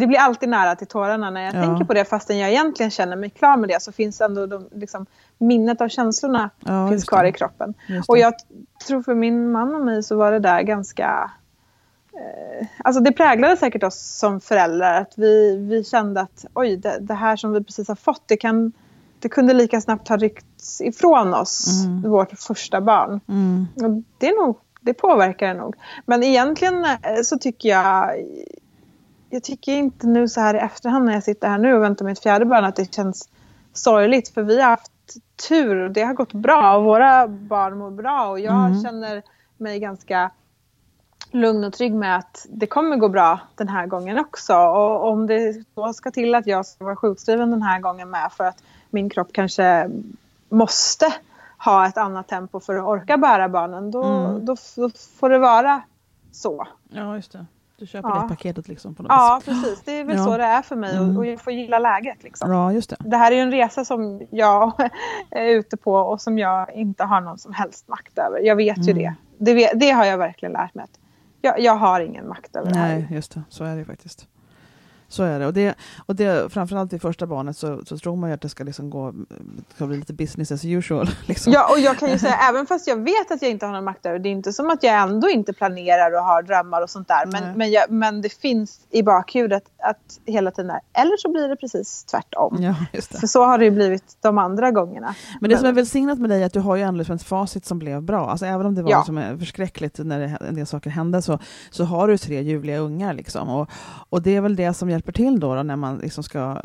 Det 0.00 0.06
blir 0.06 0.18
alltid 0.18 0.48
nära 0.48 0.76
till 0.76 0.86
tårarna 0.86 1.30
när 1.30 1.40
jag 1.40 1.54
ja. 1.54 1.62
tänker 1.62 1.84
på 1.84 1.94
det 1.94 2.04
fastän 2.04 2.38
jag 2.38 2.50
egentligen 2.50 2.90
känner 2.90 3.16
mig 3.16 3.30
klar 3.30 3.56
med 3.56 3.68
det 3.68 3.82
så 3.82 3.92
finns 3.92 4.20
ändå 4.20 4.46
de, 4.46 4.68
liksom, 4.72 5.06
minnet 5.38 5.80
av 5.80 5.88
känslorna 5.88 6.50
ja, 6.60 6.88
finns 6.88 7.04
kvar 7.04 7.24
i 7.24 7.32
kroppen. 7.32 7.74
Och 8.08 8.18
jag 8.18 8.34
tror 8.86 9.02
för 9.02 9.14
min 9.14 9.52
man 9.52 9.74
och 9.74 9.80
mig 9.80 10.02
så 10.02 10.16
var 10.16 10.32
det 10.32 10.38
där 10.38 10.62
ganska... 10.62 11.30
Eh, 12.12 12.66
alltså 12.84 13.00
det 13.00 13.12
präglade 13.12 13.56
säkert 13.56 13.82
oss 13.82 14.18
som 14.18 14.40
föräldrar. 14.40 15.00
Att 15.00 15.12
vi, 15.16 15.56
vi 15.56 15.84
kände 15.84 16.20
att 16.20 16.44
oj, 16.54 16.76
det, 16.76 16.98
det 17.00 17.14
här 17.14 17.36
som 17.36 17.52
vi 17.52 17.64
precis 17.64 17.88
har 17.88 17.94
fått, 17.94 18.22
det, 18.26 18.36
kan, 18.36 18.72
det 19.18 19.28
kunde 19.28 19.54
lika 19.54 19.80
snabbt 19.80 20.08
ha 20.08 20.16
ryckts 20.16 20.80
ifrån 20.80 21.34
oss, 21.34 21.84
mm. 21.84 22.10
vårt 22.10 22.38
första 22.38 22.80
barn. 22.80 23.20
Mm. 23.28 23.66
Och 23.74 24.02
det, 24.18 24.28
är 24.28 24.46
nog, 24.46 24.58
det 24.80 24.94
påverkar 24.94 25.48
det 25.48 25.60
nog. 25.60 25.76
Men 26.06 26.22
egentligen 26.22 26.84
eh, 26.84 27.22
så 27.22 27.38
tycker 27.38 27.68
jag 27.68 28.10
jag 29.30 29.42
tycker 29.42 29.72
inte 29.72 30.06
nu 30.06 30.28
så 30.28 30.40
här 30.40 30.54
i 30.54 30.58
efterhand 30.58 31.04
när 31.04 31.12
jag 31.12 31.22
sitter 31.22 31.48
här 31.48 31.58
nu 31.58 31.74
och 31.74 31.82
väntar 31.82 32.04
med 32.04 32.12
ett 32.12 32.22
fjärde 32.22 32.44
barn 32.44 32.64
att 32.64 32.76
det 32.76 32.94
känns 32.94 33.28
sorgligt 33.72 34.28
för 34.28 34.42
vi 34.42 34.60
har 34.60 34.70
haft 34.70 34.92
tur 35.48 35.76
och 35.76 35.90
det 35.90 36.02
har 36.02 36.14
gått 36.14 36.32
bra 36.32 36.76
och 36.76 36.84
våra 36.84 37.28
barn 37.28 37.78
mår 37.78 37.90
bra 37.90 38.28
och 38.28 38.40
jag 38.40 38.66
mm. 38.66 38.82
känner 38.82 39.22
mig 39.56 39.78
ganska 39.78 40.30
lugn 41.30 41.64
och 41.64 41.72
trygg 41.72 41.94
med 41.94 42.16
att 42.16 42.46
det 42.50 42.66
kommer 42.66 42.96
gå 42.96 43.08
bra 43.08 43.40
den 43.54 43.68
här 43.68 43.86
gången 43.86 44.18
också. 44.18 44.54
Och 44.54 45.08
om 45.08 45.26
det 45.26 45.64
då 45.74 45.92
ska 45.92 46.10
till 46.10 46.34
att 46.34 46.46
jag 46.46 46.66
ska 46.66 46.84
vara 46.84 46.96
sjukskriven 46.96 47.50
den 47.50 47.62
här 47.62 47.80
gången 47.80 48.10
med 48.10 48.32
för 48.32 48.44
att 48.44 48.62
min 48.90 49.10
kropp 49.10 49.28
kanske 49.32 49.90
måste 50.48 51.14
ha 51.64 51.86
ett 51.86 51.98
annat 51.98 52.28
tempo 52.28 52.60
för 52.60 52.74
att 52.76 52.84
orka 52.84 53.16
bära 53.16 53.48
barnen, 53.48 53.90
då, 53.90 54.04
mm. 54.04 54.46
då, 54.46 54.56
då 54.76 54.90
får 55.20 55.30
det 55.30 55.38
vara 55.38 55.82
så. 56.32 56.66
Ja, 56.88 57.16
just 57.16 57.32
det. 57.32 57.46
Du 57.78 57.86
köper 57.86 58.08
ja. 58.08 58.22
det 58.22 58.28
paketet 58.28 58.68
liksom 58.68 58.94
på 58.94 59.02
något 59.02 59.12
Ja, 59.12 59.40
vis. 59.46 59.62
precis. 59.62 59.82
Det 59.84 59.92
är 59.92 60.04
väl 60.04 60.16
ja. 60.16 60.24
så 60.24 60.36
det 60.36 60.44
är 60.44 60.62
för 60.62 60.76
mig 60.76 60.96
mm. 60.96 61.16
och 61.16 61.26
jag 61.26 61.40
får 61.40 61.52
gilla 61.52 61.78
läget. 61.78 62.22
Liksom. 62.22 62.52
Ja, 62.52 62.72
just 62.72 62.90
det. 62.90 62.96
det 62.98 63.16
här 63.16 63.32
är 63.32 63.36
ju 63.36 63.42
en 63.42 63.50
resa 63.50 63.84
som 63.84 64.26
jag 64.30 64.72
är 65.30 65.46
ute 65.46 65.76
på 65.76 65.92
och 65.94 66.20
som 66.20 66.38
jag 66.38 66.72
inte 66.72 67.04
har 67.04 67.20
någon 67.20 67.38
som 67.38 67.52
helst 67.52 67.88
makt 67.88 68.18
över. 68.18 68.40
Jag 68.40 68.56
vet 68.56 68.76
mm. 68.76 68.88
ju 68.88 68.92
det. 68.92 69.14
Det, 69.38 69.72
det, 69.74 69.90
har 69.90 70.04
jag 70.04 70.18
verkligen 70.18 70.52
lärt 70.52 70.74
mig. 70.74 70.84
Att 70.84 70.98
jag, 71.40 71.60
jag 71.60 71.76
har 71.76 72.00
ingen 72.00 72.28
makt 72.28 72.56
över 72.56 72.70
Nej, 72.70 72.74
det 72.74 72.80
här. 72.80 72.94
Nej, 72.94 73.08
just 73.10 73.34
det. 73.34 73.42
Så 73.48 73.64
är 73.64 73.76
det 73.76 73.84
faktiskt. 73.84 74.28
Så 75.08 75.22
är 75.22 75.38
det. 75.38 75.46
Och, 75.46 75.52
det, 75.52 75.74
och 76.06 76.16
det, 76.16 76.52
framförallt 76.52 76.92
i 76.92 76.98
första 76.98 77.26
barnet 77.26 77.56
så, 77.56 77.84
så 77.84 77.98
tror 77.98 78.16
man 78.16 78.30
ju 78.30 78.34
att 78.34 78.40
det 78.40 78.48
ska, 78.48 78.64
liksom 78.64 78.90
gå, 78.90 79.14
ska 79.74 79.86
bli 79.86 79.96
lite 79.96 80.12
business 80.12 80.52
as 80.52 80.64
usual. 80.64 81.08
Liksom. 81.26 81.52
Ja, 81.52 81.72
och 81.72 81.78
jag 81.78 81.98
kan 81.98 82.10
ju 82.10 82.18
säga, 82.18 82.36
även 82.48 82.66
fast 82.66 82.86
jag 82.86 82.96
vet 82.96 83.30
att 83.30 83.42
jag 83.42 83.50
inte 83.50 83.66
har 83.66 83.72
någon 83.72 83.84
makt 83.84 84.06
över 84.06 84.18
det, 84.18 84.28
är 84.28 84.30
inte 84.30 84.52
som 84.52 84.70
att 84.70 84.82
jag 84.82 85.02
ändå 85.02 85.28
inte 85.28 85.52
planerar 85.52 86.18
och 86.18 86.24
har 86.24 86.42
drömmar 86.42 86.82
och 86.82 86.90
sånt 86.90 87.08
där. 87.08 87.26
Men, 87.26 87.58
men, 87.58 87.70
jag, 87.70 87.90
men 87.90 88.22
det 88.22 88.32
finns 88.32 88.80
i 88.90 89.02
bakhuvudet 89.02 89.62
att 89.78 90.20
hela 90.26 90.50
tiden 90.50 90.70
är, 90.70 90.80
eller 90.92 91.16
så 91.16 91.32
blir 91.32 91.48
det 91.48 91.56
precis 91.56 92.04
tvärtom. 92.04 92.56
Ja, 92.60 92.74
För 93.20 93.26
så 93.26 93.44
har 93.44 93.58
det 93.58 93.64
ju 93.64 93.70
blivit 93.70 94.16
de 94.20 94.38
andra 94.38 94.70
gångerna. 94.70 95.14
Men 95.40 95.50
det 95.50 95.54
men, 95.54 95.58
som 95.58 95.68
är 95.68 95.72
välsignat 95.72 96.18
med 96.18 96.30
dig 96.30 96.42
är 96.42 96.46
att 96.46 96.52
du 96.52 96.60
har 96.60 96.76
ju 96.76 96.82
ändå 96.82 96.98
liksom 96.98 97.16
ett 97.16 97.22
facit 97.22 97.64
som 97.64 97.78
blev 97.78 98.02
bra. 98.02 98.30
Alltså 98.30 98.46
även 98.46 98.66
om 98.66 98.74
det 98.74 98.82
var 98.82 98.90
ja. 98.90 98.98
liksom 98.98 99.38
förskräckligt 99.38 99.98
när 99.98 100.20
det, 100.20 100.38
en 100.48 100.54
del 100.54 100.66
saker 100.66 100.90
hände 100.90 101.22
så, 101.22 101.38
så 101.70 101.84
har 101.84 102.08
du 102.08 102.18
tre 102.18 102.42
ljuvliga 102.42 102.78
ungar. 102.78 103.14
Liksom. 103.14 103.48
Och, 103.48 103.70
och 104.10 104.22
det 104.22 104.36
är 104.36 104.40
väl 104.40 104.56
det 104.56 104.74
som 104.74 104.90
hjälper 104.96 105.12
till 105.12 105.40
då, 105.40 105.54
då 105.54 105.62
när 105.62 105.76
man 105.76 105.98
liksom 105.98 106.24
ska 106.24 106.60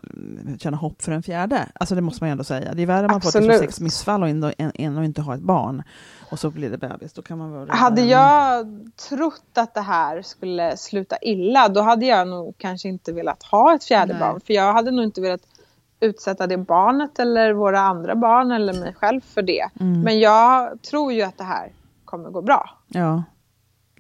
känna 0.60 0.78
hopp 0.78 1.02
för 1.02 1.12
en 1.12 1.24
fjärde. 1.24 1.68
Alltså 1.76 1.96
det 1.96 2.02
måste 2.02 2.24
man 2.24 2.30
ju 2.30 2.32
ändå 2.32 2.44
säga. 2.44 2.74
Det 2.74 2.82
är 2.82 2.86
värre 2.86 3.06
om 3.06 3.12
man 3.12 3.22
får 3.22 3.42
liksom 3.42 3.60
sex 3.60 3.80
missfall 3.80 4.24
och 4.24 4.30
ändå, 4.30 4.52
än, 4.58 4.98
att 4.98 5.06
inte 5.06 5.22
ha 5.22 5.36
ett 5.36 5.42
barn. 5.42 5.84
Och 6.32 6.40
så 6.40 6.50
blir 6.50 6.70
det 6.70 6.78
bebis. 6.78 7.14
Då 7.14 7.22
kan 7.22 7.38
man 7.38 7.52
vara 7.52 7.74
hade 7.74 8.02
jag 8.02 8.66
trott 9.10 9.58
att 9.58 9.74
det 9.74 9.82
här 9.82 10.22
skulle 10.22 10.78
sluta 10.78 11.18
illa, 11.22 11.70
då 11.70 11.82
hade 11.82 12.06
jag 12.06 12.28
nog 12.28 12.56
kanske 12.58 12.90
inte 12.90 13.14
velat 13.14 13.44
ha 13.44 13.76
ett 13.76 13.84
fjärde 13.84 14.14
Nej. 14.14 14.20
barn. 14.20 14.42
För 14.42 14.54
jag 14.54 14.74
hade 14.74 14.92
nog 14.92 15.06
inte 15.06 15.22
velat 15.22 15.42
utsätta 16.00 16.48
det 16.48 16.58
barnet 16.58 17.20
eller 17.20 17.54
våra 17.54 17.80
andra 17.80 18.16
barn 18.16 18.52
eller 18.52 18.74
mig 18.74 18.94
själv 18.94 19.22
för 19.22 19.42
det. 19.42 19.70
Mm. 19.80 20.02
Men 20.02 20.20
jag 20.20 20.82
tror 20.82 21.14
ju 21.14 21.22
att 21.22 21.38
det 21.38 21.44
här 21.44 21.72
kommer 22.06 22.30
gå 22.30 22.42
bra. 22.42 22.70
Ja. 22.88 23.24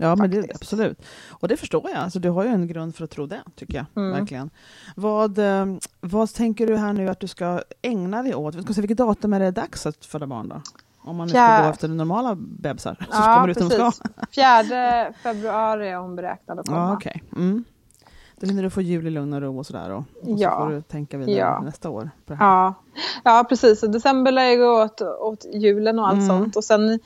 Ja, 0.01 0.15
men 0.15 0.31
det, 0.31 0.55
absolut. 0.55 1.01
Och 1.29 1.47
det 1.47 1.57
förstår 1.57 1.89
jag. 1.89 1.99
Alltså, 1.99 2.19
du 2.19 2.29
har 2.29 2.43
ju 2.43 2.49
en 2.49 2.67
grund 2.67 2.95
för 2.95 3.03
att 3.03 3.09
tro 3.09 3.25
det, 3.25 3.41
tycker 3.55 3.73
jag. 3.73 3.85
Mm. 3.95 4.19
Verkligen. 4.19 4.49
Vad, 4.95 5.37
eh, 5.37 5.65
vad 5.99 6.33
tänker 6.33 6.67
du 6.67 6.77
här 6.77 6.93
nu 6.93 7.09
att 7.09 7.19
du 7.19 7.27
ska 7.27 7.61
ägna 7.81 8.23
dig 8.23 8.35
åt? 8.35 8.63
Ska 8.63 8.73
se, 8.73 8.81
vilket 8.81 8.97
datum 8.97 9.33
är 9.33 9.39
det 9.39 9.51
dags 9.51 9.85
att 9.85 10.05
föda 10.05 10.27
barn 10.27 10.49
då? 10.49 10.61
Om 11.03 11.15
man 11.15 11.27
nu 11.27 11.31
ska 11.31 11.61
gå 11.63 11.69
efter 11.69 11.87
normala 11.87 12.35
bebisar. 12.35 12.95
Så 12.99 13.05
ja, 13.11 13.35
kommer 13.35 13.53
precis. 13.53 13.73
Ska. 13.73 13.91
Fjärde 14.31 15.13
februari 15.23 15.89
är 15.89 15.97
hon 15.97 16.15
beräknad 16.15 16.59
att 16.59 16.65
komma. 16.67 16.77
Ja, 16.77 16.95
okay. 16.95 17.21
Mm. 17.35 17.63
Då 18.39 18.47
hinner 18.47 18.63
du 18.63 18.69
få 18.69 18.81
jul 18.81 19.07
i 19.07 19.09
lugn 19.09 19.33
och 19.33 19.41
ro 19.41 19.57
och 19.57 19.65
sådär. 19.65 19.91
Och, 19.91 20.03
och 20.21 20.39
ja. 20.39 20.51
så 20.51 20.57
får 20.57 20.69
du 20.69 20.81
tänka 20.81 21.17
vidare 21.17 21.37
ja. 21.37 21.61
nästa 21.61 21.89
år. 21.89 22.09
Ja. 22.25 22.73
ja, 23.23 23.45
precis. 23.49 23.81
December 23.81 24.31
lär 24.31 24.55
gå 24.55 24.83
åt, 24.83 25.01
åt 25.01 25.45
julen 25.53 25.99
och 25.99 26.07
allt 26.07 26.23
mm. 26.23 26.27
sånt. 26.27 26.55
Och 26.55 26.63
sen 26.63 26.99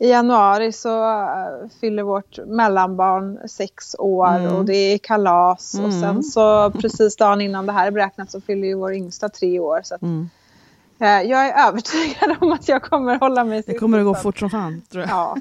i 0.00 0.08
januari 0.08 0.72
så 0.72 1.02
uh, 1.02 1.68
fyller 1.80 2.02
vårt 2.02 2.38
mellanbarn 2.46 3.48
sex 3.48 3.96
år 3.98 4.36
mm. 4.36 4.56
och 4.56 4.64
det 4.64 4.74
är 4.74 4.98
kalas. 4.98 5.74
Mm. 5.74 5.86
Och 5.86 5.92
sen 5.92 6.22
så 6.22 6.70
precis 6.70 7.16
dagen 7.16 7.40
innan 7.40 7.66
det 7.66 7.72
här 7.72 7.86
är 7.86 7.90
beräknat 7.90 8.30
så 8.30 8.40
fyller 8.40 8.68
ju 8.68 8.74
vår 8.74 8.94
yngsta 8.94 9.28
tre 9.28 9.58
år. 9.58 9.80
Så 9.84 9.94
att, 9.94 10.02
mm. 10.02 10.30
uh, 11.02 11.30
jag 11.30 11.46
är 11.46 11.68
övertygad 11.68 12.36
om 12.40 12.52
att 12.52 12.68
jag 12.68 12.82
kommer 12.82 13.18
hålla 13.18 13.44
mig 13.44 13.62
Det 13.66 13.74
kommer 13.74 13.98
att 13.98 14.04
gå 14.04 14.14
fort 14.14 14.38
som 14.38 14.50
fan, 14.50 14.82
tror 14.90 15.02
jag. 15.02 15.10
Ja, 15.10 15.36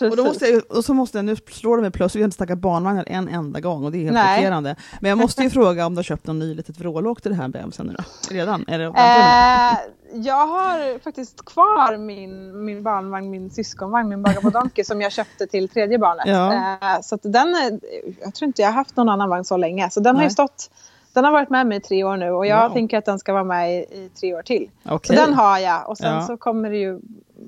och, 0.10 0.16
då 0.16 0.24
måste 0.24 0.46
jag, 0.46 0.62
och 0.76 0.84
så 0.84 0.94
måste 0.94 1.18
jag, 1.18 1.24
nu 1.24 1.36
slår 1.36 1.76
det 1.76 1.82
mig 1.82 1.90
plötsligt, 1.90 2.20
vi 2.20 2.22
har 2.22 2.26
inte 2.26 2.36
snackat 2.36 2.58
barnvagnar 2.58 3.04
en 3.06 3.28
enda 3.28 3.60
gång 3.60 3.84
och 3.84 3.92
det 3.92 3.98
är 3.98 4.12
helt 4.12 4.36
chockerande. 4.36 4.76
Men 5.00 5.08
jag 5.08 5.18
måste 5.18 5.42
ju 5.42 5.50
fråga 5.60 5.86
om 5.86 5.94
du 5.94 5.98
har 5.98 6.02
köpt 6.02 6.26
någon 6.26 6.38
ny 6.38 6.54
litet 6.54 6.80
vrålåk 6.80 7.22
till 7.22 7.30
det 7.30 7.36
här 7.36 7.48
bebisen 7.48 7.86
nu 7.86 7.92
då? 7.98 8.34
Redan? 8.34 8.64
Är 8.68 8.78
det, 8.78 8.84
eh, 8.84 10.01
jag 10.12 10.46
har 10.46 10.98
faktiskt 10.98 11.44
kvar 11.44 11.96
min, 11.96 12.64
min 12.64 12.82
barnvagn, 12.82 13.30
min 13.30 13.50
syskonvagn, 13.50 14.08
min 14.08 14.22
Bagabodonkey 14.22 14.84
som 14.84 15.00
jag 15.00 15.12
köpte 15.12 15.46
till 15.46 15.68
tredje 15.68 15.98
barnet. 15.98 16.26
Ja. 16.26 16.52
Eh, 16.54 17.00
så 17.02 17.18
den, 17.22 17.80
jag 18.22 18.34
tror 18.34 18.46
inte 18.46 18.62
jag 18.62 18.68
har 18.68 18.74
haft 18.74 18.96
någon 18.96 19.08
annan 19.08 19.28
vagn 19.28 19.44
så 19.44 19.56
länge. 19.56 19.90
Så 19.90 20.00
den 20.00 20.16
Nej. 20.16 20.24
har 20.24 20.30
stått 20.30 20.70
den 21.12 21.24
har 21.24 21.32
varit 21.32 21.50
med 21.50 21.66
mig 21.66 21.78
i 21.78 21.80
tre 21.80 22.04
år 22.04 22.16
nu 22.16 22.30
och 22.30 22.46
jag 22.46 22.68
wow. 22.68 22.74
tänker 22.74 22.98
att 22.98 23.04
den 23.04 23.18
ska 23.18 23.32
vara 23.32 23.44
med 23.44 23.74
i, 23.74 23.78
i 23.78 24.10
tre 24.20 24.34
år 24.34 24.42
till. 24.42 24.70
Okay. 24.84 25.16
Så 25.16 25.24
den 25.24 25.34
har 25.34 25.58
jag 25.58 25.88
och 25.88 25.98
sen 25.98 26.14
ja. 26.14 26.26
så 26.26 26.36
kommer 26.36 26.70
det 26.70 26.76
ju 26.76 27.00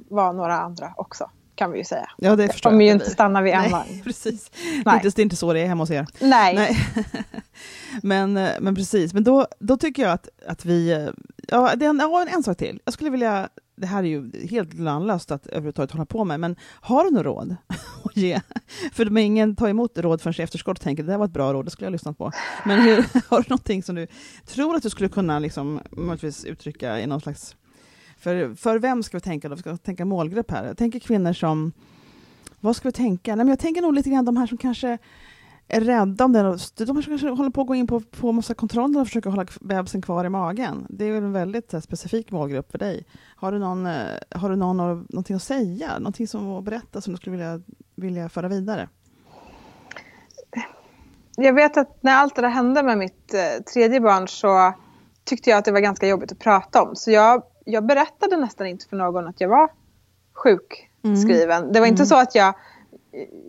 vara 0.09 0.33
några 0.33 0.61
andra 0.61 0.93
också 0.97 1.31
kan 1.55 1.73
vi 1.73 1.79
ju 1.79 1.85
säga. 1.85 2.07
Ja, 2.17 2.37
det 2.37 2.49
förstår 2.49 2.71
kommer 2.71 2.85
ju 2.85 2.93
inte 2.93 3.11
stanna 3.11 3.43
vid 3.43 3.53
en 3.53 3.71
vagn. 3.71 4.01
Precis. 4.05 4.51
Nej. 4.85 5.01
Det, 5.03 5.19
är 5.19 5.23
inte, 5.23 5.37
så 5.37 5.53
det 5.53 5.61
är 5.61 5.67
hemma 5.67 5.83
hos 5.83 5.91
er. 5.91 6.07
Nej. 6.21 6.55
Nej. 6.55 6.87
men, 8.03 8.33
men 8.33 8.75
precis, 8.75 9.15
men 9.15 9.25
då, 9.25 9.47
då 9.61 9.77
tycker 9.77 10.03
jag 10.03 10.13
att, 10.13 10.29
att 10.47 10.65
vi... 10.65 11.09
Ja, 11.49 11.73
det 11.77 11.85
är 11.85 11.91
en, 11.91 11.99
ja, 11.99 12.27
en 12.29 12.43
sak 12.43 12.57
till. 12.57 12.81
Jag 12.85 12.95
skulle 12.95 13.11
vilja 13.11 13.49
det 13.77 13.87
här 13.87 13.99
är 13.99 14.07
ju 14.07 14.47
helt 14.49 14.75
lönlöst 14.75 15.31
att 15.31 15.47
överhuvudtaget 15.47 15.91
hålla 15.91 16.07
på 16.07 16.25
med, 16.25 16.41
men 16.41 16.57
har 16.81 17.05
du 17.05 17.11
något 17.11 17.25
råd 17.25 17.57
att 18.05 18.17
ge? 18.17 18.41
För 18.93 19.05
de 19.05 19.17
ingen 19.17 19.57
tar 19.57 19.69
emot 19.69 19.99
råd 19.99 20.21
förrän 20.21 20.35
i 20.39 20.43
efterskott 20.43 20.79
och 20.79 20.85
tänker 20.85 21.03
det 21.03 21.13
där 21.13 21.19
var 21.19 21.25
ett 21.25 21.33
bra 21.33 21.53
råd, 21.53 21.65
det 21.65 21.71
skulle 21.71 21.87
jag 21.87 21.91
ha 21.91 21.93
lyssnat 21.93 22.19
på. 22.19 22.33
Men 22.65 22.81
hur, 22.81 22.97
har 23.29 23.39
du 23.39 23.45
någonting 23.49 23.83
som 23.83 23.95
du 23.95 24.07
tror 24.47 24.77
att 24.77 24.83
du 24.83 24.91
skulle 24.91 25.09
kunna 25.09 25.39
liksom, 25.39 25.81
uttrycka 26.47 27.01
i 27.01 27.07
någon 27.07 27.21
slags... 27.21 27.57
För, 28.25 28.55
för 28.55 28.79
vem 28.79 29.03
ska 29.03 29.17
vi 29.17 29.21
tänka 29.21 29.49
då? 29.49 29.55
Vi 29.55 29.61
ska 29.61 29.77
tänka 29.77 30.05
målgrupp 30.05 30.51
här. 30.51 30.67
Jag 30.67 30.77
tänker 30.77 30.99
kvinnor 30.99 31.33
som... 31.33 31.73
Vad 32.61 32.77
ska 32.77 32.89
vi 32.89 32.93
tänka? 32.93 33.37
Nej, 33.37 33.45
men 33.45 33.49
jag 33.49 33.59
tänker 33.59 33.83
nog 33.83 33.95
lite 33.95 34.11
grann 34.11 34.25
de 34.25 34.37
här 34.37 34.47
som 34.47 34.59
kanske 34.59 34.99
är 35.69 35.81
rädda 35.81 36.25
om 36.25 36.33
den. 36.33 36.59
De 36.77 37.03
kanske 37.03 37.29
håller 37.29 37.51
på 37.51 37.61
att 37.61 37.67
gå 37.67 37.75
in 37.75 37.87
på, 37.87 38.01
på 38.01 38.33
massa 38.33 38.55
kontroller 38.55 39.01
och 39.01 39.07
försöker 39.07 39.31
hålla 39.31 39.47
bebisen 39.61 40.03
kvar 40.03 40.25
i 40.25 40.29
magen. 40.29 40.87
Det 40.89 41.05
är 41.05 41.17
en 41.17 41.33
väldigt 41.33 41.73
här, 41.73 41.81
specifik 41.81 42.31
målgrupp 42.31 42.71
för 42.71 42.79
dig. 42.79 43.07
Har 43.37 43.53
du, 43.53 43.59
någon, 43.59 43.87
eh, 43.87 44.07
har 44.31 44.51
du 44.51 44.57
någon, 44.57 44.77
någonting 45.09 45.37
att 45.37 45.43
säga? 45.43 45.99
Någonting 45.99 46.29
som 46.29 46.51
att 46.51 46.65
berätta 46.65 47.01
som 47.01 47.13
du 47.13 47.17
skulle 47.17 47.37
vilja, 47.37 47.61
vilja 47.95 48.29
föra 48.29 48.49
vidare? 48.49 48.89
Jag 51.37 51.53
vet 51.53 51.77
att 51.77 52.03
när 52.03 52.15
allt 52.15 52.37
det 52.37 52.43
där 52.43 52.49
hände 52.49 52.83
med 52.83 52.99
mitt 52.99 53.35
eh, 53.35 53.63
tredje 53.73 54.01
barn 54.01 54.29
så 54.29 54.75
tyckte 55.25 55.51
jag 55.51 55.59
att 55.59 55.65
det 55.65 55.73
var 55.73 55.81
ganska 55.81 56.07
jobbigt 56.07 56.33
att 56.33 56.39
prata 56.39 56.83
om. 56.83 56.97
Så 56.97 57.11
jag, 57.11 57.43
jag 57.65 57.87
berättade 57.87 58.37
nästan 58.37 58.67
inte 58.67 58.87
för 58.87 58.97
någon 58.97 59.29
att 59.29 59.41
jag 59.41 59.49
var 59.49 59.71
sjukskriven. 60.33 61.63
Mm. 61.63 61.73
Det 61.73 61.81
var 61.81 61.87
inte 61.87 62.03
mm. 62.03 62.07
så 62.07 62.17
att 62.17 62.35
jag 62.35 62.55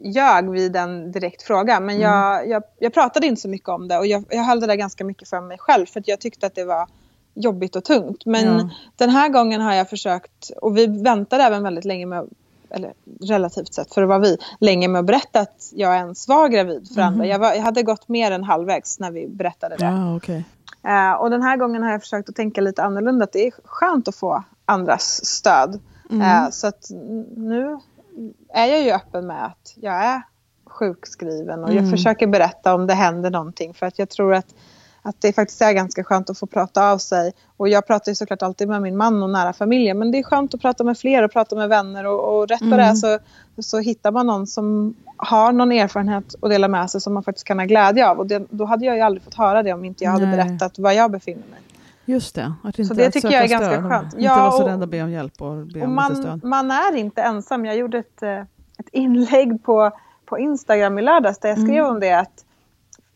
ljög 0.04 0.50
vid 0.50 0.76
en 0.76 1.12
direkt 1.12 1.44
fråga. 1.44 1.80
Men 1.80 2.00
jag, 2.00 2.38
mm. 2.38 2.52
jag, 2.52 2.64
jag, 2.80 2.94
pratade 2.94 3.28
inte 3.28 3.42
så 3.42 3.50
mycket 3.50 3.70
om 3.70 3.88
det 3.88 3.98
och 3.98 4.08
jag, 4.08 4.26
jag 4.30 4.44
höll 4.44 4.60
det 4.60 4.68
där 4.68 4.76
ganska 4.76 5.06
mycket 5.06 5.30
för 5.30 5.42
mig 5.42 5.58
själv 5.58 5.86
för 5.86 6.00
att 6.00 6.08
jag 6.08 6.20
tyckte 6.20 6.48
att 6.48 6.56
det 6.56 6.66
var 6.66 6.88
jobbigt 7.34 7.76
och 7.76 7.84
tungt. 7.84 8.26
Men 8.26 8.46
ja. 8.46 8.70
den 8.96 9.10
här 9.10 9.30
gången 9.30 9.62
har 9.62 9.74
jag 9.74 9.90
försökt, 9.90 10.52
och 10.62 10.78
vi 10.78 10.88
väntade 10.88 11.44
även 11.44 11.64
väldigt 11.64 11.86
länge 11.86 12.06
med 12.06 12.30
eller 12.70 12.94
relativt 13.22 13.74
sett 13.74 13.94
för 13.94 14.02
att 14.04 14.08
vara 14.08 14.20
vi, 14.20 14.38
länge 14.60 14.88
med 14.88 15.00
att 15.00 15.06
berätta 15.06 15.40
att 15.40 15.72
jag 15.74 15.96
ens 15.96 16.28
var 16.28 16.50
gravid 16.50 16.88
för 16.88 17.02
mm. 17.02 17.14
andra. 17.14 17.26
Jag, 17.26 17.40
var, 17.40 17.54
jag, 17.54 17.62
hade 17.62 17.84
gått 17.84 18.08
mer 18.08 18.32
än 18.32 18.44
halvvägs 18.44 19.00
när 19.00 19.12
vi 19.12 19.28
berättade 19.28 19.76
det. 19.76 19.86
Ja, 19.86 20.16
okay. 20.16 20.44
Uh, 20.88 21.12
och 21.12 21.30
den 21.30 21.42
här 21.42 21.58
gången 21.58 21.84
har 21.84 21.92
jag 21.92 22.02
försökt 22.02 22.30
att 22.30 22.36
tänka 22.36 22.62
lite 22.62 22.84
annorlunda. 22.84 23.24
Att 23.24 23.32
det 23.32 23.48
är 23.48 23.54
skönt 23.64 24.08
att 24.08 24.16
få 24.16 24.44
andras 24.66 25.26
stöd. 25.26 25.80
Mm. 26.10 26.22
Uh, 26.22 26.50
så 26.50 26.68
att 26.68 26.88
nu 27.36 27.80
är 28.54 28.66
jag 28.66 28.82
ju 28.82 28.92
öppen 28.92 29.28
med 29.28 29.46
att 29.46 29.74
jag 29.76 30.06
är 30.06 30.22
sjukskriven 30.66 31.64
och 31.64 31.70
mm. 31.70 31.84
jag 31.84 31.92
försöker 31.92 32.28
berätta 32.28 32.76
om 32.76 32.88
det 32.88 32.94
händer 32.94 33.30
någonting 33.30 33.74
för 33.74 33.86
att 33.86 34.00
jag 34.00 34.10
tror 34.10 34.34
att, 34.34 34.56
att 35.06 35.22
det 35.22 35.34
faktiskt 35.34 35.62
är 35.62 35.74
ganska 35.74 36.04
skönt 36.04 36.30
att 36.30 36.38
få 36.38 36.46
prata 36.46 36.92
av 36.92 36.98
sig. 36.98 37.34
Och 37.58 37.70
jag 37.70 37.88
pratar 37.88 38.12
ju 38.12 38.16
såklart 38.16 38.42
alltid 38.42 38.68
med 38.68 38.82
min 38.82 38.98
man 38.98 39.24
och 39.24 39.30
nära 39.30 39.54
familjen 39.54 40.00
men 40.00 40.12
det 40.12 40.18
är 40.18 40.24
skönt 40.24 40.54
att 40.54 40.62
prata 40.62 40.84
med 40.84 40.98
fler 40.98 41.24
och 41.24 41.32
prata 41.32 41.56
med 41.56 41.70
vänner 41.70 42.06
och, 42.06 42.38
och 42.38 42.48
rätt 42.48 42.62
vad 42.62 42.74
mm. 42.74 42.80
det 42.80 42.86
är 42.86 42.96
så, 42.96 43.20
så 43.62 43.80
hittar 43.80 44.12
man 44.12 44.28
någon 44.28 44.48
som 44.48 44.96
har 45.18 45.52
någon 45.52 45.72
erfarenhet 45.72 46.36
att 46.42 46.50
dela 46.50 46.68
med 46.68 46.92
sig 46.92 47.02
som 47.02 47.14
man 47.14 47.24
faktiskt 47.24 47.48
kan 47.48 47.60
ha 47.60 47.66
glädje 47.66 48.10
av 48.10 48.20
och 48.20 48.28
det, 48.28 48.46
då 48.50 48.66
hade 48.66 48.86
jag 48.86 48.96
ju 48.96 49.02
aldrig 49.02 49.24
fått 49.24 49.34
höra 49.34 49.64
det 49.64 49.74
om 49.74 49.86
inte 49.86 50.04
jag 50.04 50.12
hade 50.12 50.26
Nej. 50.26 50.38
berättat 50.38 50.80
var 50.80 50.92
jag 50.92 51.12
befinner 51.12 51.48
mig. 51.52 51.60
Just 52.06 52.36
det. 52.36 52.54
Att 52.64 52.80
inte 52.80 52.86
så 52.86 52.94
det 52.94 53.12
tycker 53.12 53.32
jag 53.32 53.44
är 53.44 53.48
ganska 53.48 53.72
stöd. 53.72 53.90
skönt. 53.90 54.14
Inte 54.14 54.30
vara 54.30 54.52
så 54.52 54.68
rädd 54.68 54.84
att 54.84 54.90
be 54.90 55.04
om 55.04 55.12
hjälp 55.12 55.42
och 55.42 55.56
be 55.56 55.80
och 55.80 55.88
om 55.88 55.96
man, 55.96 56.16
stöd. 56.16 56.44
Man 56.44 56.72
är 56.72 56.96
inte 56.96 57.22
ensam. 57.22 57.66
Jag 57.66 57.78
gjorde 57.78 57.98
ett, 57.98 58.24
eh, 58.24 58.40
ett 58.78 58.90
inlägg 58.92 59.64
på, 59.64 59.92
på 60.26 60.40
Instagram 60.40 61.00
i 61.00 61.02
lördags 61.02 61.40
där 61.40 61.50
jag 61.50 61.58
skrev 61.58 61.84
mm. 61.84 61.92
om 61.92 62.00
det 62.00 62.12
att 62.12 62.45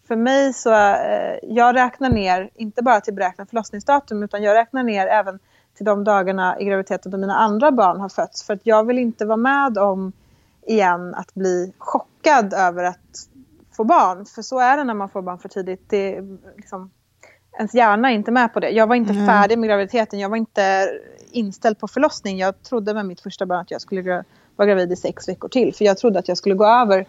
för 0.09 0.15
mig 0.15 0.53
så, 0.53 0.73
eh, 0.73 1.39
jag 1.41 1.75
räknar 1.75 2.09
ner, 2.09 2.49
inte 2.55 2.83
bara 2.83 3.01
till 3.01 3.13
beräknat 3.13 3.49
förlossningsdatum 3.49 4.23
utan 4.23 4.43
jag 4.43 4.55
räknar 4.55 4.83
ner 4.83 5.07
även 5.07 5.39
till 5.77 5.85
de 5.85 6.03
dagarna 6.03 6.59
i 6.59 6.65
graviditeten 6.65 7.11
då 7.11 7.17
mina 7.17 7.35
andra 7.35 7.71
barn 7.71 7.99
har 7.99 8.09
fötts. 8.09 8.43
För 8.43 8.53
att 8.53 8.59
jag 8.63 8.87
vill 8.87 8.97
inte 8.97 9.25
vara 9.25 9.37
med 9.37 9.77
om 9.77 10.11
igen 10.67 11.15
att 11.15 11.33
bli 11.33 11.73
chockad 11.77 12.53
över 12.53 12.83
att 12.83 13.27
få 13.77 13.83
barn. 13.83 14.25
För 14.25 14.41
så 14.41 14.59
är 14.59 14.77
det 14.77 14.83
när 14.83 14.93
man 14.93 15.09
får 15.09 15.21
barn 15.21 15.39
för 15.39 15.49
tidigt. 15.49 15.89
Det, 15.89 16.21
liksom, 16.55 16.91
ens 17.57 17.73
hjärna 17.73 18.11
är 18.11 18.15
inte 18.15 18.31
med 18.31 18.53
på 18.53 18.59
det. 18.59 18.69
Jag 18.69 18.87
var 18.87 18.95
inte 18.95 19.13
mm. 19.13 19.27
färdig 19.27 19.59
med 19.59 19.69
graviditeten. 19.69 20.19
Jag 20.19 20.29
var 20.29 20.37
inte 20.37 20.89
inställd 21.31 21.79
på 21.79 21.87
förlossning. 21.87 22.37
Jag 22.37 22.63
trodde 22.63 22.93
med 22.93 23.05
mitt 23.05 23.21
första 23.21 23.45
barn 23.45 23.59
att 23.59 23.71
jag 23.71 23.81
skulle 23.81 24.23
vara 24.55 24.67
gravid 24.67 24.91
i 24.91 24.95
sex 24.95 25.29
veckor 25.29 25.49
till. 25.49 25.73
För 25.73 25.85
jag 25.85 25.97
trodde 25.97 26.19
att 26.19 26.27
jag 26.27 26.37
skulle 26.37 26.55
gå 26.55 26.65
över 26.65 27.05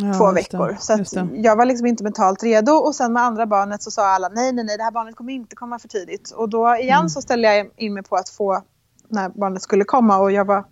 ja, 0.00 0.14
två 0.14 0.32
veckor. 0.32 0.76
Så 0.80 1.28
jag 1.34 1.56
var 1.56 1.64
liksom 1.64 1.86
inte 1.86 2.04
mentalt 2.04 2.42
redo. 2.42 2.72
Och 2.72 2.94
sen 2.94 3.12
med 3.12 3.22
andra 3.22 3.46
barnet 3.46 3.82
så 3.82 3.90
sa 3.90 4.06
alla 4.06 4.28
nej, 4.28 4.52
nej, 4.52 4.64
nej, 4.64 4.76
det 4.76 4.82
här 4.82 4.90
barnet 4.90 5.16
kommer 5.16 5.32
inte 5.32 5.56
komma 5.56 5.78
för 5.78 5.88
tidigt. 5.88 6.30
Och 6.30 6.48
då 6.48 6.76
igen 6.76 6.98
mm. 6.98 7.08
så 7.08 7.22
ställde 7.22 7.54
jag 7.54 7.70
in 7.76 7.94
mig 7.94 8.02
på 8.02 8.16
att 8.16 8.28
få 8.28 8.62
när 9.08 9.28
barnet 9.28 9.62
skulle 9.62 9.84
komma. 9.84 10.18
Och 10.18 10.32
jag 10.32 10.44
var 10.44 10.64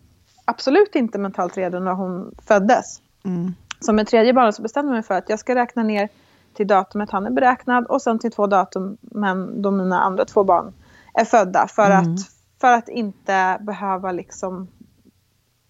absolut 0.45 0.95
inte 0.95 1.19
mentalt 1.19 1.57
redo 1.57 1.79
när 1.79 1.93
hon 1.93 2.35
föddes. 2.47 3.01
Mm. 3.25 3.55
Så 3.81 3.93
med 3.93 4.07
tredje 4.07 4.33
barnet 4.33 4.55
så 4.55 4.63
bestämde 4.63 4.91
jag 4.91 4.95
mig 4.95 5.03
för 5.03 5.15
att 5.15 5.29
jag 5.29 5.39
ska 5.39 5.55
räkna 5.55 5.83
ner 5.83 6.09
till 6.55 6.67
datumet 6.67 7.11
han 7.11 7.27
är 7.27 7.31
beräknad 7.31 7.87
och 7.87 8.03
sen 8.03 8.19
till 8.19 8.33
två 8.33 8.47
datum 8.47 8.97
men 9.01 9.63
då 9.63 9.71
mina 9.71 10.01
andra 10.01 10.25
två 10.25 10.45
barn 10.45 10.73
är 11.15 11.25
födda. 11.25 11.69
För, 11.69 11.91
mm. 11.91 12.15
att, 12.15 12.21
för 12.61 12.73
att 12.73 12.89
inte 12.89 13.59
behöva 13.61 14.13
liksom 14.13 14.69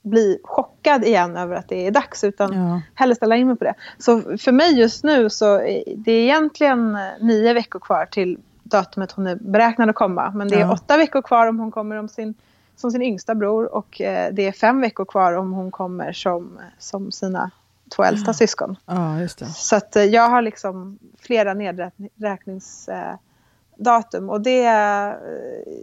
bli 0.09 0.39
chockad 0.45 1.05
igen 1.05 1.37
över 1.37 1.57
att 1.57 1.69
det 1.69 1.87
är 1.87 1.91
dags 1.91 2.25
utan 2.25 2.53
ja. 2.53 2.81
hellre 2.95 3.15
ställa 3.15 3.37
in 3.37 3.47
mig 3.47 3.57
på 3.57 3.65
det. 3.65 3.75
Så 3.99 4.39
för 4.39 4.53
mig 4.53 4.79
just 4.79 5.05
nu 5.05 5.31
så 5.31 5.55
är 5.55 5.83
det 5.97 6.13
egentligen 6.13 6.99
nio 7.21 7.53
veckor 7.53 7.79
kvar 7.79 8.07
till 8.07 8.39
datumet 8.63 9.13
hon 9.13 9.27
är 9.27 9.37
beräknad 9.37 9.89
att 9.89 9.95
komma. 9.95 10.33
Men 10.35 10.49
det 10.49 10.57
är 10.57 10.61
ja. 10.61 10.73
åtta 10.73 10.97
veckor 10.97 11.23
kvar 11.23 11.47
om 11.47 11.59
hon 11.59 11.71
kommer 11.71 11.97
om 11.97 12.09
sin, 12.09 12.35
som 12.77 12.91
sin 12.91 13.03
yngsta 13.03 13.35
bror 13.35 13.75
och 13.75 14.01
eh, 14.01 14.33
det 14.33 14.47
är 14.47 14.53
fem 14.53 14.81
veckor 14.81 15.05
kvar 15.05 15.33
om 15.33 15.53
hon 15.53 15.71
kommer 15.71 16.13
som, 16.13 16.59
som 16.79 17.13
sina 17.13 17.51
två 17.97 18.05
äldsta 18.05 18.35
syskon. 18.35 18.77
Ja, 18.87 19.21
just 19.21 19.39
det. 19.39 19.47
Så 19.47 19.77
att 19.77 19.97
eh, 19.97 20.05
jag 20.05 20.29
har 20.29 20.43
liksom 20.43 20.99
flera 21.19 21.55
nedräkningsdatum. 21.55 24.31
Och 24.31 24.41
det, 24.41 24.67
eh, 24.67 25.15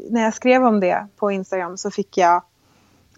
när 0.09 0.23
jag 0.23 0.33
skrev 0.33 0.65
om 0.65 0.79
det 0.79 1.07
på 1.15 1.31
Instagram 1.31 1.77
så 1.77 1.91
fick 1.91 2.17
jag 2.17 2.43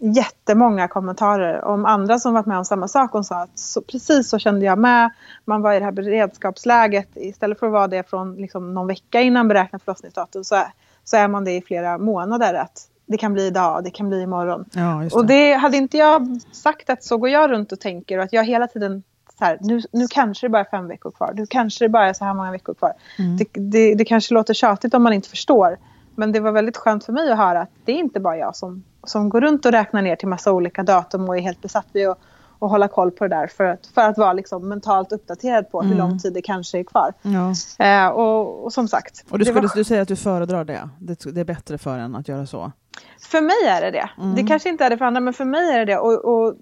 jättemånga 0.00 0.88
kommentarer 0.88 1.64
om 1.64 1.86
andra 1.86 2.18
som 2.18 2.34
varit 2.34 2.46
med 2.46 2.58
om 2.58 2.64
samma 2.64 2.88
sak. 2.88 3.12
Hon 3.12 3.24
sa 3.24 3.42
att 3.42 3.58
så, 3.58 3.80
precis 3.80 4.28
så 4.28 4.38
kände 4.38 4.66
jag 4.66 4.78
med. 4.78 5.10
Man 5.44 5.62
var 5.62 5.72
i 5.72 5.78
det 5.78 5.84
här 5.84 5.92
beredskapsläget. 5.92 7.08
Istället 7.14 7.58
för 7.58 7.66
att 7.66 7.72
vara 7.72 7.88
det 7.88 8.10
från 8.10 8.36
liksom 8.36 8.74
någon 8.74 8.86
vecka 8.86 9.20
innan 9.20 9.48
beräknat 9.48 9.82
förlossningsdatum 9.82 10.44
så 10.44 10.64
så 11.04 11.16
är 11.16 11.28
man 11.28 11.44
det 11.44 11.52
i 11.52 11.62
flera 11.62 11.98
månader. 11.98 12.54
Att 12.54 12.88
det 13.06 13.16
kan 13.16 13.32
bli 13.32 13.46
idag, 13.46 13.84
det 13.84 13.90
kan 13.90 14.08
bli 14.08 14.22
imorgon. 14.22 14.64
Ja, 14.72 14.80
det. 14.80 15.14
Och 15.14 15.26
det 15.26 15.52
hade 15.52 15.76
inte 15.76 15.96
jag 15.96 16.40
sagt 16.52 16.90
att 16.90 17.04
så 17.04 17.16
går 17.16 17.28
jag 17.28 17.50
runt 17.50 17.72
och 17.72 17.80
tänker 17.80 18.18
och 18.18 18.24
att 18.24 18.32
jag 18.32 18.44
hela 18.44 18.66
tiden 18.66 19.02
så 19.38 19.44
här, 19.44 19.58
nu, 19.60 19.82
nu 19.92 20.06
kanske 20.10 20.46
det 20.46 20.50
bara 20.50 20.60
är 20.60 20.70
fem 20.70 20.88
veckor 20.88 21.10
kvar, 21.10 21.32
nu 21.34 21.46
kanske 21.46 21.84
det 21.84 21.88
bara 21.88 22.08
är 22.08 22.12
så 22.12 22.24
här 22.24 22.34
många 22.34 22.50
veckor 22.52 22.74
kvar. 22.74 22.92
Mm. 23.18 23.36
Det, 23.36 23.44
det, 23.52 23.94
det, 23.94 24.04
kanske 24.04 24.34
låter 24.34 24.54
tjatigt 24.54 24.94
om 24.94 25.02
man 25.02 25.12
inte 25.12 25.28
förstår. 25.28 25.78
Men 26.18 26.32
det 26.32 26.40
var 26.40 26.52
väldigt 26.52 26.76
skönt 26.76 27.04
för 27.04 27.12
mig 27.12 27.32
att 27.32 27.38
höra 27.38 27.60
att 27.60 27.70
det 27.84 27.92
är 27.92 27.96
inte 27.96 28.20
bara 28.20 28.36
jag 28.36 28.56
som, 28.56 28.84
som 29.04 29.28
går 29.28 29.40
runt 29.40 29.66
och 29.66 29.72
räknar 29.72 30.02
ner 30.02 30.16
till 30.16 30.28
massa 30.28 30.52
olika 30.52 30.82
datum 30.82 31.28
och 31.28 31.36
är 31.36 31.40
helt 31.40 31.62
besatt 31.62 31.86
vid 31.92 32.08
att 32.08 32.18
och 32.58 32.70
hålla 32.70 32.88
koll 32.88 33.10
på 33.10 33.24
det 33.24 33.36
där 33.36 33.46
för 33.46 33.64
att, 33.64 33.86
för 33.86 34.00
att 34.00 34.18
vara 34.18 34.32
liksom 34.32 34.68
mentalt 34.68 35.12
uppdaterad 35.12 35.70
på 35.70 35.80
mm. 35.80 35.92
hur 35.92 35.98
lång 35.98 36.18
tid 36.18 36.32
det 36.34 36.42
kanske 36.42 36.78
är 36.78 36.84
kvar. 36.84 37.12
Ja. 37.22 37.54
Eh, 37.84 38.08
och, 38.08 38.64
och, 38.64 38.72
som 38.72 38.88
sagt. 38.88 39.24
Och 39.30 39.38
du 39.38 39.44
skulle 39.44 39.60
var... 39.60 39.70
du 39.74 39.84
säger 39.84 40.02
att 40.02 40.08
du 40.08 40.16
föredrar 40.16 40.64
det? 40.64 40.88
det? 40.98 41.34
Det 41.34 41.40
är 41.40 41.44
bättre 41.44 41.78
för 41.78 41.98
en 41.98 42.14
att 42.14 42.28
göra 42.28 42.46
så? 42.46 42.72
För 43.20 43.40
mig 43.40 43.68
är 43.68 43.80
det 43.80 43.90
det. 43.90 44.10
Mm. 44.18 44.34
Det 44.34 44.42
kanske 44.42 44.68
inte 44.68 44.84
är 44.84 44.90
det 44.90 44.98
för 44.98 45.04
andra 45.04 45.20
men 45.20 45.34
för 45.34 45.44
mig 45.44 45.70
är 45.70 45.78
det 45.78 45.84
det. 45.84 45.98
Och, 45.98 46.24
och 46.24 46.54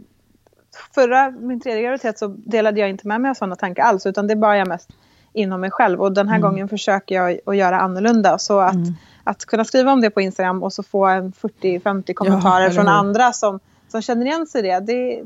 förra, 0.94 1.30
min 1.30 1.60
tredje 1.60 1.82
graviditet 1.82 2.18
så 2.18 2.26
delade 2.26 2.80
jag 2.80 2.90
inte 2.90 3.08
med 3.08 3.20
mig 3.20 3.30
av 3.30 3.34
sådana 3.34 3.56
tankar 3.56 3.82
alls 3.82 4.06
utan 4.06 4.26
det 4.26 4.36
bar 4.36 4.54
jag 4.54 4.68
mest 4.68 4.90
inom 5.32 5.60
mig 5.60 5.70
själv 5.70 6.00
och 6.00 6.12
den 6.12 6.28
här 6.28 6.36
mm. 6.36 6.50
gången 6.50 6.68
försöker 6.68 7.14
jag 7.14 7.38
att 7.46 7.56
göra 7.56 7.80
annorlunda. 7.80 8.38
Så 8.38 8.60
att, 8.60 8.74
mm. 8.74 8.94
Att 9.26 9.44
kunna 9.44 9.64
skriva 9.64 9.92
om 9.92 10.00
det 10.00 10.10
på 10.10 10.20
Instagram 10.20 10.62
och 10.62 10.72
så 10.72 10.82
få 10.82 11.06
en 11.06 11.32
40-50 11.32 12.14
kommentarer 12.14 12.64
ja, 12.64 12.70
från 12.70 12.88
andra 12.88 13.32
som, 13.32 13.60
som 13.88 14.02
känner 14.02 14.26
igen 14.26 14.46
sig 14.46 14.60
i 14.60 14.62
det, 14.62 14.80
det. 14.80 15.22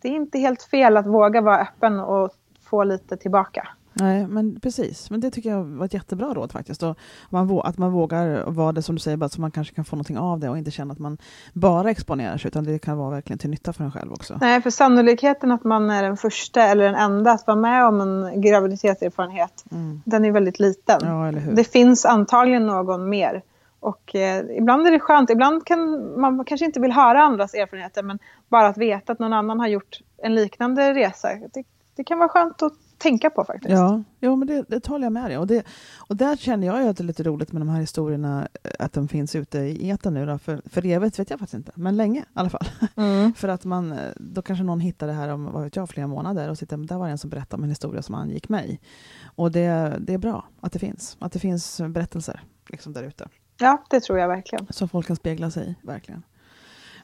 Det 0.00 0.08
är 0.08 0.12
inte 0.12 0.38
helt 0.38 0.62
fel 0.62 0.96
att 0.96 1.06
våga 1.06 1.40
vara 1.40 1.60
öppen 1.60 2.00
och 2.00 2.30
få 2.62 2.84
lite 2.84 3.16
tillbaka. 3.16 3.68
Nej, 4.00 4.26
men 4.26 4.60
precis. 4.60 5.10
Men 5.10 5.20
det 5.20 5.30
tycker 5.30 5.50
jag 5.50 5.64
var 5.64 5.84
ett 5.86 5.94
jättebra 5.94 6.34
råd 6.34 6.52
faktiskt. 6.52 6.82
Och 6.82 6.98
man, 7.30 7.60
att 7.64 7.78
man 7.78 7.92
vågar 7.92 8.50
vara 8.50 8.72
det 8.72 8.82
som 8.82 8.94
du 8.94 9.00
säger, 9.00 9.16
bara 9.16 9.28
så 9.28 9.40
man 9.40 9.50
kanske 9.50 9.74
kan 9.74 9.84
få 9.84 9.96
någonting 9.96 10.18
av 10.18 10.40
det 10.40 10.48
och 10.48 10.58
inte 10.58 10.70
känna 10.70 10.92
att 10.92 10.98
man 10.98 11.18
bara 11.52 11.90
exponerar 11.90 12.38
sig, 12.38 12.48
utan 12.48 12.64
det 12.64 12.78
kan 12.78 12.98
vara 12.98 13.10
verkligen 13.10 13.38
till 13.38 13.50
nytta 13.50 13.72
för 13.72 13.84
en 13.84 13.92
själv 13.92 14.12
också. 14.12 14.38
Nej, 14.40 14.62
för 14.62 14.70
sannolikheten 14.70 15.52
att 15.52 15.64
man 15.64 15.90
är 15.90 16.02
den 16.02 16.16
första 16.16 16.62
eller 16.62 16.84
den 16.84 16.94
enda 16.94 17.30
att 17.32 17.46
vara 17.46 17.56
med 17.58 17.86
om 17.86 18.00
en 18.00 18.40
graviditetserfarenhet, 18.40 19.64
mm. 19.70 20.02
den 20.04 20.24
är 20.24 20.32
väldigt 20.32 20.60
liten. 20.60 21.00
Ja, 21.02 21.32
det 21.52 21.64
finns 21.64 22.04
antagligen 22.04 22.66
någon 22.66 23.08
mer. 23.08 23.42
Och 23.80 24.14
eh, 24.14 24.44
ibland 24.58 24.86
är 24.86 24.90
det 24.90 25.00
skönt, 25.00 25.30
ibland 25.30 25.66
kan 25.66 25.80
man 26.20 26.44
kanske 26.44 26.66
inte 26.66 26.80
vill 26.80 26.92
höra 26.92 27.22
andras 27.22 27.54
erfarenheter, 27.54 28.02
men 28.02 28.18
bara 28.48 28.66
att 28.66 28.76
veta 28.76 29.12
att 29.12 29.18
någon 29.18 29.32
annan 29.32 29.60
har 29.60 29.68
gjort 29.68 30.00
en 30.22 30.34
liknande 30.34 30.94
resa, 30.94 31.28
det, 31.54 31.64
det 31.96 32.04
kan 32.04 32.18
vara 32.18 32.28
skönt 32.28 32.62
att 32.62 32.72
tänka 32.98 33.30
på 33.30 33.44
faktiskt. 33.44 33.70
Ja, 33.70 34.02
jo, 34.20 34.36
men 34.36 34.48
det, 34.48 34.64
det 34.68 34.80
talar 34.80 35.04
jag 35.04 35.12
med 35.12 35.30
dig 35.30 35.38
och, 35.38 35.46
det, 35.46 35.66
och 35.96 36.16
där 36.16 36.36
känner 36.36 36.66
jag 36.66 36.82
ju 36.82 36.88
att 36.88 36.96
det 36.96 37.02
är 37.02 37.06
lite 37.06 37.22
roligt 37.22 37.52
med 37.52 37.62
de 37.62 37.68
här 37.68 37.80
historierna, 37.80 38.48
eh, 38.62 38.70
att 38.78 38.92
de 38.92 39.08
finns 39.08 39.34
ute 39.34 39.58
i 39.58 39.90
etern 39.90 40.14
nu. 40.14 40.26
Då, 40.26 40.38
för, 40.38 40.62
för 40.66 40.86
evigt 40.86 41.18
vet 41.18 41.30
jag 41.30 41.38
faktiskt 41.38 41.54
inte, 41.54 41.72
men 41.74 41.96
länge 41.96 42.20
i 42.20 42.24
alla 42.34 42.50
fall. 42.50 42.68
Mm. 42.96 43.32
för 43.36 43.48
att 43.48 43.64
man, 43.64 43.92
eh, 43.92 43.98
då 44.16 44.42
kanske 44.42 44.64
någon 44.64 44.80
hittar 44.80 45.06
det 45.06 45.12
här 45.12 45.28
om 45.28 45.52
vad 45.52 45.62
vet 45.64 45.76
jag, 45.76 45.88
flera 45.88 46.06
månader 46.06 46.50
och 46.50 46.58
sitter, 46.58 46.76
där 46.76 46.98
var 46.98 47.06
det 47.06 47.12
en 47.12 47.18
som 47.18 47.30
berättade 47.30 47.60
om 47.60 47.64
en 47.64 47.70
historia 47.70 48.02
som 48.02 48.14
angick 48.14 48.48
mig. 48.48 48.80
Och 49.24 49.52
det, 49.52 49.96
det 50.00 50.14
är 50.14 50.18
bra 50.18 50.48
att 50.60 50.72
det 50.72 50.78
finns, 50.78 51.16
att 51.20 51.32
det 51.32 51.38
finns 51.38 51.80
berättelser 51.88 52.40
liksom 52.68 52.92
där 52.92 53.02
ute. 53.02 53.28
Ja, 53.60 53.84
det 53.90 54.00
tror 54.00 54.18
jag 54.18 54.28
verkligen. 54.28 54.66
Som 54.70 54.88
folk 54.88 55.06
kan 55.06 55.16
spegla 55.16 55.50
sig 55.50 55.70
i, 55.70 55.86
verkligen. 55.86 56.22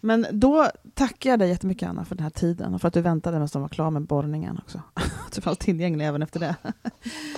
Men 0.04 0.26
då 0.32 0.66
tackar 0.94 1.30
jag 1.30 1.38
dig 1.38 1.48
jättemycket 1.48 1.88
Anna 1.88 2.04
för 2.04 2.14
den 2.14 2.22
här 2.22 2.30
tiden 2.30 2.74
och 2.74 2.80
för 2.80 2.88
att 2.88 2.94
du 2.94 3.00
väntade 3.00 3.36
medan 3.36 3.48
de 3.52 3.62
var 3.62 3.68
klara 3.68 3.90
med 3.90 4.02
borrningen 4.06 4.58
också. 4.62 4.82
Att 5.26 5.32
du 5.34 5.40
fanns 5.40 5.58
tillgänglig 5.58 6.06
även 6.06 6.22
efter 6.22 6.40
det. 6.40 6.56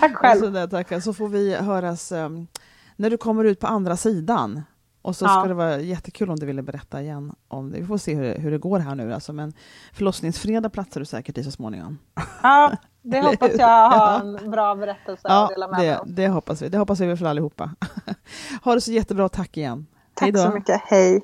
Tack 0.00 0.14
själv. 0.16 0.40
Så, 0.40 0.46
där, 0.50 0.66
tackar. 0.66 1.00
så 1.00 1.12
får 1.14 1.28
vi 1.28 1.54
höras 1.54 2.12
um, 2.12 2.46
när 2.96 3.10
du 3.10 3.16
kommer 3.16 3.44
ut 3.44 3.60
på 3.60 3.66
andra 3.66 3.96
sidan. 3.96 4.62
Och 5.02 5.16
så 5.16 5.24
Ja. 5.24 5.28
ska 5.40 5.48
det 5.48 5.54
vara 5.54 5.80
jättekul 5.80 6.30
om 6.30 6.36
du 6.36 6.46
ville 6.46 6.62
berätta 6.62 7.02
igen 7.02 7.34
om 7.48 7.70
det. 7.70 7.80
Vi 7.80 7.86
får 7.86 7.98
se 7.98 8.14
hur, 8.14 8.22
det- 8.22 8.40
hur 8.40 8.50
det 8.50 8.58
går 8.58 8.78
här 8.78 8.94
nu. 8.94 9.12
Alltså, 9.14 9.32
men 9.32 9.52
förlossningsfredag 9.92 10.72
platsar 10.72 11.00
du 11.00 11.04
säkert 11.06 11.38
i 11.38 11.44
så 11.44 11.50
småningom. 11.50 11.98
Ja, 12.42 12.72
det 13.02 13.20
hoppas 13.20 13.50
jag 13.58 13.90
har 13.90 14.20
en 14.38 14.50
bra 14.50 14.74
berättelse 14.74 15.22
Ja, 15.28 15.44
att 15.44 15.48
dela 15.50 15.68
med 15.68 15.78
mig 15.78 15.94
av. 15.94 16.04
det 16.12 16.28
hoppas 16.28 16.62
vi. 16.62 16.68
Det 16.68 16.78
hoppas 16.78 17.00
vi 17.00 17.16
för 17.16 17.26
allihopa. 17.26 17.70
ha 18.62 18.74
det 18.74 18.80
så 18.80 18.92
jättebra. 18.92 19.28
Tack 19.28 19.56
igen. 19.56 19.86
Tack 20.14 20.32
då. 20.34 20.38
så 20.40 20.50
mycket. 20.50 20.80
Hej. 20.84 21.22